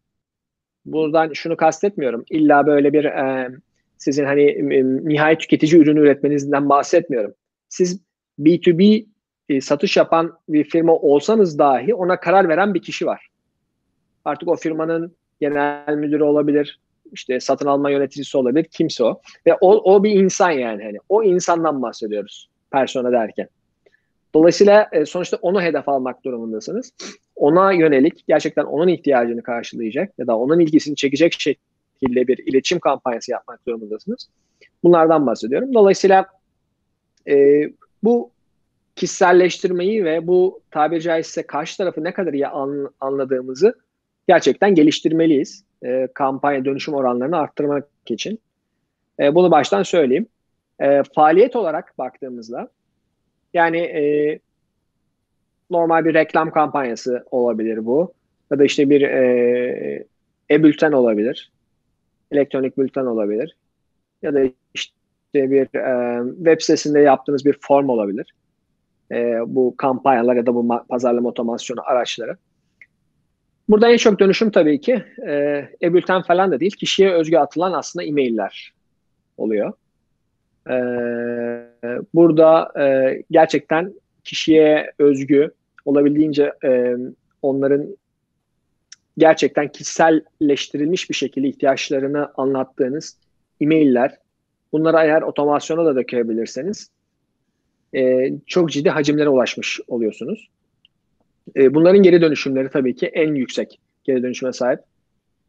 buradan 0.93 1.33
şunu 1.33 1.57
kastetmiyorum. 1.57 2.25
İlla 2.29 2.67
böyle 2.67 2.93
bir 2.93 3.05
e, 3.05 3.49
sizin 3.97 4.25
hani 4.25 4.43
e, 4.43 4.83
nihai 4.83 5.37
tüketici 5.37 5.81
ürünü 5.81 5.99
üretmenizden 5.99 6.69
bahsetmiyorum. 6.69 7.33
Siz 7.69 8.01
B2B 8.39 9.05
e, 9.49 9.61
satış 9.61 9.97
yapan 9.97 10.37
bir 10.49 10.63
firma 10.63 10.93
olsanız 10.93 11.59
dahi 11.59 11.93
ona 11.93 12.19
karar 12.19 12.49
veren 12.49 12.73
bir 12.73 12.81
kişi 12.81 13.05
var. 13.05 13.27
Artık 14.25 14.49
o 14.49 14.55
firmanın 14.55 15.15
genel 15.41 15.95
müdürü 15.95 16.23
olabilir, 16.23 16.79
işte 17.11 17.39
satın 17.39 17.65
alma 17.65 17.89
yöneticisi 17.89 18.37
olabilir, 18.37 18.67
kimse 18.71 19.03
o. 19.03 19.21
Ve 19.47 19.53
o, 19.61 19.93
o 19.93 20.03
bir 20.03 20.11
insan 20.11 20.51
yani. 20.51 20.83
Hani 20.83 20.97
o 21.09 21.23
insandan 21.23 21.81
bahsediyoruz 21.81 22.49
persona 22.71 23.11
derken. 23.11 23.47
Dolayısıyla 24.34 24.89
e, 24.91 25.05
sonuçta 25.05 25.38
onu 25.38 25.61
hedef 25.61 25.89
almak 25.89 26.25
durumundasınız. 26.25 26.93
Ona 27.36 27.71
yönelik 27.71 28.27
gerçekten 28.27 28.63
onun 28.63 28.88
ihtiyacını 28.88 29.43
karşılayacak 29.43 30.13
ya 30.17 30.27
da 30.27 30.38
onun 30.38 30.59
ilgisini 30.59 30.95
çekecek 30.95 31.34
şekilde 31.39 32.27
bir 32.27 32.38
iletişim 32.38 32.80
kampanyası 32.80 33.32
yapmak 33.32 33.67
durumundasınız. 33.67 34.30
Bunlardan 34.84 35.27
bahsediyorum. 35.27 35.73
Dolayısıyla 35.73 36.25
e, 37.27 37.63
bu 38.03 38.32
kişiselleştirmeyi 38.95 40.05
ve 40.05 40.27
bu 40.27 40.61
tabiri 40.71 41.01
caizse 41.01 41.47
karşı 41.47 41.77
tarafı 41.77 42.03
ne 42.03 42.13
kadar 42.13 42.34
iyi 42.34 42.47
an, 42.47 42.89
anladığımızı 42.99 43.73
gerçekten 44.27 44.75
geliştirmeliyiz. 44.75 45.63
E, 45.86 46.07
kampanya 46.13 46.65
dönüşüm 46.65 46.93
oranlarını 46.93 47.38
arttırmak 47.38 47.88
için. 48.05 48.39
E, 49.19 49.36
bunu 49.36 49.51
baştan 49.51 49.84
söyleyeyim. 49.84 50.27
E, 50.80 51.03
faaliyet 51.15 51.55
olarak 51.55 51.97
baktığımızda 51.97 52.69
yani 53.54 53.78
e, 53.78 54.39
normal 55.70 56.06
bir 56.06 56.14
reklam 56.14 56.52
kampanyası 56.52 57.24
olabilir 57.32 57.86
bu. 57.86 58.14
Ya 58.52 58.60
da 58.60 58.66
işte 58.66 58.89
bir 58.89 59.02
e, 59.02 60.06
e-bülten 60.52 60.91
olabilir. 60.91 61.52
Elektronik 62.32 62.78
bülten 62.78 63.06
olabilir. 63.06 63.56
Ya 64.22 64.34
da 64.34 64.39
işte 64.74 64.93
bir 65.34 65.76
e, 65.76 66.24
web 66.38 66.62
sitesinde 66.62 67.00
yaptığınız 67.00 67.45
bir 67.45 67.58
form 67.62 67.89
olabilir. 67.89 68.34
E, 69.12 69.39
bu 69.45 69.76
kampanyalar 69.78 70.36
ya 70.36 70.45
da 70.45 70.56
bu 70.56 70.86
pazarlama 70.89 71.30
otomasyonu 71.30 71.82
araçları. 71.86 72.38
Burada 73.70 73.89
en 73.89 73.97
çok 73.97 74.20
dönüşüm 74.20 74.52
tabii 74.52 74.82
ki 74.82 75.04
e, 75.28 75.34
e-bülten 75.82 76.22
falan 76.22 76.52
da 76.52 76.60
değil. 76.60 76.72
Kişiye 76.72 77.12
özgü 77.12 77.38
atılan 77.38 77.74
aslında 77.74 78.06
e-mailler 78.06 78.74
oluyor. 79.38 79.74
E, 80.70 80.76
burada 82.13 82.71
e, 82.84 83.17
gerçekten 83.32 83.93
kişiye 84.23 84.91
özgü 84.99 85.51
olabildiğince 85.86 86.53
e, 86.63 86.95
onların 87.41 87.97
gerçekten 89.17 89.67
kişiselleştirilmiş 89.67 91.09
bir 91.09 91.15
şekilde 91.15 91.47
ihtiyaçlarını 91.47 92.32
anlattığınız 92.38 93.17
e-mailler, 93.61 94.17
bunları 94.71 94.97
eğer 94.97 95.21
otomasyona 95.21 95.86
da 95.86 95.95
dökebilirseniz 95.95 96.89
e, 97.95 98.32
çok 98.45 98.71
ciddi 98.71 98.89
hacimlere 98.89 99.30
ulaşmış 99.30 99.80
oluyorsunuz. 99.88 100.49
E, 101.55 101.73
bunların 101.73 102.03
geri 102.03 102.21
dönüşümleri 102.21 102.69
tabii 102.69 102.95
ki 102.95 103.07
en 103.07 103.36
yüksek 103.36 103.80
geri 104.03 104.23
dönüşüme 104.23 104.53
sahip. 104.53 104.80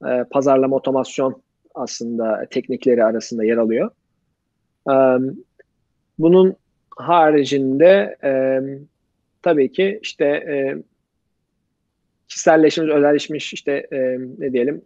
E, 0.06 0.24
pazarlama 0.30 0.76
otomasyon 0.76 1.42
aslında 1.74 2.46
teknikleri 2.50 3.04
arasında 3.04 3.44
yer 3.44 3.56
alıyor. 3.56 3.90
E, 4.90 4.94
bunun 6.22 6.56
haricinde 6.96 8.16
e, 8.24 8.60
tabii 9.42 9.72
ki 9.72 9.98
işte 10.02 10.24
e, 10.24 10.76
kişiselleşmiş, 12.28 12.88
özelleşmiş 12.88 13.52
işte 13.52 13.86
e, 13.92 14.18
ne 14.38 14.52
diyelim 14.52 14.82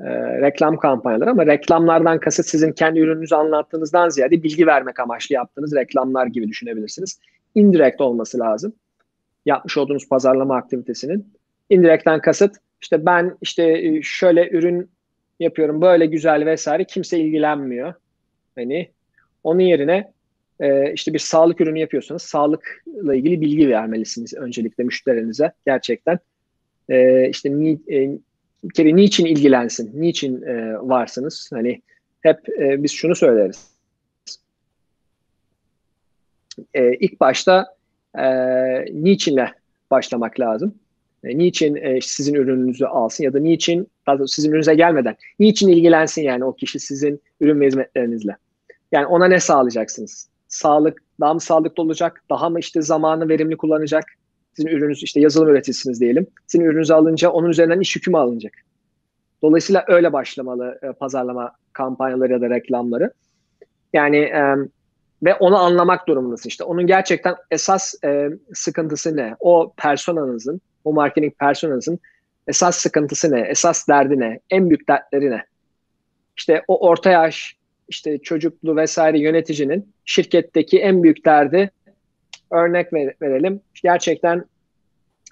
e, 0.00 0.04
reklam 0.40 0.76
kampanyaları 0.76 1.30
ama 1.30 1.46
reklamlardan 1.46 2.20
kasıt 2.20 2.46
sizin 2.46 2.72
kendi 2.72 3.00
ürününüzü 3.00 3.34
anlattığınızdan 3.34 4.08
ziyade 4.08 4.42
bilgi 4.42 4.66
vermek 4.66 5.00
amaçlı 5.00 5.34
yaptığınız 5.34 5.74
reklamlar 5.74 6.26
gibi 6.26 6.48
düşünebilirsiniz. 6.48 7.20
Indirect 7.54 8.00
olması 8.00 8.38
lazım. 8.38 8.72
Yapmış 9.46 9.76
olduğunuz 9.76 10.08
pazarlama 10.08 10.56
aktivitesinin. 10.56 11.32
Indirect'ten 11.70 12.20
kasıt 12.20 12.56
işte 12.82 13.06
ben 13.06 13.36
işte 13.40 13.62
e, 13.62 14.02
şöyle 14.02 14.50
ürün 14.50 14.90
yapıyorum 15.40 15.82
böyle 15.82 16.06
güzel 16.06 16.46
vesaire 16.46 16.84
kimse 16.84 17.18
ilgilenmiyor. 17.18 17.94
Hani 18.54 18.90
onun 19.44 19.60
yerine 19.60 20.12
e, 20.60 20.92
işte 20.92 21.14
bir 21.14 21.18
sağlık 21.18 21.60
ürünü 21.60 21.78
yapıyorsanız 21.78 22.22
sağlıkla 22.22 23.14
ilgili 23.14 23.40
bilgi 23.40 23.68
vermelisiniz 23.68 24.34
öncelikle 24.34 24.84
müşterinize 24.84 25.52
gerçekten. 25.66 26.18
E, 26.88 27.28
işte 27.28 27.50
ni, 27.50 27.72
e, 27.72 28.18
bir 28.64 28.74
kere 28.74 28.96
niçin 28.96 29.26
ilgilensin, 29.26 29.90
niçin 29.94 30.42
e, 30.42 30.78
varsınız? 30.80 31.50
Hani 31.52 31.82
hep 32.20 32.48
e, 32.48 32.82
biz 32.82 32.92
şunu 32.92 33.14
söyleriz. 33.14 33.68
E, 36.74 36.94
ilk 36.94 37.20
başta 37.20 37.74
e, 38.18 38.24
niçinle 38.92 39.52
başlamak 39.90 40.40
lazım. 40.40 40.74
E, 41.24 41.38
niçin 41.38 41.76
e, 41.76 42.00
sizin 42.00 42.34
ürününüzü 42.34 42.84
alsın 42.84 43.24
ya 43.24 43.32
da 43.32 43.38
niçin 43.38 43.88
sizin 44.26 44.50
ürünüze 44.50 44.74
gelmeden 44.74 45.16
niçin 45.38 45.68
ilgilensin 45.68 46.22
yani 46.22 46.44
o 46.44 46.52
kişi 46.52 46.80
sizin 46.80 47.20
ürün 47.40 47.60
ve 47.60 47.66
hizmetlerinizle. 47.66 48.36
Yani 48.92 49.06
ona 49.06 49.28
ne 49.28 49.40
sağlayacaksınız? 49.40 50.28
Sağlık 50.48 51.02
daha 51.20 51.34
mı 51.34 51.40
sağlıklı 51.40 51.82
olacak? 51.82 52.22
Daha 52.30 52.50
mı 52.50 52.58
işte 52.58 52.82
zamanı 52.82 53.28
verimli 53.28 53.56
kullanacak? 53.56 54.04
Sizin 54.52 54.68
ürününüz 54.68 55.02
işte 55.02 55.20
yazılım 55.20 55.48
üreticisiniz 55.48 56.00
diyelim. 56.00 56.26
Sizin 56.46 56.64
ürününüzü 56.64 56.94
alınca 56.94 57.30
onun 57.30 57.48
üzerinden 57.48 57.80
iş 57.80 57.96
yükümü 57.96 58.16
alınacak. 58.16 58.52
Dolayısıyla 59.42 59.84
öyle 59.88 60.12
başlamalı 60.12 60.78
e, 60.82 60.92
pazarlama 60.92 61.52
kampanyaları 61.72 62.32
ya 62.32 62.40
da 62.40 62.50
reklamları. 62.50 63.12
Yani 63.92 64.16
e, 64.16 64.54
ve 65.22 65.34
onu 65.34 65.58
anlamak 65.58 66.08
durumundasın 66.08 66.48
işte. 66.48 66.64
Onun 66.64 66.86
gerçekten 66.86 67.36
esas 67.50 68.04
e, 68.04 68.30
sıkıntısı 68.54 69.16
ne? 69.16 69.36
O 69.40 69.72
personanızın, 69.76 70.60
o 70.84 70.92
marketing 70.92 71.38
personanızın 71.38 71.98
esas 72.46 72.76
sıkıntısı 72.76 73.32
ne? 73.32 73.40
Esas 73.40 73.88
derdi 73.88 74.20
ne? 74.20 74.40
En 74.50 74.70
büyük 74.70 74.88
dertleri 74.88 75.30
ne? 75.30 75.44
İşte 76.36 76.64
o 76.68 76.88
orta 76.88 77.10
yaş, 77.10 77.56
işte 77.88 78.18
çocuklu 78.18 78.76
vesaire 78.76 79.18
yöneticinin 79.18 79.92
şirketteki 80.04 80.78
en 80.78 81.02
büyük 81.02 81.24
derdi 81.24 81.70
örnek 82.50 82.92
ver, 82.92 83.14
verelim. 83.22 83.60
Gerçekten 83.82 84.44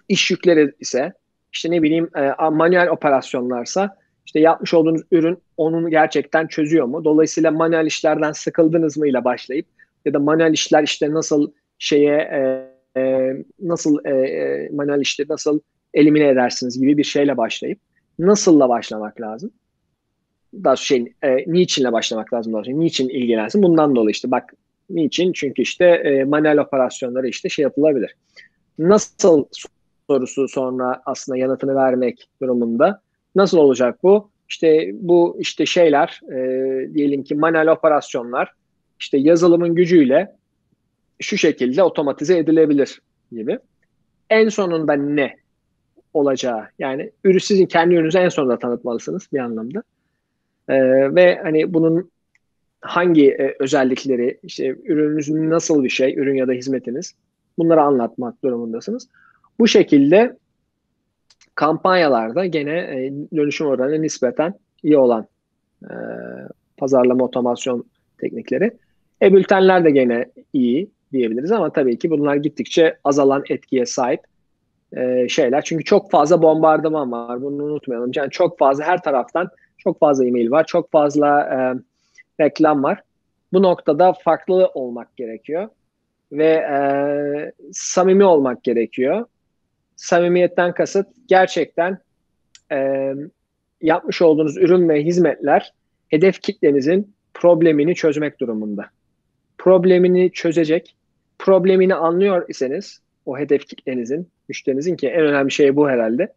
iş 0.09 0.31
yükleri 0.31 0.73
ise 0.81 1.13
işte 1.53 1.71
ne 1.71 1.83
bileyim 1.83 2.11
e, 2.17 2.51
manuel 2.51 2.89
operasyonlarsa 2.89 3.97
işte 4.27 4.41
yapmış 4.41 4.75
olduğunuz 4.75 5.03
ürün 5.11 5.39
onun 5.57 5.91
gerçekten 5.91 6.47
çözüyor 6.47 6.87
mu? 6.87 7.05
Dolayısıyla 7.05 7.51
manuel 7.51 7.87
işlerden 7.87 8.33
sıkıldınız 8.33 8.97
mı 8.97 9.09
ile 9.09 9.25
başlayıp 9.25 9.67
ya 10.05 10.15
da 10.15 10.19
manuel 10.19 10.53
işler 10.53 10.83
işte 10.83 11.11
nasıl 11.11 11.53
şeye 11.79 12.17
e, 12.17 12.71
e, 13.01 13.33
nasıl 13.61 14.05
e, 14.05 14.11
e 14.11 14.69
manuel 14.73 15.01
işleri 15.01 15.29
nasıl 15.29 15.61
elimine 15.95 16.29
edersiniz 16.29 16.81
gibi 16.81 16.97
bir 16.97 17.05
şeyle 17.05 17.37
başlayıp 17.37 17.79
nasılla 18.19 18.69
başlamak 18.69 19.21
lazım. 19.21 19.51
Daha 20.65 20.77
şey 20.77 21.13
e, 21.23 21.37
niçinle 21.47 21.93
başlamak 21.93 22.35
lazım 22.35 22.53
daha. 22.53 22.63
Niçin 22.67 23.09
ilgilensin? 23.09 23.63
Bundan 23.63 23.97
dolayı 23.97 24.11
işte 24.11 24.31
bak 24.31 24.55
niçin? 24.91 25.33
Çünkü 25.33 25.63
işte 25.63 25.85
e, 25.85 26.25
manuel 26.25 26.59
operasyonları 26.59 27.29
işte 27.29 27.49
şey 27.49 27.63
yapılabilir. 27.63 28.15
Nasıl 28.79 29.45
sorusu 30.07 30.49
sonra 30.49 31.03
aslında 31.07 31.39
yanıtını 31.39 31.75
vermek 31.75 32.29
durumunda. 32.43 33.01
Nasıl 33.35 33.59
olacak 33.59 34.03
bu? 34.03 34.31
İşte 34.49 34.91
bu 34.95 35.37
işte 35.41 35.67
şeyler 35.67 36.21
e, 36.33 36.95
diyelim 36.95 37.25
ki 37.25 37.35
manuel 37.35 37.69
operasyonlar 37.69 38.53
işte 39.01 39.19
yazılımın 39.19 39.75
gücüyle 39.75 40.37
şu 41.21 41.37
şekilde 41.39 41.83
otomatize 41.83 42.39
edilebilir 42.39 43.01
gibi. 43.33 43.59
En 44.31 44.49
sonunda 44.49 44.93
ne 44.93 45.37
olacağı 46.15 46.69
yani 46.79 47.11
ürün 47.25 47.39
sizin 47.39 47.67
kendi 47.67 47.95
ürününüzü 47.95 48.19
en 48.19 48.29
sonunda 48.29 48.59
tanıtmalısınız 48.59 49.29
bir 49.33 49.39
anlamda. 49.39 49.83
Ee, 50.69 51.15
ve 51.15 51.41
hani 51.43 51.75
bunun 51.75 52.11
hangi 52.81 53.31
e, 53.31 53.57
özellikleri, 53.59 54.39
işte 54.43 54.69
ürününüzün 54.85 55.51
nasıl 55.51 55.85
bir 55.85 55.89
şey, 55.89 56.15
ürün 56.15 56.35
ya 56.35 56.49
da 56.49 56.53
hizmetiniz 56.53 57.15
bunları 57.59 57.83
anlatmak 57.83 58.43
durumundasınız. 58.45 59.09
Bu 59.59 59.69
şekilde 59.69 60.37
kampanyalarda 61.55 62.47
gene 62.47 62.79
e, 62.79 63.13
dönüşüm 63.37 63.67
oranı 63.67 64.03
nispeten 64.03 64.55
iyi 64.83 64.99
olan 64.99 65.27
e, 65.85 65.95
pazarlama 66.77 67.25
otomasyon 67.25 67.85
teknikleri. 68.19 68.71
E-bültenler 69.23 69.85
de 69.85 69.91
gene 69.91 70.27
iyi 70.53 70.91
diyebiliriz 71.13 71.53
ama 71.53 71.71
tabii 71.73 71.99
ki 71.99 72.11
bunlar 72.11 72.37
gittikçe 72.37 72.99
azalan 73.05 73.45
etkiye 73.49 73.87
sahip 73.87 74.21
e, 74.97 75.29
şeyler. 75.29 75.63
Çünkü 75.65 75.85
çok 75.85 76.11
fazla 76.11 76.43
bombardıman 76.43 77.13
var. 77.13 77.43
Bunu 77.43 77.65
unutmayalım. 77.65 78.11
Yani 78.15 78.31
çok 78.31 78.59
fazla 78.59 78.85
her 78.85 79.03
taraftan 79.03 79.49
çok 79.87 79.99
fazla 80.01 80.27
e-mail 80.27 80.51
var. 80.51 80.67
Çok 80.67 80.91
fazla 80.91 81.41
e, 81.41 81.59
reklam 82.45 82.83
var. 82.83 83.03
Bu 83.53 83.63
noktada 83.63 84.13
farklı 84.13 84.71
olmak 84.75 85.17
gerekiyor. 85.17 85.69
Ve 86.33 86.47
e, 86.47 86.79
samimi 87.73 88.25
olmak 88.25 88.65
gerekiyor. 88.65 89.27
Samimiyetten 89.97 90.75
kasıt 90.75 91.07
gerçekten 91.29 91.99
e, 92.73 93.13
yapmış 93.81 94.23
olduğunuz 94.23 94.57
ürün 94.57 94.89
ve 94.89 95.05
hizmetler 95.05 95.73
hedef 96.09 96.43
kitlenizin 96.43 97.15
problemini 97.35 97.95
çözmek 97.95 98.41
durumunda. 98.41 98.87
Problemini 99.59 100.33
çözecek, 100.33 100.97
problemini 101.39 101.95
anlıyor 101.95 102.45
iseniz 102.49 103.01
o 103.27 103.39
hedef 103.39 103.67
kitlenizin, 103.67 104.29
müşterinizin 104.49 104.97
ki 104.97 105.09
en 105.09 105.21
önemli 105.21 105.51
şey 105.51 105.77
bu 105.77 105.89
herhalde. 105.89 106.33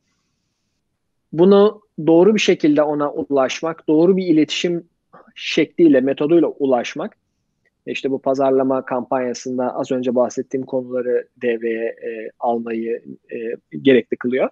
Bunu 1.33 1.81
doğru 2.07 2.35
bir 2.35 2.39
şekilde 2.39 2.83
ona 2.83 3.11
ulaşmak, 3.11 3.87
doğru 3.87 4.17
bir 4.17 4.27
iletişim 4.27 4.89
şekliyle, 5.35 6.01
metoduyla 6.01 6.47
ulaşmak. 6.47 7.17
İşte 7.85 8.11
bu 8.11 8.21
pazarlama 8.21 8.85
kampanyasında 8.85 9.75
az 9.75 9.91
önce 9.91 10.15
bahsettiğim 10.15 10.65
konuları 10.65 11.27
devreye 11.41 11.85
e, 11.85 12.29
almayı 12.39 13.03
e, 13.31 13.37
gerekli 13.81 14.17
kılıyor. 14.17 14.49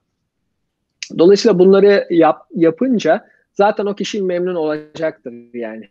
Dolayısıyla 1.17 1.59
bunları 1.59 2.07
yap, 2.09 2.41
yapınca 2.55 3.27
zaten 3.53 3.85
o 3.85 3.95
kişi 3.95 4.21
memnun 4.21 4.55
olacaktır 4.55 5.33
yani 5.53 5.89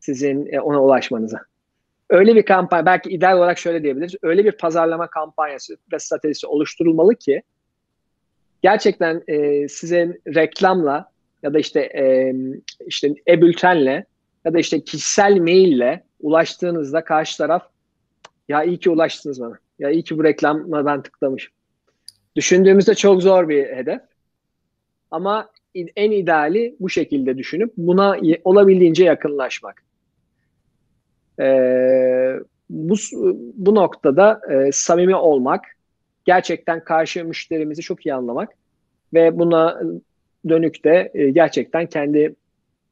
sizin 0.00 0.52
e, 0.52 0.60
ona 0.60 0.84
ulaşmanıza 0.84 1.40
öyle 2.10 2.36
bir 2.36 2.42
kampanya 2.42 2.86
belki 2.86 3.10
ideal 3.10 3.38
olarak 3.38 3.58
şöyle 3.58 3.82
diyebiliriz. 3.82 4.14
Öyle 4.22 4.44
bir 4.44 4.52
pazarlama 4.52 5.06
kampanyası 5.06 5.76
ve 5.92 5.98
stratejisi 5.98 6.46
oluşturulmalı 6.46 7.14
ki 7.14 7.42
gerçekten 8.62 9.22
e, 9.28 9.68
sizin 9.68 10.22
reklamla 10.34 11.10
ya 11.42 11.54
da 11.54 11.58
işte 11.58 11.80
e, 11.80 12.34
işte 12.86 13.14
e-bültenle 13.28 14.04
ya 14.44 14.54
da 14.54 14.58
işte 14.58 14.80
kişisel 14.84 15.36
maille 15.36 16.04
ulaştığınızda 16.20 17.04
karşı 17.04 17.38
taraf 17.38 17.68
ya 18.48 18.62
iyi 18.62 18.78
ki 18.78 18.90
ulaştınız 18.90 19.40
bana. 19.40 19.58
Ya 19.78 19.90
iyi 19.90 20.04
ki 20.04 20.18
bu 20.18 20.24
reklama 20.24 20.86
ben 20.86 21.02
tıklamışım. 21.02 21.52
Düşündüğümüzde 22.36 22.94
çok 22.94 23.22
zor 23.22 23.48
bir 23.48 23.66
hedef. 23.66 24.00
Ama 25.10 25.48
en 25.74 26.10
ideali 26.10 26.76
bu 26.80 26.88
şekilde 26.88 27.38
düşünüp 27.38 27.72
buna 27.76 28.16
olabildiğince 28.44 29.04
yakınlaşmak. 29.04 29.84
E, 31.40 31.46
bu, 32.70 32.94
bu 33.54 33.74
noktada 33.74 34.40
e, 34.50 34.72
samimi 34.72 35.16
olmak, 35.16 35.64
gerçekten 36.30 36.84
karşı 36.84 37.24
müşterimizi 37.24 37.82
çok 37.82 38.06
iyi 38.06 38.14
anlamak 38.14 38.48
ve 39.14 39.38
buna 39.38 39.80
dönük 40.48 40.84
de 40.84 41.10
e, 41.14 41.30
gerçekten 41.30 41.86
kendi 41.86 42.34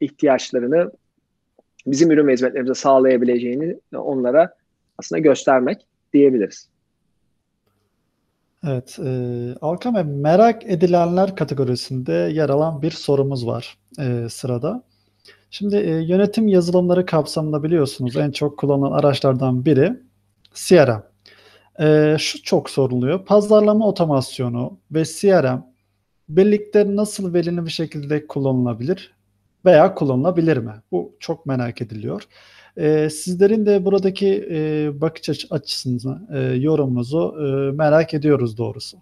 ihtiyaçlarını 0.00 0.92
bizim 1.86 2.10
ürün 2.10 2.26
ve 2.26 2.32
hizmetlerimize 2.32 2.74
sağlayabileceğini 2.74 3.76
onlara 3.94 4.54
aslında 4.98 5.20
göstermek 5.20 5.86
diyebiliriz. 6.12 6.68
Evet, 8.66 8.98
e, 9.04 9.10
Alkan 9.60 9.94
Bey 9.94 10.04
merak 10.04 10.66
edilenler 10.66 11.36
kategorisinde 11.36 12.12
yer 12.12 12.48
alan 12.48 12.82
bir 12.82 12.90
sorumuz 12.90 13.46
var 13.46 13.78
e, 13.98 14.28
sırada. 14.28 14.82
Şimdi 15.50 15.76
e, 15.76 15.90
yönetim 15.90 16.48
yazılımları 16.48 17.06
kapsamında 17.06 17.62
biliyorsunuz 17.62 18.16
en 18.16 18.30
çok 18.30 18.58
kullanılan 18.58 18.92
araçlardan 18.92 19.64
biri 19.64 19.96
CRM. 20.54 21.02
E, 21.80 22.16
şu 22.18 22.42
çok 22.42 22.70
soruluyor. 22.70 23.24
Pazarlama 23.24 23.88
otomasyonu 23.88 24.78
ve 24.90 25.04
CRM 25.04 25.62
birlikte 26.28 26.96
nasıl 26.96 27.34
verimli 27.34 27.64
bir 27.64 27.70
şekilde 27.70 28.26
kullanılabilir 28.26 29.12
veya 29.64 29.94
kullanılabilir 29.94 30.56
mi? 30.56 30.72
Bu 30.92 31.16
çok 31.20 31.46
merak 31.46 31.82
ediliyor. 31.82 32.22
E, 32.76 33.10
sizlerin 33.10 33.66
de 33.66 33.84
buradaki 33.84 34.48
e, 34.50 34.90
bakış 35.00 35.46
açısını, 35.50 36.28
e, 36.34 36.38
yorumunuzu 36.38 37.36
e, 37.40 37.76
merak 37.76 38.14
ediyoruz 38.14 38.58
doğrusu. 38.58 38.98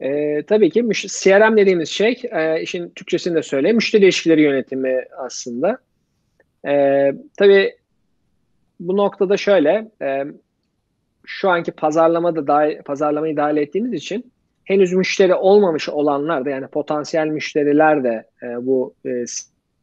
E, 0.00 0.42
tabii 0.42 0.70
ki 0.70 0.84
CRM 1.08 1.56
dediğimiz 1.56 1.88
şey, 1.88 2.22
e, 2.30 2.62
işin 2.62 2.88
Türkçesini 2.88 3.34
de 3.34 3.42
söyleyeyim, 3.42 3.76
müşteri 3.76 4.04
ilişkileri 4.04 4.42
yönetimi 4.42 5.04
aslında. 5.18 5.78
E, 6.68 7.12
tabii 7.38 7.77
bu 8.80 8.96
noktada 8.96 9.36
şöyle, 9.36 9.90
e, 10.02 10.24
şu 11.26 11.48
anki 11.50 11.72
pazarlamada 11.72 12.46
dahil, 12.46 12.82
pazarlamayı 12.82 13.36
dahil 13.36 13.56
ettiğimiz 13.56 13.92
için 13.92 14.32
henüz 14.64 14.92
müşteri 14.92 15.34
olmamış 15.34 15.88
olanlar 15.88 16.44
da 16.44 16.50
yani 16.50 16.66
potansiyel 16.66 17.26
müşteriler 17.26 18.04
de 18.04 18.24
e, 18.42 18.66
bu 18.66 18.94
e, 19.06 19.24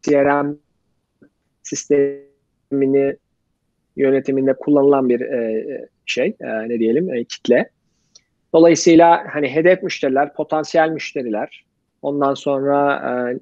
CRM 0.02 0.56
sistemini 1.64 3.16
yönetiminde 3.96 4.54
kullanılan 4.54 5.10
bir 5.10 5.22
e, 5.22 5.66
şey, 6.06 6.36
e, 6.39 6.70
ne 6.70 6.80
diyelim, 6.80 7.14
e, 7.14 7.24
kitle. 7.24 7.70
Dolayısıyla 8.54 9.26
hani 9.34 9.56
hedef 9.56 9.84
müşteriler, 9.84 10.34
potansiyel 10.34 10.89
müşteriler, 10.89 11.66
ondan 12.02 12.34
sonra 12.34 12.96
e, 12.96 13.39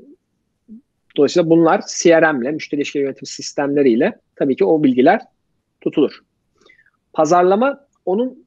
dolayısıyla 1.18 1.49
bunlar 1.49 1.82
CRM 1.88 2.41
ile, 2.41 2.51
müşteri 2.51 2.80
ilişki 2.82 2.99
yönetim 2.99 3.26
sistemleriyle 3.26 4.14
tabii 4.36 4.56
ki 4.56 4.66
o 4.66 4.84
bilgiler 4.84 5.22
tutulur. 5.84 6.19
Pazarlama 7.13 7.88
onun 8.05 8.45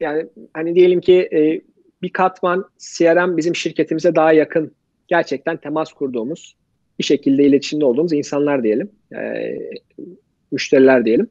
yani 0.00 0.26
hani 0.54 0.74
diyelim 0.74 1.00
ki 1.00 1.28
e, 1.32 1.60
bir 2.02 2.12
katman 2.12 2.64
CRM 2.78 3.36
bizim 3.36 3.56
şirketimize 3.56 4.14
daha 4.14 4.32
yakın 4.32 4.72
gerçekten 5.08 5.56
temas 5.56 5.92
kurduğumuz 5.92 6.56
bir 6.98 7.04
şekilde 7.04 7.44
iletişimde 7.44 7.84
olduğumuz 7.84 8.12
insanlar 8.12 8.62
diyelim. 8.62 8.90
E, 9.16 9.54
müşteriler 10.52 11.04
diyelim. 11.04 11.28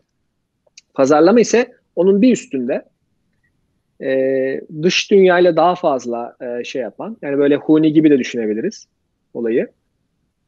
Pazarlama 0.94 1.40
ise 1.40 1.74
onun 1.96 2.22
bir 2.22 2.32
üstünde 2.34 2.86
e, 4.02 4.62
dış 4.82 5.12
dünyayla 5.12 5.56
daha 5.56 5.76
fazla 5.76 6.36
e, 6.42 6.64
şey 6.64 6.82
yapan 6.82 7.18
yani 7.22 7.38
böyle 7.38 7.56
huni 7.56 7.94
gibi 7.94 8.10
de 8.10 8.20
düşünebiliriz 8.20 8.88
olayı. 9.34 9.68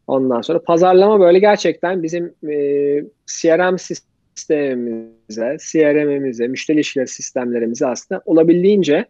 Ondan 0.08 0.42
sonra 0.42 0.64
pazarlama 0.64 1.20
böyle 1.20 1.40
gerçekten 1.40 2.04
bizim 2.04 2.34
e, 2.50 2.54
CRM 3.26 3.78
sistemimize, 4.40 5.58
CRM'imize, 5.72 6.48
müşteri 6.48 6.78
ilişkileri 6.78 7.08
sistemlerimize 7.08 7.88
aslında 7.88 8.22
olabildiğince 8.26 9.06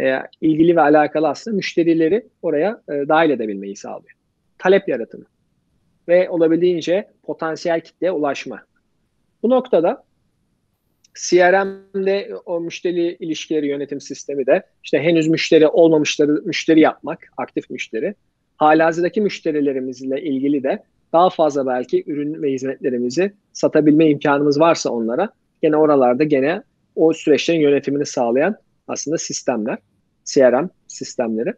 e, 0.00 0.18
ilgili 0.40 0.76
ve 0.76 0.80
alakalı 0.80 1.28
aslında 1.28 1.56
müşterileri 1.56 2.26
oraya 2.42 2.82
e, 2.88 2.92
dahil 3.08 3.30
edebilmeyi 3.30 3.76
sağlıyor. 3.76 4.12
Talep 4.58 4.88
yaratımı 4.88 5.24
ve 6.08 6.30
olabildiğince 6.30 7.10
potansiyel 7.22 7.80
kitleye 7.80 8.12
ulaşma. 8.12 8.62
Bu 9.42 9.50
noktada 9.50 10.04
CRM'de 11.14 12.34
o 12.46 12.60
müşteri 12.60 13.16
ilişkileri 13.20 13.66
yönetim 13.66 14.00
sistemi 14.00 14.46
de 14.46 14.62
işte 14.84 14.98
henüz 14.98 15.28
müşteri 15.28 15.68
olmamışları 15.68 16.42
müşteri 16.44 16.80
yapmak, 16.80 17.18
aktif 17.36 17.70
müşteri. 17.70 18.14
Halihazırdaki 18.56 19.20
müşterilerimizle 19.20 20.22
ilgili 20.22 20.62
de 20.62 20.82
daha 21.12 21.30
fazla 21.30 21.66
belki 21.66 22.04
ürün 22.06 22.42
ve 22.42 22.52
hizmetlerimizi 22.52 23.32
satabilme 23.52 24.10
imkanımız 24.10 24.60
varsa 24.60 24.90
onlara 24.90 25.28
gene 25.62 25.76
oralarda 25.76 26.24
gene 26.24 26.62
o 26.96 27.12
süreçlerin 27.12 27.60
yönetimini 27.60 28.06
sağlayan 28.06 28.56
aslında 28.88 29.18
sistemler. 29.18 29.78
CRM 30.24 30.68
sistemleri. 30.88 31.54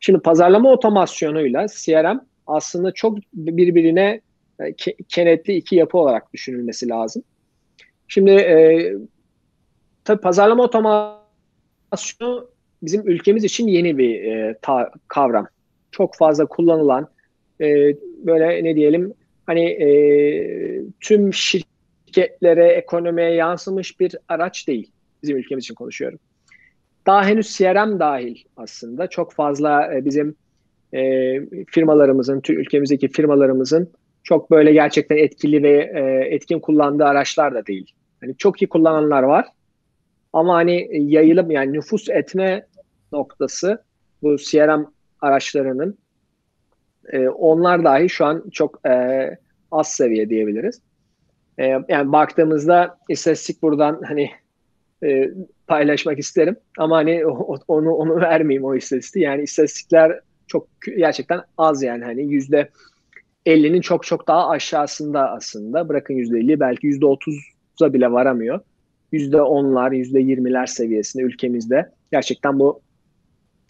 Şimdi 0.00 0.20
pazarlama 0.20 0.72
otomasyonuyla 0.72 1.66
CRM 1.68 2.20
aslında 2.46 2.92
çok 2.92 3.18
birbirine 3.32 4.20
e, 4.60 4.74
kenetli 5.08 5.54
iki 5.54 5.76
yapı 5.76 5.98
olarak 5.98 6.32
düşünülmesi 6.32 6.88
lazım. 6.88 7.22
Şimdi 8.08 8.30
e, 8.30 8.92
tabii 10.04 10.20
pazarlama 10.20 10.62
otomasyonu 10.62 12.50
bizim 12.82 13.08
ülkemiz 13.08 13.44
için 13.44 13.66
yeni 13.66 13.98
bir 13.98 14.24
e, 14.24 14.58
ta, 14.62 14.90
kavram. 15.08 15.46
Çok 15.90 16.14
fazla 16.14 16.46
kullanılan 16.46 17.08
e, 17.60 17.96
böyle 18.26 18.64
ne 18.64 18.76
diyelim 18.76 19.14
hani 19.46 19.64
e, 19.64 19.88
tüm 21.00 21.34
şirketlere, 21.34 22.68
ekonomiye 22.68 23.30
yansımış 23.30 24.00
bir 24.00 24.16
araç 24.28 24.68
değil. 24.68 24.90
Bizim 25.22 25.36
ülkemiz 25.36 25.64
için 25.64 25.74
konuşuyorum. 25.74 26.18
Daha 27.06 27.24
henüz 27.24 27.56
CRM 27.56 27.98
dahil 27.98 28.36
aslında 28.56 29.06
çok 29.06 29.32
fazla 29.32 29.94
e, 29.94 30.04
bizim 30.04 30.34
e, 30.94 31.00
firmalarımızın, 31.66 32.42
ülkemizdeki 32.48 33.08
firmalarımızın 33.08 33.92
çok 34.22 34.50
böyle 34.50 34.72
gerçekten 34.72 35.16
etkili 35.16 35.62
ve 35.62 35.92
e, 35.94 36.34
etkin 36.34 36.60
kullandığı 36.60 37.04
araçlar 37.04 37.54
da 37.54 37.66
değil. 37.66 37.92
Hani 38.20 38.36
çok 38.36 38.62
iyi 38.62 38.68
kullananlar 38.68 39.22
var 39.22 39.46
ama 40.32 40.54
hani 40.54 40.88
yayılıp 41.12 41.52
yani 41.52 41.72
nüfus 41.72 42.08
etme 42.08 42.66
noktası 43.12 43.82
bu 44.22 44.36
CRM 44.36 44.84
araçlarının 45.20 45.98
e, 47.12 47.28
onlar 47.28 47.84
dahi 47.84 48.08
şu 48.08 48.24
an 48.24 48.44
çok 48.52 48.86
e, 48.86 49.30
az 49.70 49.92
seviye 49.92 50.30
diyebiliriz. 50.30 50.80
E, 51.58 51.64
yani 51.66 52.12
baktığımızda 52.12 52.98
istatistik 53.08 53.62
buradan 53.62 54.00
hani 54.04 54.30
e, 55.04 55.30
paylaşmak 55.66 56.18
isterim 56.18 56.56
ama 56.78 56.96
hani 56.96 57.26
onu 57.68 57.94
onu 57.94 58.16
vermeyeyim 58.16 58.64
o 58.64 58.74
istatistiği. 58.74 59.24
Yani 59.24 59.42
istatistikler 59.42 60.20
çok 60.46 60.68
gerçekten 60.96 61.40
az 61.58 61.82
yani 61.82 62.04
hani 62.04 62.22
yüzde 62.22 62.70
50'nin 63.46 63.80
çok 63.80 64.04
çok 64.04 64.28
daha 64.28 64.48
aşağısında 64.48 65.30
aslında. 65.30 65.88
Bırakın 65.88 66.14
yüzde 66.14 66.38
50 66.38 66.60
belki 66.60 66.86
yüzde 66.86 67.04
30'a 67.04 67.92
bile 67.92 68.12
varamıyor. 68.12 68.60
Yüzde 69.12 69.36
10'lar, 69.36 69.96
yüzde 69.96 70.20
20'ler 70.20 70.66
seviyesinde 70.66 71.22
ülkemizde 71.22 71.90
gerçekten 72.12 72.58
bu 72.58 72.80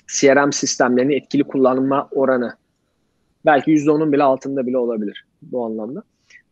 CRM 0.07 0.53
sistemlerinin 0.53 1.16
etkili 1.16 1.45
kullanılma 1.45 2.09
oranı 2.11 2.59
belki 3.45 3.70
yüzde 3.70 3.91
10'un 3.91 4.12
bile 4.12 4.22
altında 4.22 4.66
bile 4.66 4.78
olabilir 4.78 5.24
bu 5.43 5.64
anlamda. 5.64 6.03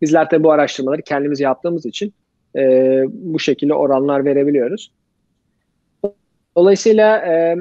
Bizler 0.03 0.30
de 0.30 0.43
bu 0.43 0.53
araştırmaları 0.53 1.03
kendimiz 1.03 1.41
yaptığımız 1.41 1.86
için 1.86 2.14
e, 2.57 3.03
bu 3.09 3.39
şekilde 3.39 3.74
oranlar 3.74 4.24
verebiliyoruz. 4.24 4.93
Dolayısıyla 6.57 7.16
e, 7.16 7.57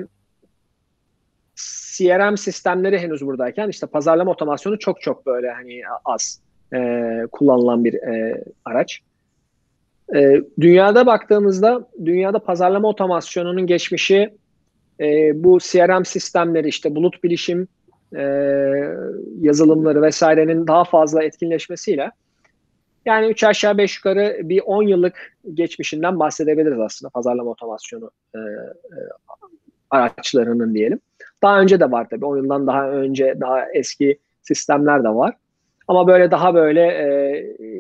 CRM 1.97 2.37
sistemleri 2.37 2.99
henüz 2.99 3.21
buradayken 3.21 3.69
işte 3.69 3.87
pazarlama 3.87 4.31
otomasyonu 4.31 4.79
çok 4.79 5.01
çok 5.01 5.25
böyle 5.25 5.51
hani 5.51 5.81
az 6.05 6.41
e, 6.73 6.79
kullanılan 7.31 7.85
bir 7.85 7.93
e, 7.93 8.43
araç. 8.65 9.01
E, 10.15 10.41
dünyada 10.59 11.05
baktığımızda 11.05 11.87
dünyada 12.05 12.39
pazarlama 12.39 12.87
otomasyonunun 12.87 13.67
geçmişi 13.67 14.33
e, 14.99 15.31
bu 15.43 15.59
CRM 15.59 16.05
sistemleri 16.05 16.67
işte 16.67 16.95
bulut 16.95 17.23
bilişim 17.23 17.67
e, 18.15 18.23
yazılımları 19.39 20.01
vesairenin 20.01 20.67
daha 20.67 20.83
fazla 20.83 21.23
etkinleşmesiyle 21.23 22.11
yani 23.07 23.27
3 23.27 23.43
aşağı 23.43 23.77
5 23.77 23.97
yukarı 23.97 24.37
bir 24.43 24.61
10 24.65 24.83
yıllık 24.83 25.37
geçmişinden 25.53 26.19
bahsedebiliriz 26.19 26.79
aslında 26.79 27.09
pazarlama 27.09 27.51
otomasyonu 27.51 28.11
e, 28.35 28.39
e, 28.39 28.99
araçlarının 29.89 30.73
diyelim. 30.73 30.99
Daha 31.43 31.61
önce 31.61 31.79
de 31.79 31.91
var 31.91 32.07
tabii. 32.09 32.25
10 32.25 32.37
yıldan 32.37 32.67
daha 32.67 32.89
önce 32.89 33.37
daha 33.41 33.71
eski 33.71 34.19
sistemler 34.41 35.03
de 35.03 35.09
var. 35.09 35.35
Ama 35.87 36.07
böyle 36.07 36.31
daha 36.31 36.53
böyle 36.53 36.81
e, 36.81 37.07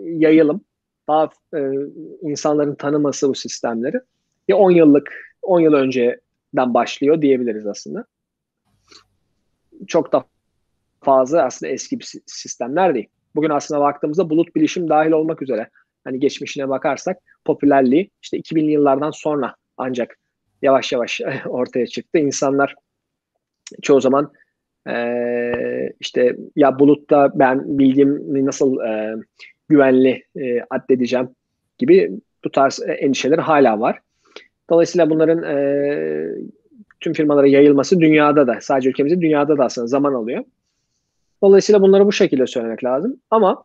yayılım, 0.05 0.61
daha 1.07 1.29
e, 1.55 1.59
insanların 2.21 2.75
tanıması 2.75 3.29
bu 3.29 3.35
sistemleri. 3.35 3.99
Bir 4.47 4.53
10 4.53 4.71
yıllık, 4.71 5.35
10 5.41 5.59
yıl 5.59 5.73
önceden 5.73 6.73
başlıyor 6.73 7.21
diyebiliriz 7.21 7.67
aslında. 7.67 8.05
Çok 9.87 10.13
da 10.13 10.25
fazla 11.01 11.43
aslında 11.43 11.71
eski 11.71 11.99
bir 11.99 12.13
sistemler 12.25 12.95
değil. 12.95 13.07
Bugün 13.35 13.49
aslında 13.49 13.81
baktığımızda 13.81 14.29
bulut 14.29 14.55
bilişim 14.55 14.89
dahil 14.89 15.11
olmak 15.11 15.41
üzere 15.41 15.69
hani 16.03 16.19
geçmişine 16.19 16.69
bakarsak 16.69 17.17
popülerliği 17.45 18.11
işte 18.21 18.37
2000'li 18.37 18.71
yıllardan 18.71 19.11
sonra 19.11 19.55
ancak 19.77 20.17
yavaş 20.61 20.91
yavaş 20.91 21.21
ortaya 21.45 21.87
çıktı. 21.87 22.19
İnsanlar 22.19 22.75
çoğu 23.81 24.01
zaman 24.01 24.31
e, 24.89 25.93
işte 25.99 26.35
ya 26.55 26.79
bulutta 26.79 27.31
ben 27.35 27.79
bilgimi 27.79 28.45
nasıl 28.45 28.79
e, 28.79 29.15
güvenli 29.69 30.23
e, 30.35 30.61
addedeceğim 30.69 31.29
gibi 31.77 32.11
bu 32.43 32.51
tarz 32.51 32.79
endişeler 32.87 33.37
hala 33.37 33.79
var. 33.79 33.99
Dolayısıyla 34.69 35.09
bunların 35.09 35.43
e, 35.43 35.57
tüm 36.99 37.13
firmalara 37.13 37.47
yayılması 37.47 37.99
dünyada 37.99 38.47
da 38.47 38.57
sadece 38.61 38.89
ülkemizde 38.89 39.21
dünyada 39.21 39.57
da 39.57 39.65
aslında 39.65 39.87
zaman 39.87 40.13
alıyor. 40.13 40.43
Dolayısıyla 41.43 41.81
bunları 41.81 42.05
bu 42.05 42.11
şekilde 42.11 42.47
söylemek 42.47 42.83
lazım. 42.83 43.19
Ama 43.31 43.63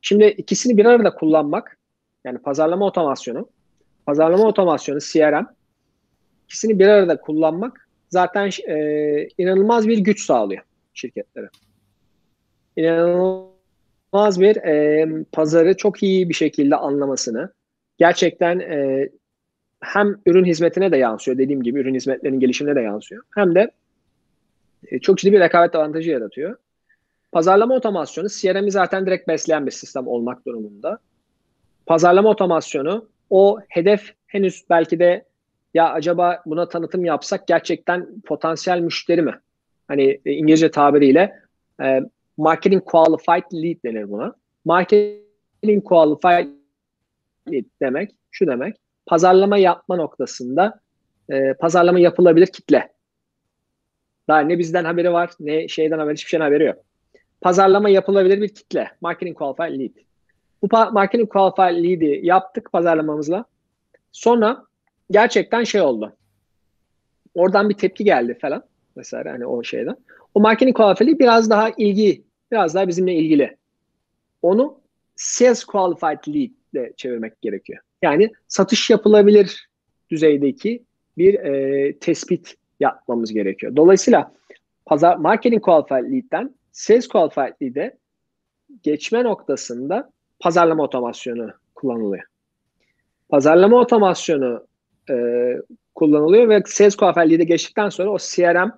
şimdi 0.00 0.24
ikisini 0.24 0.76
bir 0.76 0.84
arada 0.84 1.14
kullanmak 1.14 1.78
yani 2.24 2.38
pazarlama 2.38 2.86
otomasyonu, 2.86 3.48
pazarlama 4.06 4.44
otomasyonu 4.44 4.98
CRM 5.00 5.46
ikisini 6.44 6.78
bir 6.78 6.86
arada 6.88 7.20
kullanmak 7.20 7.88
zaten 8.10 8.50
e, 8.68 9.28
inanılmaz 9.38 9.88
bir 9.88 9.98
güç 9.98 10.24
sağlıyor 10.24 10.62
şirketlere. 10.94 11.48
İnanılmaz 12.76 14.40
bir 14.40 14.56
e, 14.56 15.06
pazarı 15.32 15.76
çok 15.76 16.02
iyi 16.02 16.28
bir 16.28 16.34
şekilde 16.34 16.76
anlamasını, 16.76 17.52
gerçekten 17.98 18.60
e, 18.60 19.08
hem 19.84 20.16
ürün 20.26 20.44
hizmetine 20.44 20.92
de 20.92 20.96
yansıyor 20.96 21.38
dediğim 21.38 21.62
gibi 21.62 21.80
ürün 21.80 21.94
hizmetlerinin 21.94 22.40
gelişimine 22.40 22.74
de 22.74 22.80
yansıyor. 22.80 23.22
Hem 23.34 23.54
de 23.54 23.70
e, 24.90 24.98
çok 24.98 25.18
ciddi 25.18 25.32
bir 25.32 25.40
rekabet 25.40 25.74
avantajı 25.74 26.10
yaratıyor. 26.10 26.56
Pazarlama 27.32 27.74
otomasyonu 27.74 28.28
CRM'i 28.28 28.70
zaten 28.70 29.06
direkt 29.06 29.28
besleyen 29.28 29.66
bir 29.66 29.70
sistem 29.70 30.06
olmak 30.06 30.46
durumunda. 30.46 30.98
Pazarlama 31.86 32.28
otomasyonu 32.28 33.08
o 33.30 33.58
hedef 33.68 34.14
henüz 34.26 34.64
belki 34.70 34.98
de 34.98 35.24
ya 35.74 35.92
acaba 35.92 36.42
buna 36.46 36.68
tanıtım 36.68 37.04
yapsak 37.04 37.46
gerçekten 37.46 38.20
potansiyel 38.20 38.80
müşteri 38.80 39.22
mi? 39.22 39.40
Hani 39.88 40.20
e, 40.26 40.32
İngilizce 40.32 40.70
tabiriyle 40.70 41.40
e, 41.82 42.00
marketing 42.36 42.84
qualified 42.84 43.62
lead 43.62 43.76
denir 43.84 44.10
buna. 44.10 44.34
Marketing 44.64 45.84
qualified 45.84 46.48
lead 47.50 47.64
demek 47.82 48.10
şu 48.30 48.46
demek. 48.46 48.76
Pazarlama 49.06 49.58
yapma 49.58 49.96
noktasında 49.96 50.80
e, 51.30 51.54
pazarlama 51.54 52.00
yapılabilir 52.00 52.46
kitle. 52.46 52.92
Daha 54.28 54.40
ne 54.40 54.58
bizden 54.58 54.84
haberi 54.84 55.12
var 55.12 55.30
ne 55.40 55.68
şeyden 55.68 55.98
haberi 55.98 56.14
hiçbir 56.14 56.28
şeyden 56.28 56.44
haberi 56.44 56.64
yok. 56.64 56.84
Pazarlama 57.40 57.88
yapılabilir 57.88 58.42
bir 58.42 58.48
kitle. 58.48 58.90
Marketing 59.00 59.38
qualified 59.38 59.80
lead. 59.80 60.04
Bu 60.62 60.92
marketing 60.92 61.32
qualified 61.32 61.84
lead'i 61.84 62.26
yaptık 62.26 62.72
pazarlamamızla. 62.72 63.44
Sonra 64.12 64.64
gerçekten 65.10 65.64
şey 65.64 65.80
oldu. 65.80 66.16
Oradan 67.34 67.68
bir 67.68 67.74
tepki 67.74 68.04
geldi 68.04 68.38
falan. 68.40 68.64
Mesela 68.96 69.32
hani 69.32 69.46
o 69.46 69.62
şeyden. 69.62 69.96
O 70.34 70.40
marketing 70.40 70.76
qualified'i 70.76 71.18
biraz 71.18 71.50
daha 71.50 71.70
ilgi, 71.70 72.24
biraz 72.52 72.74
daha 72.74 72.88
bizimle 72.88 73.14
ilgili. 73.14 73.56
Onu 74.42 74.80
sales 75.16 75.64
qualified 75.64 76.34
lead 76.34 76.50
de 76.74 76.92
çevirmek 76.96 77.42
gerekiyor. 77.42 77.82
Yani 78.04 78.30
satış 78.48 78.90
yapılabilir 78.90 79.68
düzeydeki 80.10 80.82
bir 81.18 81.34
e, 81.34 81.98
tespit 81.98 82.54
yapmamız 82.80 83.32
gerekiyor. 83.32 83.76
Dolayısıyla 83.76 84.32
pazar 84.86 85.16
marketing 85.16 85.62
qualified 85.62 86.12
lead'den 86.12 86.54
sales 86.72 87.08
qualified 87.08 87.52
lead'e 87.62 87.96
geçme 88.82 89.24
noktasında 89.24 90.10
pazarlama 90.40 90.82
otomasyonu 90.82 91.50
kullanılıyor. 91.74 92.24
Pazarlama 93.28 93.76
otomasyonu 93.76 94.66
e, 95.10 95.14
kullanılıyor 95.94 96.48
ve 96.48 96.62
sales 96.66 96.96
kuaförlüğü 96.96 97.38
de 97.38 97.44
geçtikten 97.44 97.88
sonra 97.88 98.10
o 98.10 98.18
CRM 98.18 98.70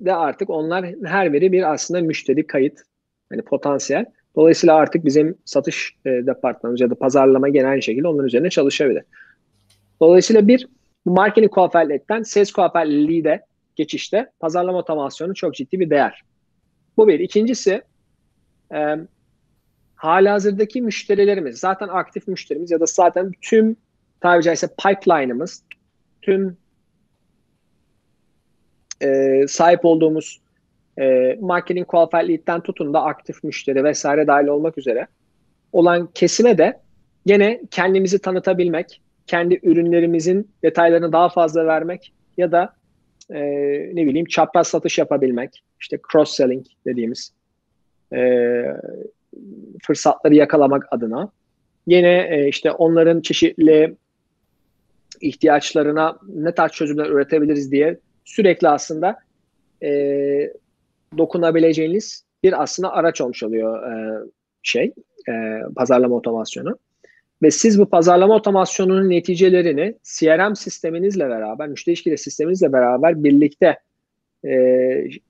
de 0.00 0.14
artık 0.14 0.50
onlar 0.50 0.86
her 1.04 1.32
biri 1.32 1.52
bir 1.52 1.72
aslında 1.72 2.00
müşteri 2.00 2.46
kayıt 2.46 2.80
yani 3.30 3.42
potansiyel. 3.42 4.06
Dolayısıyla 4.36 4.74
artık 4.74 5.04
bizim 5.04 5.38
satış 5.44 5.96
e, 6.06 6.10
departmanımız 6.10 6.80
ya 6.80 6.90
da 6.90 6.94
pazarlama 6.94 7.48
genel 7.48 7.80
şekilde 7.80 8.08
onların 8.08 8.26
üzerine 8.26 8.50
çalışabilir. 8.50 9.02
Dolayısıyla 10.00 10.48
bir 10.48 10.68
bu 11.06 11.10
marketing 11.10 11.52
kuaförlükten 11.52 12.22
sales 12.22 12.52
kuaförlüğü 12.52 13.24
de 13.24 13.44
geçişte 13.76 14.30
pazarlama 14.40 14.78
otomasyonu 14.78 15.34
çok 15.34 15.54
ciddi 15.54 15.80
bir 15.80 15.90
değer. 15.90 16.22
Bu 16.96 17.08
bir. 17.08 17.20
İkincisi 17.20 17.82
e, 18.74 18.96
halihazırdaki 19.94 20.82
müşterilerimiz 20.82 21.58
zaten 21.58 21.88
aktif 21.88 22.28
müşterimiz 22.28 22.70
ya 22.70 22.80
da 22.80 22.86
zaten 22.86 23.32
tüm 23.40 23.76
tabiri 24.20 24.42
caizse 24.42 24.68
pipeline'ımız 24.68 25.62
tüm 26.22 26.56
e, 29.02 29.40
sahip 29.48 29.84
olduğumuz 29.84 30.41
e, 31.00 31.38
marketing 31.40 31.86
qualified 31.86 32.28
lead'den 32.28 32.60
tutun 32.60 32.94
da 32.94 33.02
aktif 33.02 33.44
müşteri 33.44 33.84
vesaire 33.84 34.26
dahil 34.26 34.46
olmak 34.46 34.78
üzere. 34.78 35.06
Olan 35.72 36.08
kesime 36.14 36.58
de 36.58 36.80
gene 37.26 37.60
kendimizi 37.70 38.18
tanıtabilmek, 38.18 39.02
kendi 39.26 39.60
ürünlerimizin 39.62 40.50
detaylarını 40.62 41.12
daha 41.12 41.28
fazla 41.28 41.66
vermek 41.66 42.12
ya 42.36 42.52
da 42.52 42.74
e, 43.30 43.40
ne 43.94 44.06
bileyim 44.06 44.26
çapraz 44.26 44.68
satış 44.68 44.98
yapabilmek, 44.98 45.64
işte 45.80 45.98
cross 46.12 46.34
selling 46.34 46.66
dediğimiz 46.86 47.32
e, 48.12 48.62
fırsatları 49.82 50.34
yakalamak 50.34 50.86
adına. 50.90 51.32
Yine 51.86 52.28
e, 52.30 52.48
işte 52.48 52.70
onların 52.70 53.20
çeşitli 53.20 53.96
ihtiyaçlarına 55.20 56.18
ne 56.28 56.54
tarz 56.54 56.72
çözümler 56.72 57.06
üretebiliriz 57.06 57.72
diye 57.72 57.98
sürekli 58.24 58.68
aslında 58.68 59.18
e, 59.82 60.52
dokunabileceğiniz 61.18 62.24
bir 62.42 62.62
aslında 62.62 62.92
araç 62.92 63.20
olmuş 63.20 63.42
oluyor 63.42 63.92
e, 63.92 64.22
şey 64.62 64.92
e, 65.28 65.32
pazarlama 65.76 66.14
otomasyonu. 66.14 66.78
Ve 67.42 67.50
siz 67.50 67.78
bu 67.78 67.86
pazarlama 67.86 68.34
otomasyonunun 68.34 69.10
neticelerini 69.10 69.94
CRM 70.02 70.56
sisteminizle 70.56 71.28
beraber, 71.28 71.68
müşteri 71.68 71.92
ilişkileri 71.92 72.18
sisteminizle 72.18 72.72
beraber 72.72 73.24
birlikte 73.24 73.78
e, 74.44 74.54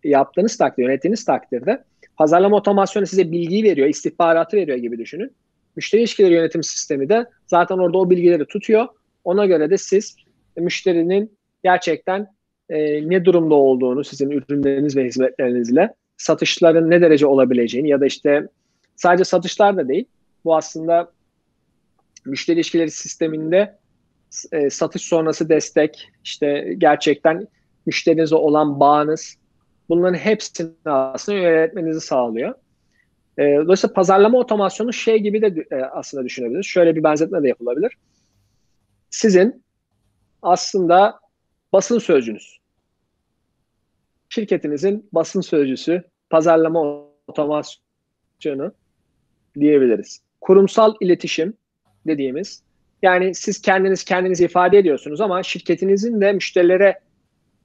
yaptığınız 0.04 0.56
takdirde, 0.56 0.86
yönettiğiniz 0.86 1.24
takdirde 1.24 1.84
pazarlama 2.16 2.56
otomasyonu 2.56 3.06
size 3.06 3.32
bilgiyi 3.32 3.64
veriyor, 3.64 3.88
istihbaratı 3.88 4.56
veriyor 4.56 4.78
gibi 4.78 4.98
düşünün. 4.98 5.32
Müşteri 5.76 6.00
ilişkileri 6.00 6.34
yönetim 6.34 6.62
sistemi 6.62 7.08
de 7.08 7.26
zaten 7.46 7.78
orada 7.78 7.98
o 7.98 8.10
bilgileri 8.10 8.46
tutuyor. 8.46 8.86
Ona 9.24 9.46
göre 9.46 9.70
de 9.70 9.78
siz 9.78 10.16
müşterinin 10.56 11.38
gerçekten 11.64 12.28
e, 12.72 13.10
ne 13.10 13.24
durumda 13.24 13.54
olduğunu 13.54 14.04
sizin 14.04 14.30
ürünleriniz 14.30 14.96
ve 14.96 15.04
hizmetlerinizle 15.04 15.94
satışların 16.16 16.90
ne 16.90 17.00
derece 17.00 17.26
olabileceğini 17.26 17.88
ya 17.88 18.00
da 18.00 18.06
işte 18.06 18.48
sadece 18.96 19.24
satışlar 19.24 19.76
da 19.76 19.88
değil. 19.88 20.04
Bu 20.44 20.56
aslında 20.56 21.12
müşteri 22.26 22.56
ilişkileri 22.56 22.90
sisteminde 22.90 23.78
e, 24.52 24.70
satış 24.70 25.02
sonrası 25.02 25.48
destek, 25.48 26.08
işte 26.24 26.74
gerçekten 26.78 27.46
müşterinize 27.86 28.34
olan 28.34 28.80
bağınız 28.80 29.36
bunların 29.88 30.18
hepsini 30.18 30.70
aslında 30.84 31.38
yönetmenizi 31.38 32.00
sağlıyor. 32.00 32.54
E, 33.38 33.42
dolayısıyla 33.42 33.94
pazarlama 33.94 34.38
otomasyonu 34.38 34.92
şey 34.92 35.18
gibi 35.18 35.42
de 35.42 35.66
e, 35.70 35.76
aslında 35.84 36.24
düşünebiliriz. 36.24 36.66
Şöyle 36.66 36.96
bir 36.96 37.04
benzetme 37.04 37.42
de 37.42 37.48
yapılabilir. 37.48 37.96
Sizin 39.10 39.64
aslında 40.42 41.20
basın 41.72 41.98
sözcünüz. 41.98 42.61
Şirketinizin 44.34 45.08
basın 45.12 45.40
sözcüsü 45.40 46.02
pazarlama 46.30 47.04
otomasyonu 47.26 48.72
diyebiliriz. 49.60 50.20
Kurumsal 50.40 50.94
iletişim 51.00 51.54
dediğimiz 52.06 52.62
yani 53.02 53.34
siz 53.34 53.62
kendiniz 53.62 54.04
kendinizi 54.04 54.44
ifade 54.44 54.78
ediyorsunuz 54.78 55.20
ama 55.20 55.42
şirketinizin 55.42 56.20
de 56.20 56.32
müşterilere 56.32 57.00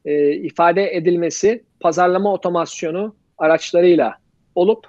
e, 0.06 0.32
ifade 0.34 0.96
edilmesi 0.96 1.64
pazarlama 1.80 2.34
otomasyonu 2.34 3.16
araçlarıyla 3.38 4.18
olup 4.56 4.88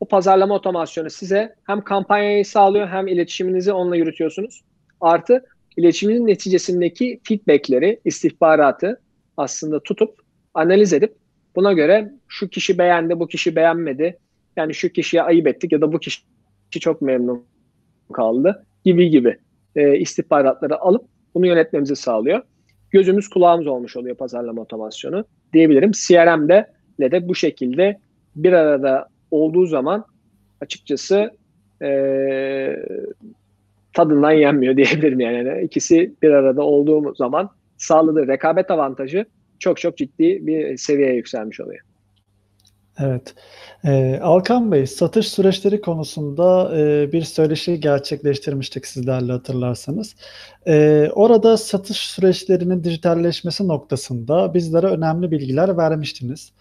o 0.00 0.04
pazarlama 0.08 0.54
otomasyonu 0.54 1.10
size 1.10 1.54
hem 1.64 1.80
kampanyayı 1.80 2.44
sağlıyor 2.44 2.88
hem 2.88 3.06
iletişiminizi 3.08 3.72
onunla 3.72 3.96
yürütüyorsunuz. 3.96 4.62
Artı 5.00 5.44
iletişimin 5.76 6.26
neticesindeki 6.26 7.20
feedbackleri, 7.24 8.00
istihbaratı 8.04 9.00
aslında 9.36 9.82
tutup 9.82 10.21
analiz 10.54 10.92
edip 10.92 11.16
buna 11.56 11.72
göre 11.72 12.12
şu 12.28 12.48
kişi 12.48 12.78
beğendi, 12.78 13.20
bu 13.20 13.28
kişi 13.28 13.56
beğenmedi. 13.56 14.18
Yani 14.56 14.74
şu 14.74 14.88
kişiye 14.88 15.22
ayıp 15.22 15.46
ettik 15.46 15.72
ya 15.72 15.80
da 15.80 15.92
bu 15.92 15.98
kişi 15.98 16.22
çok 16.80 17.02
memnun 17.02 17.44
kaldı 18.12 18.66
gibi 18.84 19.10
gibi 19.10 19.38
e, 19.76 19.98
istihbaratları 19.98 20.80
alıp 20.80 21.04
bunu 21.34 21.46
yönetmemizi 21.46 21.96
sağlıyor. 21.96 22.42
Gözümüz 22.90 23.28
kulağımız 23.28 23.66
olmuş 23.66 23.96
oluyor 23.96 24.16
pazarlama 24.16 24.62
otomasyonu 24.62 25.24
diyebilirim. 25.52 25.90
CRM'de 25.90 26.66
de, 27.00 27.10
de 27.10 27.28
bu 27.28 27.34
şekilde 27.34 27.98
bir 28.36 28.52
arada 28.52 29.08
olduğu 29.30 29.66
zaman 29.66 30.04
açıkçası 30.60 31.30
e, 31.82 32.76
tadından 33.92 34.30
yenmiyor 34.30 34.76
diyebilirim 34.76 35.20
yani. 35.20 35.48
yani. 35.48 35.62
İkisi 35.62 36.14
bir 36.22 36.30
arada 36.30 36.62
olduğu 36.62 37.14
zaman 37.14 37.50
sağladığı 37.76 38.28
rekabet 38.28 38.70
avantajı 38.70 39.26
çok 39.62 39.78
çok 39.80 39.96
ciddi 39.96 40.46
bir 40.46 40.76
seviyeye 40.76 41.14
yükselmiş 41.14 41.60
oluyor. 41.60 41.80
Evet. 42.98 43.34
Ee, 43.84 44.18
Alkan 44.22 44.72
Bey, 44.72 44.86
satış 44.86 45.28
süreçleri 45.28 45.80
konusunda 45.80 46.78
e, 46.78 47.12
bir 47.12 47.22
söyleşi 47.22 47.80
gerçekleştirmiştik 47.80 48.86
sizlerle 48.86 49.32
hatırlarsanız. 49.32 50.16
E, 50.66 51.08
orada 51.14 51.56
satış 51.56 51.96
süreçlerinin 51.96 52.84
dijitalleşmesi 52.84 53.68
noktasında 53.68 54.54
bizlere 54.54 54.86
önemli 54.86 55.30
bilgiler 55.30 55.76
vermiştiniz. 55.76 56.52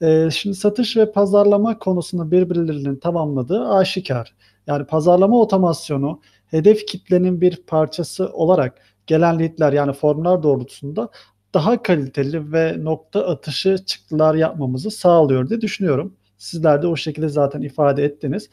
E, 0.00 0.30
şimdi 0.30 0.56
satış 0.56 0.96
ve 0.96 1.12
pazarlama 1.12 1.78
konusunu 1.78 2.30
birbirlerinin 2.30 2.96
tamamladığı 2.96 3.68
aşikar. 3.68 4.34
Yani 4.66 4.86
pazarlama 4.86 5.40
otomasyonu 5.40 6.20
hedef 6.46 6.86
kitlenin 6.86 7.40
bir 7.40 7.56
parçası 7.66 8.32
olarak 8.32 8.74
gelen 9.06 9.38
leadler 9.38 9.72
yani 9.72 9.92
formlar 9.92 10.42
doğrultusunda 10.42 11.08
daha 11.54 11.82
kaliteli 11.82 12.52
ve 12.52 12.84
nokta 12.84 13.26
atışı 13.26 13.78
çıktılar 13.86 14.34
yapmamızı 14.34 14.90
sağlıyor 14.90 15.48
diye 15.48 15.60
düşünüyorum. 15.60 16.14
Sizler 16.38 16.82
de 16.82 16.86
o 16.86 16.96
şekilde 16.96 17.28
zaten 17.28 17.62
ifade 17.62 18.04
ettiniz. 18.04 18.50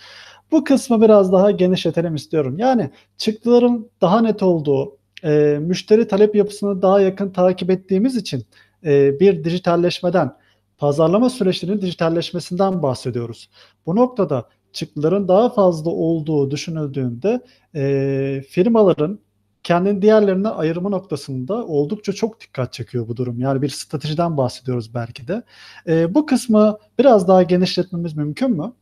Bu 0.51 0.63
kısmı 0.63 1.01
biraz 1.01 1.31
daha 1.31 1.51
genişletelim 1.51 2.15
istiyorum. 2.15 2.59
Yani 2.59 2.89
çıktıların 3.17 3.89
daha 4.01 4.21
net 4.21 4.43
olduğu, 4.43 4.97
e, 5.23 5.57
müşteri 5.61 6.07
talep 6.07 6.35
yapısını 6.35 6.81
daha 6.81 7.01
yakın 7.01 7.29
takip 7.29 7.69
ettiğimiz 7.69 8.15
için 8.15 8.45
e, 8.85 9.19
bir 9.19 9.43
dijitalleşmeden, 9.43 10.37
pazarlama 10.77 11.29
süreçlerinin 11.29 11.81
dijitalleşmesinden 11.81 12.83
bahsediyoruz. 12.83 13.49
Bu 13.85 13.95
noktada 13.95 14.49
çıktıların 14.73 15.27
daha 15.27 15.49
fazla 15.49 15.91
olduğu 15.91 16.51
düşünüldüğünde 16.51 17.41
e, 17.75 18.43
firmaların 18.49 19.19
kendini 19.65 20.01
diğerlerine 20.01 20.47
ayırma 20.47 20.89
noktasında 20.89 21.65
oldukça 21.65 22.13
çok 22.13 22.41
dikkat 22.41 22.73
çekiyor 22.73 23.07
bu 23.07 23.17
durum. 23.17 23.39
Yani 23.39 23.61
bir 23.61 23.69
stratejiden 23.69 24.37
bahsediyoruz 24.37 24.93
belki 24.93 25.27
de. 25.27 25.43
E, 25.87 26.15
bu 26.15 26.25
kısmı 26.25 26.77
biraz 26.99 27.27
daha 27.27 27.43
genişletmemiz 27.43 28.17
mümkün 28.17 28.51
mü? 28.51 28.73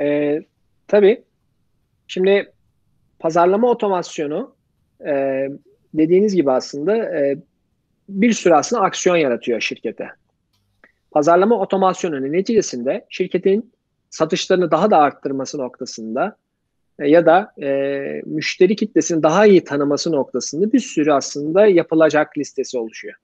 E, 0.00 0.38
tabii. 0.88 1.24
Şimdi 2.06 2.52
pazarlama 3.18 3.70
otomasyonu 3.70 4.54
e, 5.06 5.46
dediğiniz 5.94 6.34
gibi 6.34 6.52
aslında 6.52 6.96
e, 6.96 7.38
bir 8.08 8.32
sürü 8.32 8.54
aslında 8.54 8.82
aksiyon 8.82 9.16
yaratıyor 9.16 9.60
şirkete. 9.60 10.08
Pazarlama 11.10 11.60
otomasyonunun 11.60 12.32
neticesinde 12.32 13.06
şirketin 13.08 13.72
satışlarını 14.10 14.70
daha 14.70 14.90
da 14.90 14.98
arttırması 14.98 15.58
noktasında 15.58 16.36
ya 16.98 17.26
da 17.26 17.52
e, 17.62 17.68
müşteri 18.24 18.76
kitlesini 18.76 19.22
daha 19.22 19.46
iyi 19.46 19.64
tanıması 19.64 20.12
noktasında 20.12 20.72
bir 20.72 20.80
sürü 20.80 21.12
aslında 21.12 21.66
yapılacak 21.66 22.38
listesi 22.38 22.78
oluşuyor. 22.78 23.14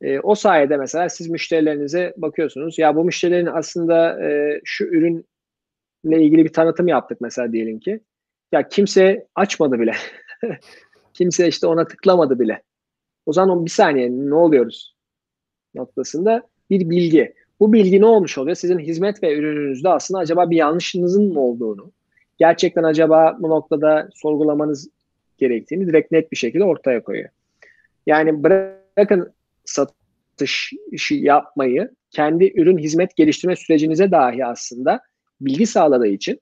E, 0.00 0.20
o 0.20 0.34
sayede 0.34 0.76
mesela 0.76 1.08
siz 1.08 1.28
müşterilerinize 1.28 2.14
bakıyorsunuz. 2.16 2.78
Ya 2.78 2.96
bu 2.96 3.04
müşterilerin 3.04 3.46
aslında 3.46 4.24
e, 4.24 4.60
şu 4.64 4.84
ürünle 4.84 5.24
ilgili 6.04 6.44
bir 6.44 6.52
tanıtım 6.52 6.88
yaptık 6.88 7.20
mesela 7.20 7.52
diyelim 7.52 7.80
ki. 7.80 8.00
Ya 8.52 8.68
kimse 8.68 9.26
açmadı 9.34 9.80
bile. 9.80 9.92
kimse 11.14 11.48
işte 11.48 11.66
ona 11.66 11.86
tıklamadı 11.86 12.40
bile. 12.40 12.62
O 13.26 13.32
zaman 13.32 13.64
bir 13.64 13.70
saniye 13.70 14.10
ne 14.10 14.34
oluyoruz 14.34 14.96
noktasında 15.74 16.42
bir 16.70 16.90
bilgi. 16.90 17.34
Bu 17.60 17.72
bilgi 17.72 18.00
ne 18.00 18.06
olmuş 18.06 18.38
oluyor? 18.38 18.56
Sizin 18.56 18.78
hizmet 18.78 19.22
ve 19.22 19.36
ürününüzde 19.36 19.88
aslında 19.88 20.20
acaba 20.20 20.50
bir 20.50 20.56
yanlışınızın 20.56 21.32
mı 21.32 21.40
olduğunu, 21.40 21.92
gerçekten 22.40 22.82
acaba 22.82 23.36
bu 23.40 23.48
noktada 23.48 24.08
sorgulamanız 24.14 24.88
gerektiğini 25.38 25.86
direkt 25.86 26.12
net 26.12 26.32
bir 26.32 26.36
şekilde 26.36 26.64
ortaya 26.64 27.02
koyuyor. 27.02 27.28
Yani 28.06 28.42
bırakın 28.42 29.32
satış 29.64 30.72
işi 30.90 31.14
yapmayı 31.14 31.90
kendi 32.10 32.60
ürün 32.60 32.78
hizmet 32.78 33.16
geliştirme 33.16 33.56
sürecinize 33.56 34.10
dahi 34.10 34.46
aslında 34.46 35.00
bilgi 35.40 35.66
sağladığı 35.66 36.06
için 36.06 36.40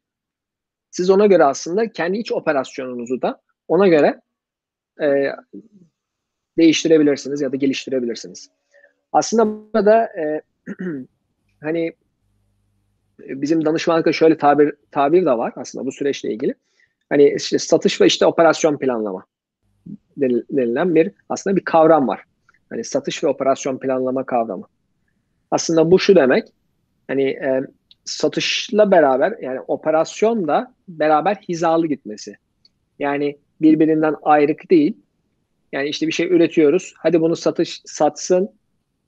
siz 0.90 1.11
ona 1.11 1.26
göre 1.26 1.44
aslında 1.44 1.92
kendi 1.92 2.18
iç 2.18 2.32
operasyonunuzu 2.32 3.22
da 3.22 3.40
ona 3.68 3.88
göre 3.88 4.20
e, 5.03 5.32
değiştirebilirsiniz 6.59 7.40
ya 7.40 7.53
da 7.53 7.57
geliştirebilirsiniz. 7.57 8.51
Aslında 9.12 9.72
burada 9.74 10.05
e, 10.05 10.42
hani 11.61 11.92
bizim 13.19 13.64
danışmanlıkta 13.64 14.12
şöyle 14.12 14.39
tabir 14.39 14.75
tabir 14.91 15.27
de 15.27 15.31
var 15.31 15.53
aslında 15.57 15.87
bu 15.87 15.93
süreçle 15.93 16.33
ilgili. 16.33 16.55
Hani 17.09 17.35
işte 17.37 17.59
satış 17.59 18.01
ve 18.01 18.07
işte 18.07 18.27
operasyon 18.27 18.79
planlama. 18.79 19.25
denilen 20.21 20.95
bir 20.95 21.11
aslında 21.29 21.57
bir 21.57 21.64
kavram 21.64 22.09
var. 22.09 22.25
Hani 22.71 22.85
satış 22.85 23.25
ve 23.25 23.29
operasyon 23.29 23.79
planlama 23.79 24.27
kavramı. 24.27 24.66
Aslında 25.51 25.91
bu 25.91 25.99
şu 25.99 26.16
demek. 26.16 26.49
Hani 27.09 27.29
e, 27.29 27.62
satışla 28.05 28.91
beraber 28.91 29.39
yani 29.43 29.61
operasyon 29.61 30.49
da 30.49 30.75
beraber 30.89 31.35
hizalı 31.49 31.87
gitmesi. 31.87 32.37
Yani 32.99 33.39
birbirinden 33.61 34.14
ayrık 34.23 34.71
değil. 34.71 34.97
Yani 35.73 35.89
işte 35.89 36.07
bir 36.07 36.12
şey 36.12 36.27
üretiyoruz. 36.27 36.95
Hadi 36.99 37.21
bunu 37.21 37.37
satış 37.37 37.83
satsın 37.85 38.51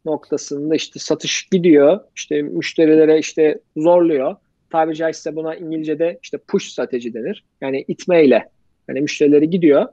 noktasında 0.05 0.75
işte 0.75 0.99
satış 0.99 1.49
gidiyor. 1.53 2.01
İşte 2.17 2.43
müşterilere 2.43 3.19
işte 3.19 3.61
zorluyor. 3.77 4.37
Tabiri 4.71 4.97
caizse 4.97 5.37
buna 5.37 5.55
İngilizce'de 5.55 6.19
işte 6.23 6.39
push 6.39 6.69
strateji 6.73 7.15
denir. 7.15 7.45
Yani 7.61 7.85
itmeyle. 7.89 8.49
Yani 8.89 9.01
müşterileri 9.01 9.51
gidiyor. 9.51 9.87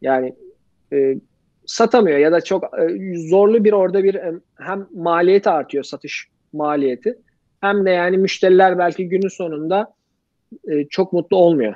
Yani 0.00 0.34
e, 0.92 1.16
satamıyor 1.66 2.18
ya 2.18 2.32
da 2.32 2.40
çok 2.40 2.64
e, 2.64 3.16
zorlu 3.28 3.64
bir 3.64 3.72
orada 3.72 4.04
bir 4.04 4.20
hem 4.58 4.86
maliyeti 4.94 5.50
artıyor 5.50 5.84
satış 5.84 6.28
maliyeti 6.52 7.18
hem 7.60 7.86
de 7.86 7.90
yani 7.90 8.18
müşteriler 8.18 8.78
belki 8.78 9.08
günün 9.08 9.28
sonunda 9.28 9.94
e, 10.68 10.84
çok 10.84 11.12
mutlu 11.12 11.36
olmuyor. 11.36 11.74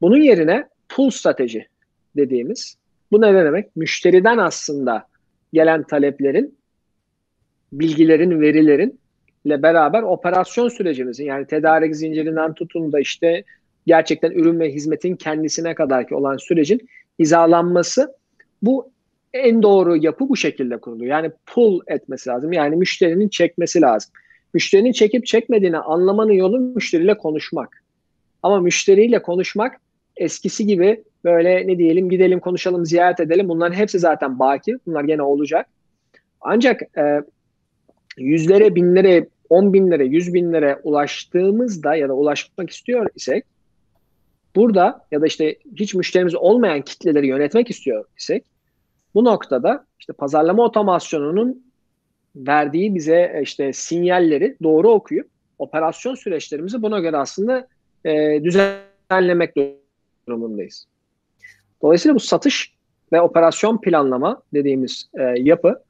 Bunun 0.00 0.20
yerine 0.20 0.68
pull 0.88 1.10
strateji 1.10 1.66
dediğimiz 2.16 2.76
bu 3.12 3.20
ne 3.20 3.34
demek? 3.34 3.76
Müşteriden 3.76 4.38
aslında 4.38 5.06
gelen 5.56 5.82
taleplerin, 5.82 6.58
bilgilerin, 7.72 8.40
verilerin 8.40 9.00
ile 9.44 9.62
beraber 9.62 10.02
operasyon 10.02 10.68
sürecimizin 10.68 11.24
yani 11.24 11.46
tedarik 11.46 11.96
zincirinden 11.96 12.54
tutun 12.54 12.92
da 12.92 13.00
işte 13.00 13.44
gerçekten 13.86 14.30
ürün 14.30 14.60
ve 14.60 14.72
hizmetin 14.72 15.16
kendisine 15.16 15.74
kadar 15.74 16.08
ki 16.08 16.14
olan 16.14 16.36
sürecin 16.36 16.88
hizalanması 17.18 18.14
bu 18.62 18.90
en 19.34 19.62
doğru 19.62 19.96
yapı 19.96 20.28
bu 20.28 20.36
şekilde 20.36 20.76
kuruluyor. 20.76 21.10
Yani 21.10 21.30
pull 21.46 21.80
etmesi 21.86 22.30
lazım. 22.30 22.52
Yani 22.52 22.76
müşterinin 22.76 23.28
çekmesi 23.28 23.80
lazım. 23.80 24.10
Müşterinin 24.54 24.92
çekip 24.92 25.26
çekmediğini 25.26 25.78
anlamanın 25.78 26.32
yolu 26.32 26.58
müşteriyle 26.58 27.18
konuşmak. 27.18 27.82
Ama 28.42 28.60
müşteriyle 28.60 29.22
konuşmak 29.22 29.80
eskisi 30.16 30.66
gibi 30.66 31.04
böyle 31.26 31.66
ne 31.66 31.78
diyelim 31.78 32.10
gidelim 32.10 32.40
konuşalım 32.40 32.86
ziyaret 32.86 33.20
edelim 33.20 33.48
bunların 33.48 33.74
hepsi 33.74 33.98
zaten 33.98 34.38
baki. 34.38 34.78
Bunlar 34.86 35.04
gene 35.04 35.22
olacak. 35.22 35.66
Ancak 36.40 36.82
e, 36.98 37.22
yüzlere 38.16 38.74
binlere 38.74 39.26
on 39.50 39.72
binlere 39.72 40.04
yüz 40.04 40.34
binlere 40.34 40.80
ulaştığımızda 40.82 41.94
ya 41.94 42.08
da 42.08 42.12
ulaşmak 42.12 42.70
istiyor 42.70 43.08
isek 43.14 43.44
burada 44.56 45.06
ya 45.10 45.20
da 45.20 45.26
işte 45.26 45.56
hiç 45.76 45.94
müşterimiz 45.94 46.34
olmayan 46.34 46.82
kitleleri 46.82 47.26
yönetmek 47.26 47.70
istiyor 47.70 48.04
isek 48.18 48.44
bu 49.14 49.24
noktada 49.24 49.86
işte 50.00 50.12
pazarlama 50.12 50.64
otomasyonunun 50.64 51.66
verdiği 52.36 52.94
bize 52.94 53.40
işte 53.42 53.72
sinyalleri 53.72 54.56
doğru 54.62 54.90
okuyup 54.90 55.28
operasyon 55.58 56.14
süreçlerimizi 56.14 56.82
buna 56.82 57.00
göre 57.00 57.16
aslında 57.16 57.68
e, 58.04 58.40
düzenlemek 58.44 59.56
durumundayız. 60.28 60.86
Dolayısıyla 61.82 62.14
bu 62.14 62.20
satış 62.20 62.76
ve 63.12 63.20
operasyon 63.20 63.80
planlama 63.80 64.42
dediğimiz 64.54 65.10
e, 65.14 65.22
yapı 65.22 65.82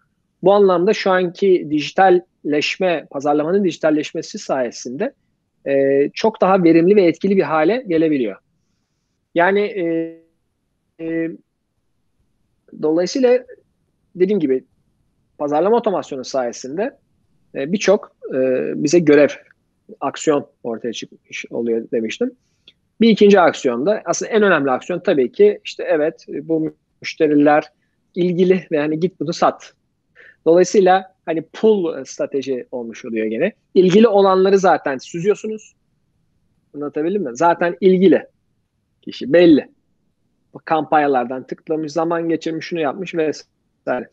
bu 0.43 0.53
anlamda 0.53 0.95
şu 0.95 1.11
anki 1.11 1.67
dijitalleşme, 1.71 3.07
pazarlamanın 3.11 3.65
dijitalleşmesi 3.65 4.39
sayesinde 4.39 5.13
e, 5.67 6.09
çok 6.15 6.41
daha 6.41 6.63
verimli 6.63 6.97
ve 6.97 7.03
etkili 7.03 7.37
bir 7.37 7.43
hale 7.43 7.85
gelebiliyor. 7.89 8.37
Yani 9.35 9.61
e, 9.61 10.17
e, 11.01 11.31
dolayısıyla 12.83 13.45
dediğim 14.17 14.41
gibi 14.41 14.65
pazarlama 15.39 15.77
otomasyonu 15.77 16.25
sayesinde 16.25 16.97
e, 17.55 17.73
birçok 17.73 18.17
e, 18.35 18.39
bize 18.83 18.99
görev, 18.99 19.29
aksiyon 20.01 20.47
ortaya 20.63 20.93
çıkmış 20.93 21.47
oluyor 21.51 21.91
demiştim. 21.91 22.31
Bir 23.01 23.09
ikinci 23.09 23.41
aksiyonda 23.41 24.03
aslında 24.05 24.33
en 24.33 24.43
önemli 24.43 24.71
aksiyon 24.71 25.01
tabii 25.01 25.33
ki 25.33 25.61
işte 25.65 25.85
evet 25.89 26.27
bu 26.29 26.75
müşteriler 27.03 27.65
ilgili 28.15 28.67
ve 28.71 28.79
hani 28.79 29.01
git 29.01 29.21
bunu 29.21 29.33
sat. 29.33 29.73
Dolayısıyla 30.47 31.15
hani 31.27 31.43
pull 31.43 32.05
strateji 32.05 32.67
olmuş 32.71 33.05
oluyor 33.05 33.27
gene. 33.27 33.53
İlgili 33.75 34.09
olanları 34.09 34.59
zaten 34.59 34.99
süzüyorsunuz. 34.99 35.75
Anlatabildim 36.75 37.23
mi? 37.23 37.31
Zaten 37.33 37.77
ilgili 37.81 38.27
kişi 39.03 39.33
belli. 39.33 39.69
Kampanyalardan 40.65 41.47
tıklamış, 41.47 41.93
zaman 41.93 42.29
geçirmiş, 42.29 42.67
şunu 42.67 42.81
yapmış 42.81 43.15
vesaire. 43.15 44.09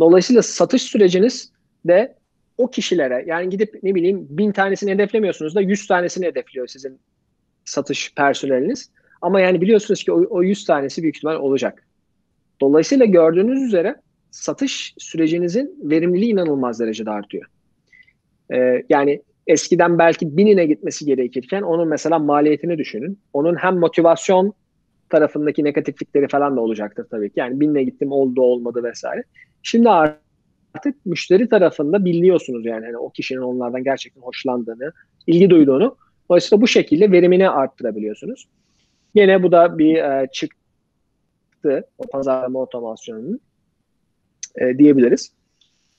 Dolayısıyla 0.00 0.42
satış 0.42 0.82
süreciniz 0.82 1.52
de 1.86 2.16
o 2.58 2.70
kişilere 2.70 3.24
yani 3.26 3.50
gidip 3.50 3.82
ne 3.82 3.94
bileyim 3.94 4.26
bin 4.30 4.52
tanesini 4.52 4.90
hedeflemiyorsunuz 4.90 5.54
da 5.54 5.60
yüz 5.60 5.86
tanesini 5.86 6.26
hedefliyor 6.26 6.66
sizin 6.66 7.00
satış 7.66 8.14
personeliniz. 8.14 8.90
Ama 9.22 9.40
yani 9.40 9.60
biliyorsunuz 9.60 10.04
ki 10.04 10.12
o, 10.12 10.24
o 10.30 10.42
100 10.42 10.64
tanesi 10.64 11.02
büyük 11.02 11.16
ihtimal 11.16 11.36
olacak. 11.36 11.86
Dolayısıyla 12.60 13.06
gördüğünüz 13.06 13.62
üzere 13.62 13.96
satış 14.30 14.94
sürecinizin 14.98 15.78
verimliliği 15.82 16.32
inanılmaz 16.32 16.80
derecede 16.80 17.10
artıyor. 17.10 17.44
Ee, 18.54 18.84
yani 18.88 19.22
eskiden 19.46 19.98
belki 19.98 20.36
binine 20.36 20.66
gitmesi 20.66 21.04
gerekirken 21.04 21.62
onun 21.62 21.88
mesela 21.88 22.18
maliyetini 22.18 22.78
düşünün. 22.78 23.18
Onun 23.32 23.54
hem 23.54 23.78
motivasyon 23.78 24.52
tarafındaki 25.10 25.64
negatiflikleri 25.64 26.28
falan 26.28 26.56
da 26.56 26.60
olacaktır 26.60 27.06
tabii 27.10 27.28
ki. 27.28 27.40
Yani 27.40 27.60
binine 27.60 27.84
gittim 27.84 28.12
oldu 28.12 28.42
olmadı 28.42 28.82
vesaire. 28.84 29.22
Şimdi 29.62 29.88
artık 29.90 31.06
müşteri 31.06 31.48
tarafında 31.48 32.04
biliyorsunuz 32.04 32.66
yani 32.66 32.86
hani 32.86 32.98
o 32.98 33.10
kişinin 33.10 33.40
onlardan 33.40 33.84
gerçekten 33.84 34.22
hoşlandığını, 34.22 34.92
ilgi 35.26 35.50
duyduğunu. 35.50 35.96
Dolayısıyla 36.30 36.62
bu 36.62 36.68
şekilde 36.68 37.12
verimini 37.12 37.50
arttırabiliyorsunuz. 37.50 38.48
Yine 39.14 39.42
bu 39.42 39.52
da 39.52 39.78
bir 39.78 39.96
e, 39.96 40.28
çıktı 40.32 41.84
o 41.98 42.06
pazarlama 42.06 42.58
otomasyonunun 42.58 43.40
e, 44.56 44.78
diyebiliriz. 44.78 45.32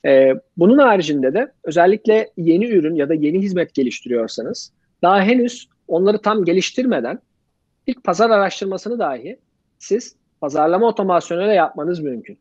E, 0.05 0.34
bunun 0.57 0.78
haricinde 0.78 1.34
de 1.34 1.51
özellikle 1.63 2.30
yeni 2.38 2.67
ürün 2.67 2.95
ya 2.95 3.09
da 3.09 3.13
yeni 3.13 3.39
hizmet 3.39 3.73
geliştiriyorsanız 3.73 4.71
daha 5.01 5.21
henüz 5.21 5.69
onları 5.88 6.21
tam 6.21 6.45
geliştirmeden 6.45 7.19
ilk 7.88 8.03
pazar 8.03 8.30
araştırmasını 8.30 8.99
dahi 8.99 9.39
siz 9.80 10.15
pazarlama 10.41 10.88
otomasyonuyla 10.88 11.53
yapmanız 11.53 11.99
mümkün. 11.99 12.39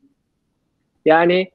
Yani 1.04 1.50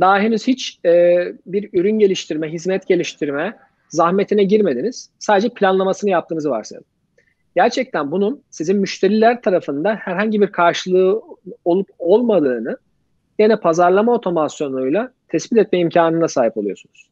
daha 0.00 0.20
henüz 0.20 0.46
hiç 0.46 0.78
e, 0.84 1.24
bir 1.46 1.70
ürün 1.72 1.98
geliştirme, 1.98 2.52
hizmet 2.52 2.86
geliştirme 2.86 3.58
zahmetine 3.92 4.44
girmediniz. 4.44 5.10
Sadece 5.18 5.48
planlamasını 5.48 6.10
yaptığınızı 6.10 6.50
varsayalım. 6.50 6.86
Gerçekten 7.54 8.10
bunun 8.10 8.42
sizin 8.50 8.76
müşteriler 8.76 9.42
tarafında 9.42 9.94
herhangi 9.94 10.40
bir 10.40 10.46
karşılığı 10.46 11.22
olup 11.64 11.88
olmadığını 11.98 12.76
yine 13.38 13.56
pazarlama 13.56 14.12
otomasyonuyla 14.12 15.12
tespit 15.28 15.58
etme 15.58 15.78
imkanına 15.78 16.28
sahip 16.28 16.56
oluyorsunuz. 16.56 17.10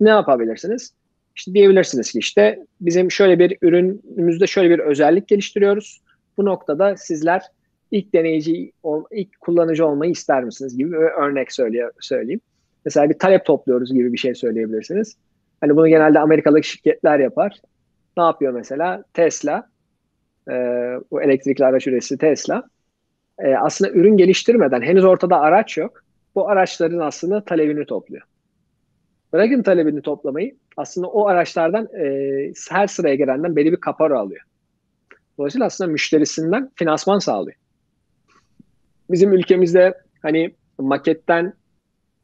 Ne 0.00 0.08
yapabilirsiniz? 0.08 0.92
İşte 1.36 1.54
diyebilirsiniz 1.54 2.12
ki 2.12 2.18
işte 2.18 2.66
bizim 2.80 3.10
şöyle 3.10 3.38
bir 3.38 3.58
ürünümüzde 3.62 4.46
şöyle 4.46 4.70
bir 4.70 4.78
özellik 4.78 5.28
geliştiriyoruz. 5.28 6.00
Bu 6.36 6.44
noktada 6.44 6.96
sizler 6.96 7.42
ilk 7.90 8.14
deneyici, 8.14 8.72
ilk 9.10 9.40
kullanıcı 9.40 9.86
olmayı 9.86 10.12
ister 10.12 10.44
misiniz 10.44 10.76
gibi 10.76 10.92
bir 10.92 10.96
örnek 10.96 11.52
söyleyeyim. 12.00 12.40
Mesela 12.84 13.10
bir 13.10 13.18
talep 13.18 13.44
topluyoruz 13.44 13.92
gibi 13.92 14.12
bir 14.12 14.18
şey 14.18 14.34
söyleyebilirsiniz. 14.34 15.16
Hani 15.62 15.76
bunu 15.76 15.88
genelde 15.88 16.18
Amerikalı 16.18 16.64
şirketler 16.64 17.18
yapar. 17.18 17.60
Ne 18.16 18.22
yapıyor 18.22 18.52
mesela? 18.52 19.04
Tesla, 19.14 19.68
e, 20.48 20.52
bu 21.10 21.22
elektrikli 21.22 21.64
araç 21.64 21.86
üreticisi 21.86 22.18
Tesla. 22.18 22.62
E, 23.38 23.54
aslında 23.54 23.90
ürün 23.90 24.16
geliştirmeden, 24.16 24.82
henüz 24.82 25.04
ortada 25.04 25.40
araç 25.40 25.76
yok. 25.76 26.04
Bu 26.34 26.48
araçların 26.48 26.98
aslında 26.98 27.44
talebini 27.44 27.86
topluyor. 27.86 28.22
Bırakın 29.32 29.62
talebini 29.62 30.02
toplamayı, 30.02 30.56
aslında 30.76 31.06
o 31.06 31.26
araçlardan 31.26 31.88
e, 31.96 32.52
her 32.70 32.86
sıraya 32.86 33.14
gelenden 33.14 33.56
belli 33.56 33.72
bir 33.72 33.80
kaparo 33.80 34.18
alıyor. 34.18 34.40
Dolayısıyla 35.38 35.66
aslında 35.66 35.90
müşterisinden 35.90 36.70
finansman 36.74 37.18
sağlıyor. 37.18 37.56
Bizim 39.10 39.32
ülkemizde 39.32 39.94
hani 40.22 40.54
maketten 40.78 41.52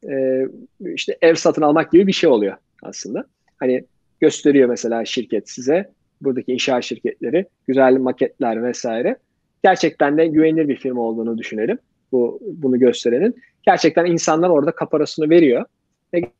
e, 0.09 0.45
işte 0.79 1.17
ev 1.21 1.35
satın 1.35 1.61
almak 1.61 1.91
gibi 1.91 2.07
bir 2.07 2.13
şey 2.13 2.29
oluyor 2.29 2.57
aslında. 2.83 3.25
Hani 3.57 3.83
gösteriyor 4.19 4.69
mesela 4.69 5.05
şirket 5.05 5.49
size 5.49 5.91
buradaki 6.21 6.53
inşaat 6.53 6.83
şirketleri 6.83 7.45
güzel 7.67 7.97
maketler 7.97 8.63
vesaire. 8.63 9.17
Gerçekten 9.63 10.17
de 10.17 10.27
güvenilir 10.27 10.67
bir 10.67 10.75
firma 10.75 11.01
olduğunu 11.01 11.37
düşünelim. 11.37 11.77
Bu 12.11 12.39
bunu 12.41 12.79
gösterenin. 12.79 13.35
Gerçekten 13.63 14.05
insanlar 14.05 14.49
orada 14.49 14.71
kaparasını 14.71 15.29
veriyor. 15.29 15.65
Ve 16.13 16.31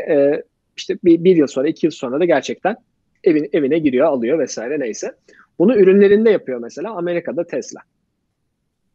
e, 0.00 0.42
işte 0.76 0.98
bir, 1.04 1.24
bir 1.24 1.36
yıl 1.36 1.46
sonra, 1.46 1.68
iki 1.68 1.86
yıl 1.86 1.90
sonra 1.90 2.20
da 2.20 2.24
gerçekten 2.24 2.76
evin, 3.24 3.48
evine 3.52 3.78
giriyor, 3.78 4.06
alıyor 4.06 4.38
vesaire 4.38 4.80
neyse. 4.80 5.14
Bunu 5.58 5.76
ürünlerinde 5.76 6.30
yapıyor 6.30 6.58
mesela 6.58 6.90
Amerika'da 6.90 7.46
Tesla. 7.46 7.80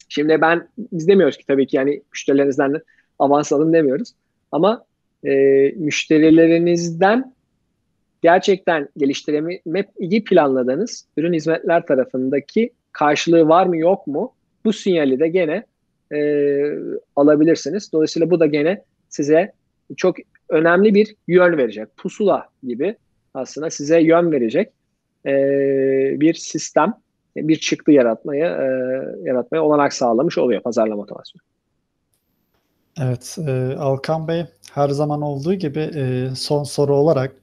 Şimdi 0.09 0.41
ben 0.41 0.67
biz 0.77 1.07
demiyoruz 1.07 1.37
ki 1.37 1.45
tabii 1.47 1.67
ki 1.67 1.77
yani 1.77 2.01
müşterilerinizden 2.11 2.81
avans 3.19 3.53
alın 3.53 3.73
demiyoruz. 3.73 4.13
Ama 4.51 4.85
e, 5.25 5.33
müşterilerinizden 5.75 7.35
gerçekten 8.21 8.89
geliştirmeyi 8.97 10.23
planladığınız 10.23 11.07
ürün 11.17 11.33
hizmetler 11.33 11.85
tarafındaki 11.85 12.69
karşılığı 12.91 13.47
var 13.47 13.65
mı 13.65 13.77
yok 13.77 14.07
mu? 14.07 14.33
Bu 14.65 14.73
sinyali 14.73 15.19
de 15.19 15.27
gene 15.27 15.63
e, 16.13 16.19
alabilirsiniz. 17.15 17.93
Dolayısıyla 17.93 18.31
bu 18.31 18.39
da 18.39 18.45
gene 18.45 18.83
size 19.09 19.51
çok 19.97 20.15
önemli 20.49 20.93
bir 20.93 21.15
yön 21.27 21.57
verecek. 21.57 21.97
Pusula 21.97 22.47
gibi 22.63 22.95
aslında 23.33 23.69
size 23.69 24.01
yön 24.01 24.31
verecek 24.31 24.71
e, 25.25 25.31
bir 26.19 26.33
sistem, 26.33 26.93
bir 27.35 27.55
çıktı 27.55 27.91
yaratmaya 27.91 28.47
e, 28.47 28.67
yaratmaya 29.23 29.63
olanak 29.63 29.93
sağlamış 29.93 30.37
oluyor 30.37 30.61
pazarlama 30.61 31.01
otomasyonu. 31.01 31.54
Evet, 33.01 33.37
e, 33.47 33.75
Alkan 33.79 34.27
Bey 34.27 34.45
her 34.73 34.89
zaman 34.89 35.21
olduğu 35.21 35.53
gibi 35.53 35.79
e, 35.79 36.29
son 36.35 36.63
soru 36.63 36.95
olarak 36.95 37.35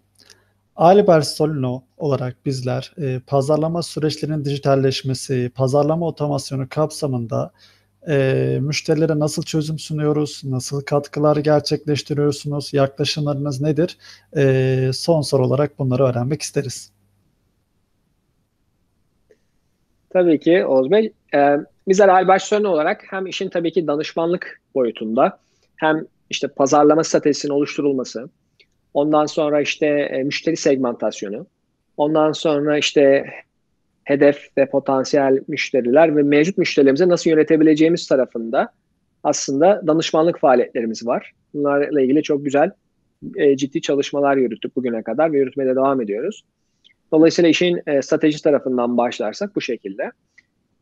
Albert 0.77 1.27
Solino 1.27 1.83
olarak 1.97 2.47
bizler 2.47 2.95
e, 2.99 3.21
pazarlama 3.27 3.83
süreçlerinin 3.83 4.45
dijitalleşmesi, 4.45 5.51
pazarlama 5.55 6.07
otomasyonu 6.07 6.69
kapsamında 6.69 7.53
e, 8.09 8.59
müşterilere 8.63 9.19
nasıl 9.19 9.43
çözüm 9.43 9.79
sunuyoruz, 9.79 10.43
nasıl 10.45 10.83
katkılar 10.85 11.37
gerçekleştiriyorsunuz, 11.37 12.75
yaklaşımlarınız 12.75 13.61
nedir? 13.61 13.99
E, 14.37 14.91
son 14.95 15.21
soru 15.21 15.47
olarak 15.47 15.79
bunları 15.79 16.03
öğrenmek 16.05 16.43
isteriz. 16.43 16.93
Tabii 20.11 20.41
ki 20.41 20.67
Oğuz 20.67 20.91
Bey. 20.91 21.13
E, 21.35 21.57
bizler 21.89 22.09
Albert 22.09 22.43
Solino 22.43 22.69
olarak 22.69 23.05
hem 23.11 23.27
işin 23.27 23.49
tabii 23.49 23.73
ki 23.73 23.87
danışmanlık 23.87 24.61
boyutunda 24.75 25.42
hem 25.83 26.07
işte 26.31 26.49
pazarlama 26.49 27.05
stratejisinin 27.05 27.53
oluşturulması, 27.53 28.29
ondan 28.95 29.27
sonra 29.27 29.61
işte 29.61 29.87
e, 29.87 30.23
müşteri 30.23 30.57
segmentasyonu, 30.57 31.47
ondan 31.97 32.33
sonra 32.33 32.79
işte 32.79 33.27
hedef 34.05 34.49
ve 34.59 34.67
potansiyel 34.71 35.41
müşteriler 35.49 36.17
ve 36.17 36.23
mevcut 36.23 36.59
müşterilerimize 36.59 37.09
nasıl 37.09 37.31
yönetebileceğimiz 37.31 38.07
tarafında 38.07 38.73
aslında 39.25 39.83
danışmanlık 39.87 40.39
faaliyetlerimiz 40.39 41.07
var. 41.07 41.33
Bunlarla 41.55 42.01
ilgili 42.01 42.23
çok 42.23 42.45
güzel 42.45 42.71
e, 43.37 43.57
ciddi 43.57 43.81
çalışmalar 43.81 44.37
yürüttük 44.37 44.77
bugüne 44.77 45.03
kadar 45.03 45.33
ve 45.33 45.39
yürütmeye 45.39 45.77
devam 45.77 46.01
ediyoruz. 46.01 46.45
Dolayısıyla 47.13 47.51
işin 47.51 47.83
e, 47.87 48.03
strateji 48.03 48.43
tarafından 48.43 48.97
başlarsak 48.97 49.57
bu 49.57 49.61
şekilde. 49.61 50.13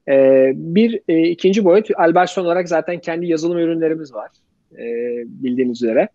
E, 0.08 0.46
bir 0.54 1.00
e, 1.08 1.22
ikinci 1.22 1.64
boyut 1.64 1.88
Alberson 1.96 2.44
olarak 2.44 2.68
zaten 2.68 2.98
kendi 2.98 3.26
yazılım 3.26 3.58
ürünlerimiz 3.58 4.14
var 4.14 4.30
e, 4.78 4.84
bildiğiniz 5.26 5.82
üzere. 5.82 6.08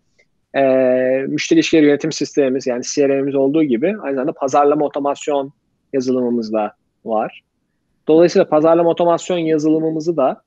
E, 0.54 0.62
müşteri 1.28 1.58
ilişkileri 1.58 1.86
yönetim 1.86 2.12
sistemimiz 2.12 2.66
yani 2.66 2.82
CRM'imiz 2.82 3.34
olduğu 3.34 3.62
gibi 3.62 3.96
aynı 4.00 4.14
zamanda 4.14 4.32
pazarlama 4.32 4.84
otomasyon 4.84 5.52
yazılımımız 5.92 6.52
da 6.52 6.72
var. 7.04 7.42
Dolayısıyla 8.08 8.48
pazarlama 8.48 8.90
otomasyon 8.90 9.38
yazılımımızı 9.38 10.16
da 10.16 10.42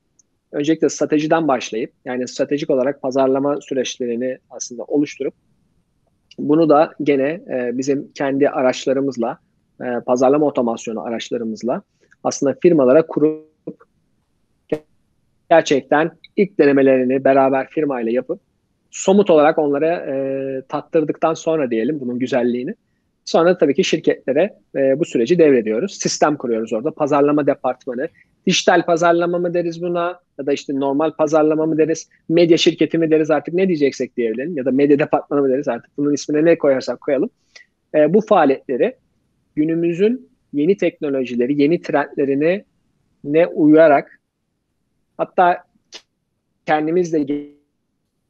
öncelikle 0.51 0.89
stratejiden 0.89 1.47
başlayıp 1.47 1.91
yani 2.05 2.27
stratejik 2.27 2.69
olarak 2.69 3.01
pazarlama 3.01 3.61
süreçlerini 3.61 4.37
aslında 4.49 4.83
oluşturup 4.83 5.33
bunu 6.39 6.69
da 6.69 6.91
gene 7.03 7.27
e, 7.27 7.77
bizim 7.77 8.11
kendi 8.11 8.49
araçlarımızla 8.49 9.39
e, 9.81 9.85
pazarlama 10.05 10.45
otomasyonu 10.45 11.01
araçlarımızla 11.01 11.81
aslında 12.23 12.55
firmalara 12.61 13.07
kurup 13.07 13.49
gerçekten 15.49 16.11
ilk 16.39 16.59
denemelerini 16.59 17.23
beraber 17.23 17.67
firmayla 17.69 18.11
yapıp 18.11 18.39
somut 18.91 19.29
olarak 19.29 19.57
onlara 19.57 19.95
e, 19.95 20.15
tattırdıktan 20.69 21.33
sonra 21.33 21.71
diyelim 21.71 21.99
bunun 21.99 22.19
güzelliğini 22.19 22.75
Sonra 23.29 23.57
tabii 23.57 23.73
ki 23.73 23.83
şirketlere 23.83 24.53
e, 24.75 24.99
bu 24.99 25.05
süreci 25.05 25.39
devrediyoruz. 25.39 25.97
Sistem 25.99 26.35
kuruyoruz 26.37 26.73
orada. 26.73 26.91
Pazarlama 26.91 27.47
departmanı. 27.47 28.07
Dijital 28.47 28.85
pazarlama 28.85 29.39
mı 29.39 29.53
deriz 29.53 29.81
buna? 29.81 30.19
Ya 30.39 30.45
da 30.45 30.53
işte 30.53 30.79
normal 30.79 31.11
pazarlama 31.11 31.65
mı 31.65 31.77
deriz? 31.77 32.09
Medya 32.29 32.57
şirketi 32.57 32.97
mi 32.97 33.11
deriz 33.11 33.31
artık 33.31 33.53
ne 33.53 33.67
diyeceksek 33.67 34.17
diyelim. 34.17 34.57
Ya 34.57 34.65
da 34.65 34.71
medya 34.71 34.99
departmanı 34.99 35.41
mı 35.41 35.49
deriz 35.49 35.67
artık 35.67 35.97
bunun 35.97 36.13
ismine 36.13 36.45
ne 36.45 36.57
koyarsak 36.57 37.01
koyalım. 37.01 37.29
E, 37.95 38.13
bu 38.13 38.21
faaliyetleri 38.21 38.95
günümüzün 39.55 40.29
yeni 40.53 40.77
teknolojileri, 40.77 41.61
yeni 41.61 41.81
trendlerine 41.81 42.63
ne 43.23 43.47
uyarak 43.47 44.19
hatta 45.17 45.63
kendimiz 46.69 47.13
de 47.13 47.49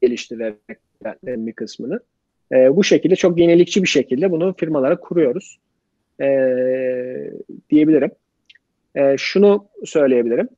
geliştirerek 0.02 0.78
bir 1.26 1.52
kısmını 1.52 2.00
e, 2.52 2.76
bu 2.76 2.84
şekilde 2.84 3.16
çok 3.16 3.38
yenilikçi 3.38 3.82
bir 3.82 3.88
şekilde 3.88 4.30
bunu 4.30 4.54
firmalara 4.58 5.00
kuruyoruz 5.00 5.58
e, 6.20 6.26
diyebilirim. 7.70 8.10
E, 8.94 9.16
şunu 9.18 9.68
söyleyebilirim. 9.84 10.48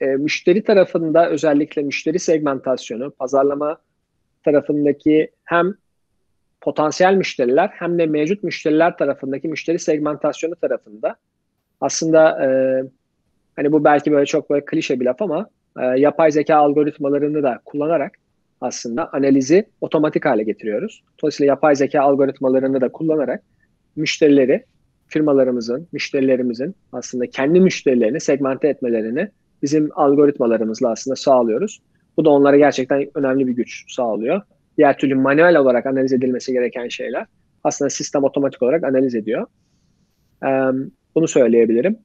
E, 0.00 0.06
müşteri 0.06 0.64
tarafında 0.64 1.30
özellikle 1.30 1.82
müşteri 1.82 2.18
segmentasyonu, 2.18 3.10
pazarlama 3.10 3.78
tarafındaki 4.44 5.30
hem 5.44 5.74
potansiyel 6.60 7.14
müşteriler 7.14 7.68
hem 7.72 7.98
de 7.98 8.06
mevcut 8.06 8.42
müşteriler 8.42 8.96
tarafındaki 8.96 9.48
müşteri 9.48 9.78
segmentasyonu 9.78 10.56
tarafında 10.56 11.16
aslında 11.80 12.44
e, 12.44 12.48
hani 13.56 13.72
bu 13.72 13.84
belki 13.84 14.12
böyle 14.12 14.26
çok 14.26 14.50
böyle 14.50 14.64
klişe 14.64 15.00
bir 15.00 15.04
laf 15.04 15.22
ama 15.22 15.50
e, 15.80 16.00
yapay 16.00 16.30
zeka 16.30 16.56
algoritmalarını 16.56 17.42
da 17.42 17.60
kullanarak 17.64 18.12
aslında 18.60 19.12
analizi 19.12 19.64
otomatik 19.80 20.24
hale 20.24 20.42
getiriyoruz. 20.42 21.04
Dolayısıyla 21.22 21.48
yapay 21.48 21.76
zeka 21.76 22.00
algoritmalarını 22.02 22.80
da 22.80 22.88
kullanarak 22.88 23.42
müşterileri, 23.96 24.64
firmalarımızın, 25.06 25.88
müşterilerimizin 25.92 26.74
aslında 26.92 27.26
kendi 27.26 27.60
müşterilerini 27.60 28.20
segmente 28.20 28.68
etmelerini 28.68 29.28
bizim 29.62 29.88
algoritmalarımızla 29.94 30.90
aslında 30.90 31.16
sağlıyoruz. 31.16 31.80
Bu 32.16 32.24
da 32.24 32.30
onlara 32.30 32.56
gerçekten 32.56 33.10
önemli 33.14 33.46
bir 33.46 33.52
güç 33.52 33.94
sağlıyor. 33.94 34.40
Diğer 34.78 34.98
türlü 34.98 35.14
manuel 35.14 35.56
olarak 35.56 35.86
analiz 35.86 36.12
edilmesi 36.12 36.52
gereken 36.52 36.88
şeyler 36.88 37.26
aslında 37.64 37.90
sistem 37.90 38.24
otomatik 38.24 38.62
olarak 38.62 38.84
analiz 38.84 39.14
ediyor. 39.14 39.46
Bunu 41.14 41.28
söyleyebilirim. 41.28 41.98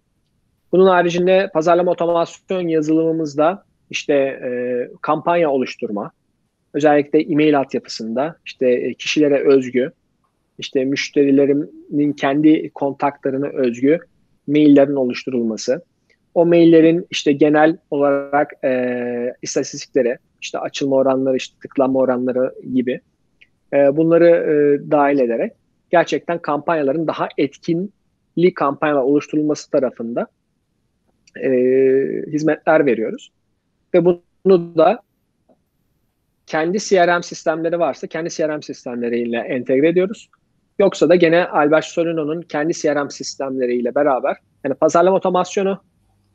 Bunun 0.71 0.87
haricinde 0.87 1.49
pazarlama 1.53 1.91
otomasyon 1.91 2.67
yazılımımızda 2.67 3.63
işte 3.89 4.13
e, 4.13 4.51
kampanya 5.01 5.51
oluşturma, 5.51 6.11
özellikle 6.73 7.21
e-mail 7.21 7.59
altyapısında 7.59 8.35
işte 8.45 8.69
e, 8.69 8.93
kişilere 8.93 9.47
özgü, 9.47 9.91
işte 10.57 10.85
müşterilerimin 10.85 12.13
kendi 12.13 12.69
kontaklarına 12.69 13.47
özgü 13.47 13.99
maillerin 14.47 14.95
oluşturulması. 14.95 15.83
O 16.33 16.45
maillerin 16.45 17.07
işte 17.09 17.31
genel 17.31 17.77
olarak 17.91 18.51
e, 18.63 19.33
istatistikleri, 19.41 20.17
işte 20.41 20.59
açılma 20.59 20.95
oranları, 20.95 21.37
işte 21.37 21.55
tıklanma 21.61 21.99
oranları 21.99 22.53
gibi 22.73 23.01
e, 23.73 23.97
bunları 23.97 24.27
e, 24.27 24.91
dahil 24.91 25.19
ederek 25.19 25.53
gerçekten 25.89 26.39
kampanyaların 26.39 27.07
daha 27.07 27.29
etkinli 27.37 28.53
kampanyalar 28.55 29.01
oluşturulması 29.01 29.71
tarafında 29.71 30.27
e, 31.37 31.49
hizmetler 32.27 32.85
veriyoruz. 32.85 33.31
Ve 33.93 34.05
bunu 34.05 34.77
da 34.77 35.01
kendi 36.45 36.79
CRM 36.79 37.23
sistemleri 37.23 37.79
varsa 37.79 38.07
kendi 38.07 38.29
CRM 38.29 38.61
sistemleriyle 38.61 39.37
entegre 39.37 39.87
ediyoruz. 39.87 40.29
Yoksa 40.79 41.09
da 41.09 41.15
gene 41.15 41.45
Albert 41.45 41.85
Solino'nun 41.85 42.41
kendi 42.41 42.73
CRM 42.73 43.09
sistemleriyle 43.09 43.95
beraber 43.95 44.37
yani 44.63 44.75
pazarlama 44.75 45.17
otomasyonu 45.17 45.81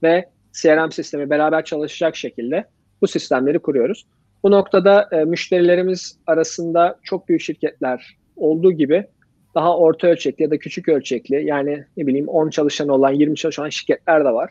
ve 0.03 0.25
CRM 0.53 0.91
sistemi 0.91 1.31
beraber 1.31 1.65
çalışacak 1.65 2.17
şekilde 2.17 2.65
bu 3.03 3.07
sistemleri 3.07 3.59
kuruyoruz. 3.59 4.07
Bu 4.43 4.51
noktada 4.51 5.09
e, 5.13 5.25
müşterilerimiz 5.25 6.19
arasında 6.27 6.99
çok 7.03 7.29
büyük 7.29 7.41
şirketler 7.41 8.17
olduğu 8.37 8.73
gibi 8.73 9.07
daha 9.55 9.79
orta 9.79 10.07
ölçekli 10.07 10.43
ya 10.43 10.51
da 10.51 10.59
küçük 10.59 10.89
ölçekli 10.89 11.47
yani 11.47 11.85
ne 11.97 12.07
bileyim 12.07 12.29
10 12.29 12.51
çalışan 12.51 12.89
olan 12.89 13.13
20 13.13 13.37
çalışan 13.37 13.69
şirketler 13.69 14.25
de 14.25 14.31
var. 14.31 14.51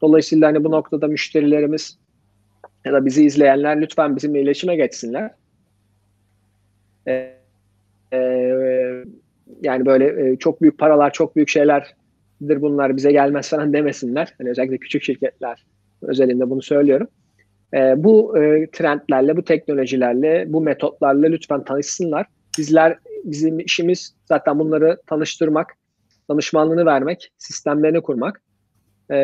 Dolayısıyla 0.00 0.48
hani 0.48 0.64
bu 0.64 0.70
noktada 0.70 1.06
müşterilerimiz 1.06 1.98
ya 2.84 2.92
da 2.92 3.06
bizi 3.06 3.24
izleyenler 3.24 3.80
lütfen 3.80 4.16
bizimle 4.16 4.42
iletişime 4.42 4.76
geçsinler. 4.76 5.30
Ee, 7.08 7.34
e, 8.12 8.18
yani 9.62 9.86
böyle 9.86 10.30
e, 10.30 10.36
çok 10.36 10.62
büyük 10.62 10.78
paralar, 10.78 11.12
çok 11.12 11.36
büyük 11.36 11.48
şeylerdir 11.48 12.62
bunlar 12.62 12.96
bize 12.96 13.12
gelmez 13.12 13.50
falan 13.50 13.72
demesinler. 13.72 14.34
Hani 14.38 14.50
özellikle 14.50 14.78
küçük 14.78 15.02
şirketler 15.02 15.64
özelinde 16.02 16.50
bunu 16.50 16.62
söylüyorum. 16.62 17.08
E, 17.74 18.04
bu 18.04 18.38
e, 18.38 18.70
trendlerle, 18.70 19.36
bu 19.36 19.44
teknolojilerle, 19.44 20.44
bu 20.48 20.60
metotlarla 20.60 21.26
lütfen 21.26 21.64
tanışsınlar. 21.64 22.26
Bizler, 22.58 22.98
bizim 23.24 23.58
işimiz 23.58 24.14
zaten 24.24 24.58
bunları 24.58 25.00
tanıştırmak, 25.06 25.74
danışmanlığını 26.30 26.86
vermek, 26.86 27.32
sistemlerini 27.38 28.00
kurmak. 28.00 28.42
E, 29.10 29.14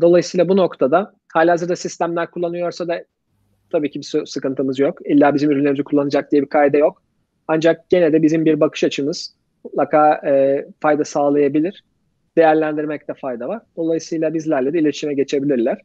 dolayısıyla 0.00 0.48
bu 0.48 0.56
noktada 0.56 1.14
halihazırda 1.32 1.76
sistemler 1.76 2.30
kullanıyorsa 2.30 2.88
da 2.88 3.04
tabii 3.72 3.90
ki 3.90 4.00
bir 4.00 4.26
sıkıntımız 4.26 4.78
yok. 4.78 4.98
İlla 5.04 5.34
bizim 5.34 5.50
ürünlerimizi 5.50 5.84
kullanacak 5.84 6.32
diye 6.32 6.42
bir 6.42 6.48
kaide 6.48 6.78
yok. 6.78 7.02
Ancak 7.48 7.90
gene 7.90 8.12
de 8.12 8.22
bizim 8.22 8.44
bir 8.44 8.60
bakış 8.60 8.84
açımız 8.84 9.34
mutlaka 9.64 10.14
e, 10.28 10.64
fayda 10.80 11.04
sağlayabilir. 11.04 11.84
Değerlendirmekte 12.36 13.14
fayda 13.14 13.48
var. 13.48 13.62
Dolayısıyla 13.76 14.34
bizlerle 14.34 14.72
de 14.72 14.78
iletişime 14.78 15.14
geçebilirler. 15.14 15.80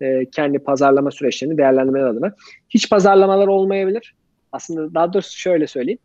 E, 0.00 0.30
kendi 0.30 0.58
pazarlama 0.58 1.10
süreçlerini 1.10 1.58
değerlendirmeleri 1.58 2.08
adına. 2.08 2.34
Hiç 2.68 2.90
pazarlamalar 2.90 3.46
olmayabilir. 3.46 4.14
Aslında 4.52 4.94
daha 4.94 5.12
doğrusu 5.12 5.38
şöyle 5.38 5.66
söyleyeyim. 5.66 5.98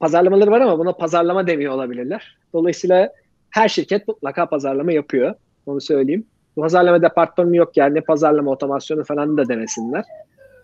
Pazarlamaları 0.00 0.50
var 0.50 0.60
ama 0.60 0.78
buna 0.78 0.92
pazarlama 0.92 1.46
demiyor 1.46 1.72
olabilirler. 1.72 2.38
Dolayısıyla 2.52 3.12
her 3.50 3.68
şirket 3.68 4.08
mutlaka 4.08 4.48
pazarlama 4.48 4.92
yapıyor. 4.92 5.34
Onu 5.66 5.80
söyleyeyim. 5.80 6.26
Pazarlama 6.56 7.02
departmanı 7.02 7.56
yok 7.56 7.76
yani 7.76 7.94
ne 7.94 8.00
pazarlama 8.00 8.50
otomasyonu 8.50 9.04
falan 9.04 9.36
da 9.36 9.48
demesinler. 9.48 10.04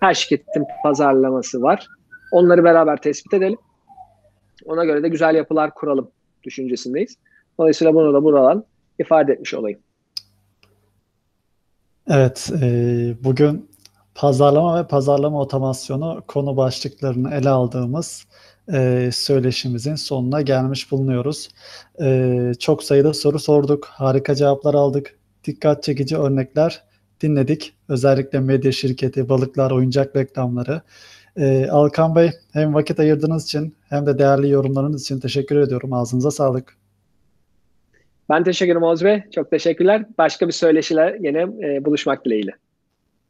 Her 0.01 0.15
şirketin 0.15 0.65
pazarlaması 0.83 1.63
var. 1.63 1.89
Onları 2.33 2.65
beraber 2.65 2.97
tespit 2.97 3.35
edelim. 3.35 3.59
Ona 4.65 4.85
göre 4.85 5.03
de 5.03 5.09
güzel 5.09 5.35
yapılar 5.35 5.75
kuralım 5.75 6.11
düşüncesindeyiz. 6.43 7.17
Dolayısıyla 7.59 7.95
bunu 7.95 8.15
da 8.15 8.25
buradan 8.25 8.65
ifade 8.99 9.33
etmiş 9.33 9.55
olayım. 9.55 9.81
Evet, 12.09 12.51
e, 12.63 12.67
bugün 13.25 13.71
pazarlama 14.15 14.79
ve 14.79 14.87
pazarlama 14.87 15.41
otomasyonu 15.41 16.23
konu 16.29 16.57
başlıklarını 16.57 17.35
ele 17.35 17.49
aldığımız 17.49 18.27
e, 18.73 19.11
söyleşimizin 19.13 19.95
sonuna 19.95 20.43
gelmiş 20.43 20.91
bulunuyoruz. 20.91 21.49
E, 22.03 22.53
çok 22.59 22.83
sayıda 22.85 23.15
soru 23.15 23.39
sorduk, 23.39 23.85
harika 23.85 24.35
cevaplar 24.35 24.75
aldık, 24.75 25.19
dikkat 25.45 25.83
çekici 25.83 26.17
örnekler 26.17 26.83
dinledik. 27.21 27.75
Özellikle 27.89 28.41
medya 28.41 28.73
şirketi, 28.73 29.29
balıklar, 29.29 29.71
oyuncak 29.71 30.17
reklamları. 30.17 30.81
E, 31.37 31.69
Alkan 31.71 32.15
Bey 32.15 32.31
hem 32.53 32.75
vakit 32.75 33.01
ayırdığınız 33.01 33.45
için 33.45 33.75
hem 33.89 34.07
de 34.07 34.19
değerli 34.19 34.51
yorumlarınız 34.51 35.03
için 35.03 35.21
teşekkür 35.21 35.57
ediyorum. 35.57 35.93
Ağzınıza 35.93 36.31
sağlık. 36.31 36.77
Ben 38.29 38.45
teşekkür 38.45 38.73
ederim 38.73 38.83
Oğuz 38.83 39.05
Bey. 39.05 39.23
Çok 39.35 39.51
teşekkürler. 39.51 40.07
Başka 40.19 40.47
bir 40.47 40.53
söyleşiler 40.53 41.15
yine 41.15 41.41
e, 41.41 41.85
buluşmak 41.85 42.25
dileğiyle. 42.25 42.53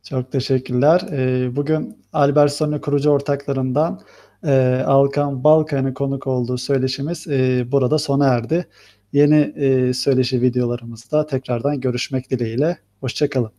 Çok 0.08 0.32
teşekkürler. 0.32 1.00
E, 1.12 1.56
bugün 1.56 1.96
Albertsoni 2.12 2.80
kurucu 2.80 3.10
ortaklarından 3.10 4.00
e, 4.46 4.82
Alkan 4.86 5.44
Balkan'ın 5.44 5.94
konuk 5.94 6.26
olduğu 6.26 6.58
söyleşimiz 6.58 7.26
e, 7.28 7.64
burada 7.72 7.98
sona 7.98 8.26
erdi. 8.26 8.66
Yeni 9.12 9.52
e, 9.56 9.92
söyleşi 9.94 10.42
videolarımızda 10.42 11.26
tekrardan 11.26 11.80
görüşmek 11.80 12.30
dileğiyle. 12.30 12.78
Hoşçakalın. 13.00 13.52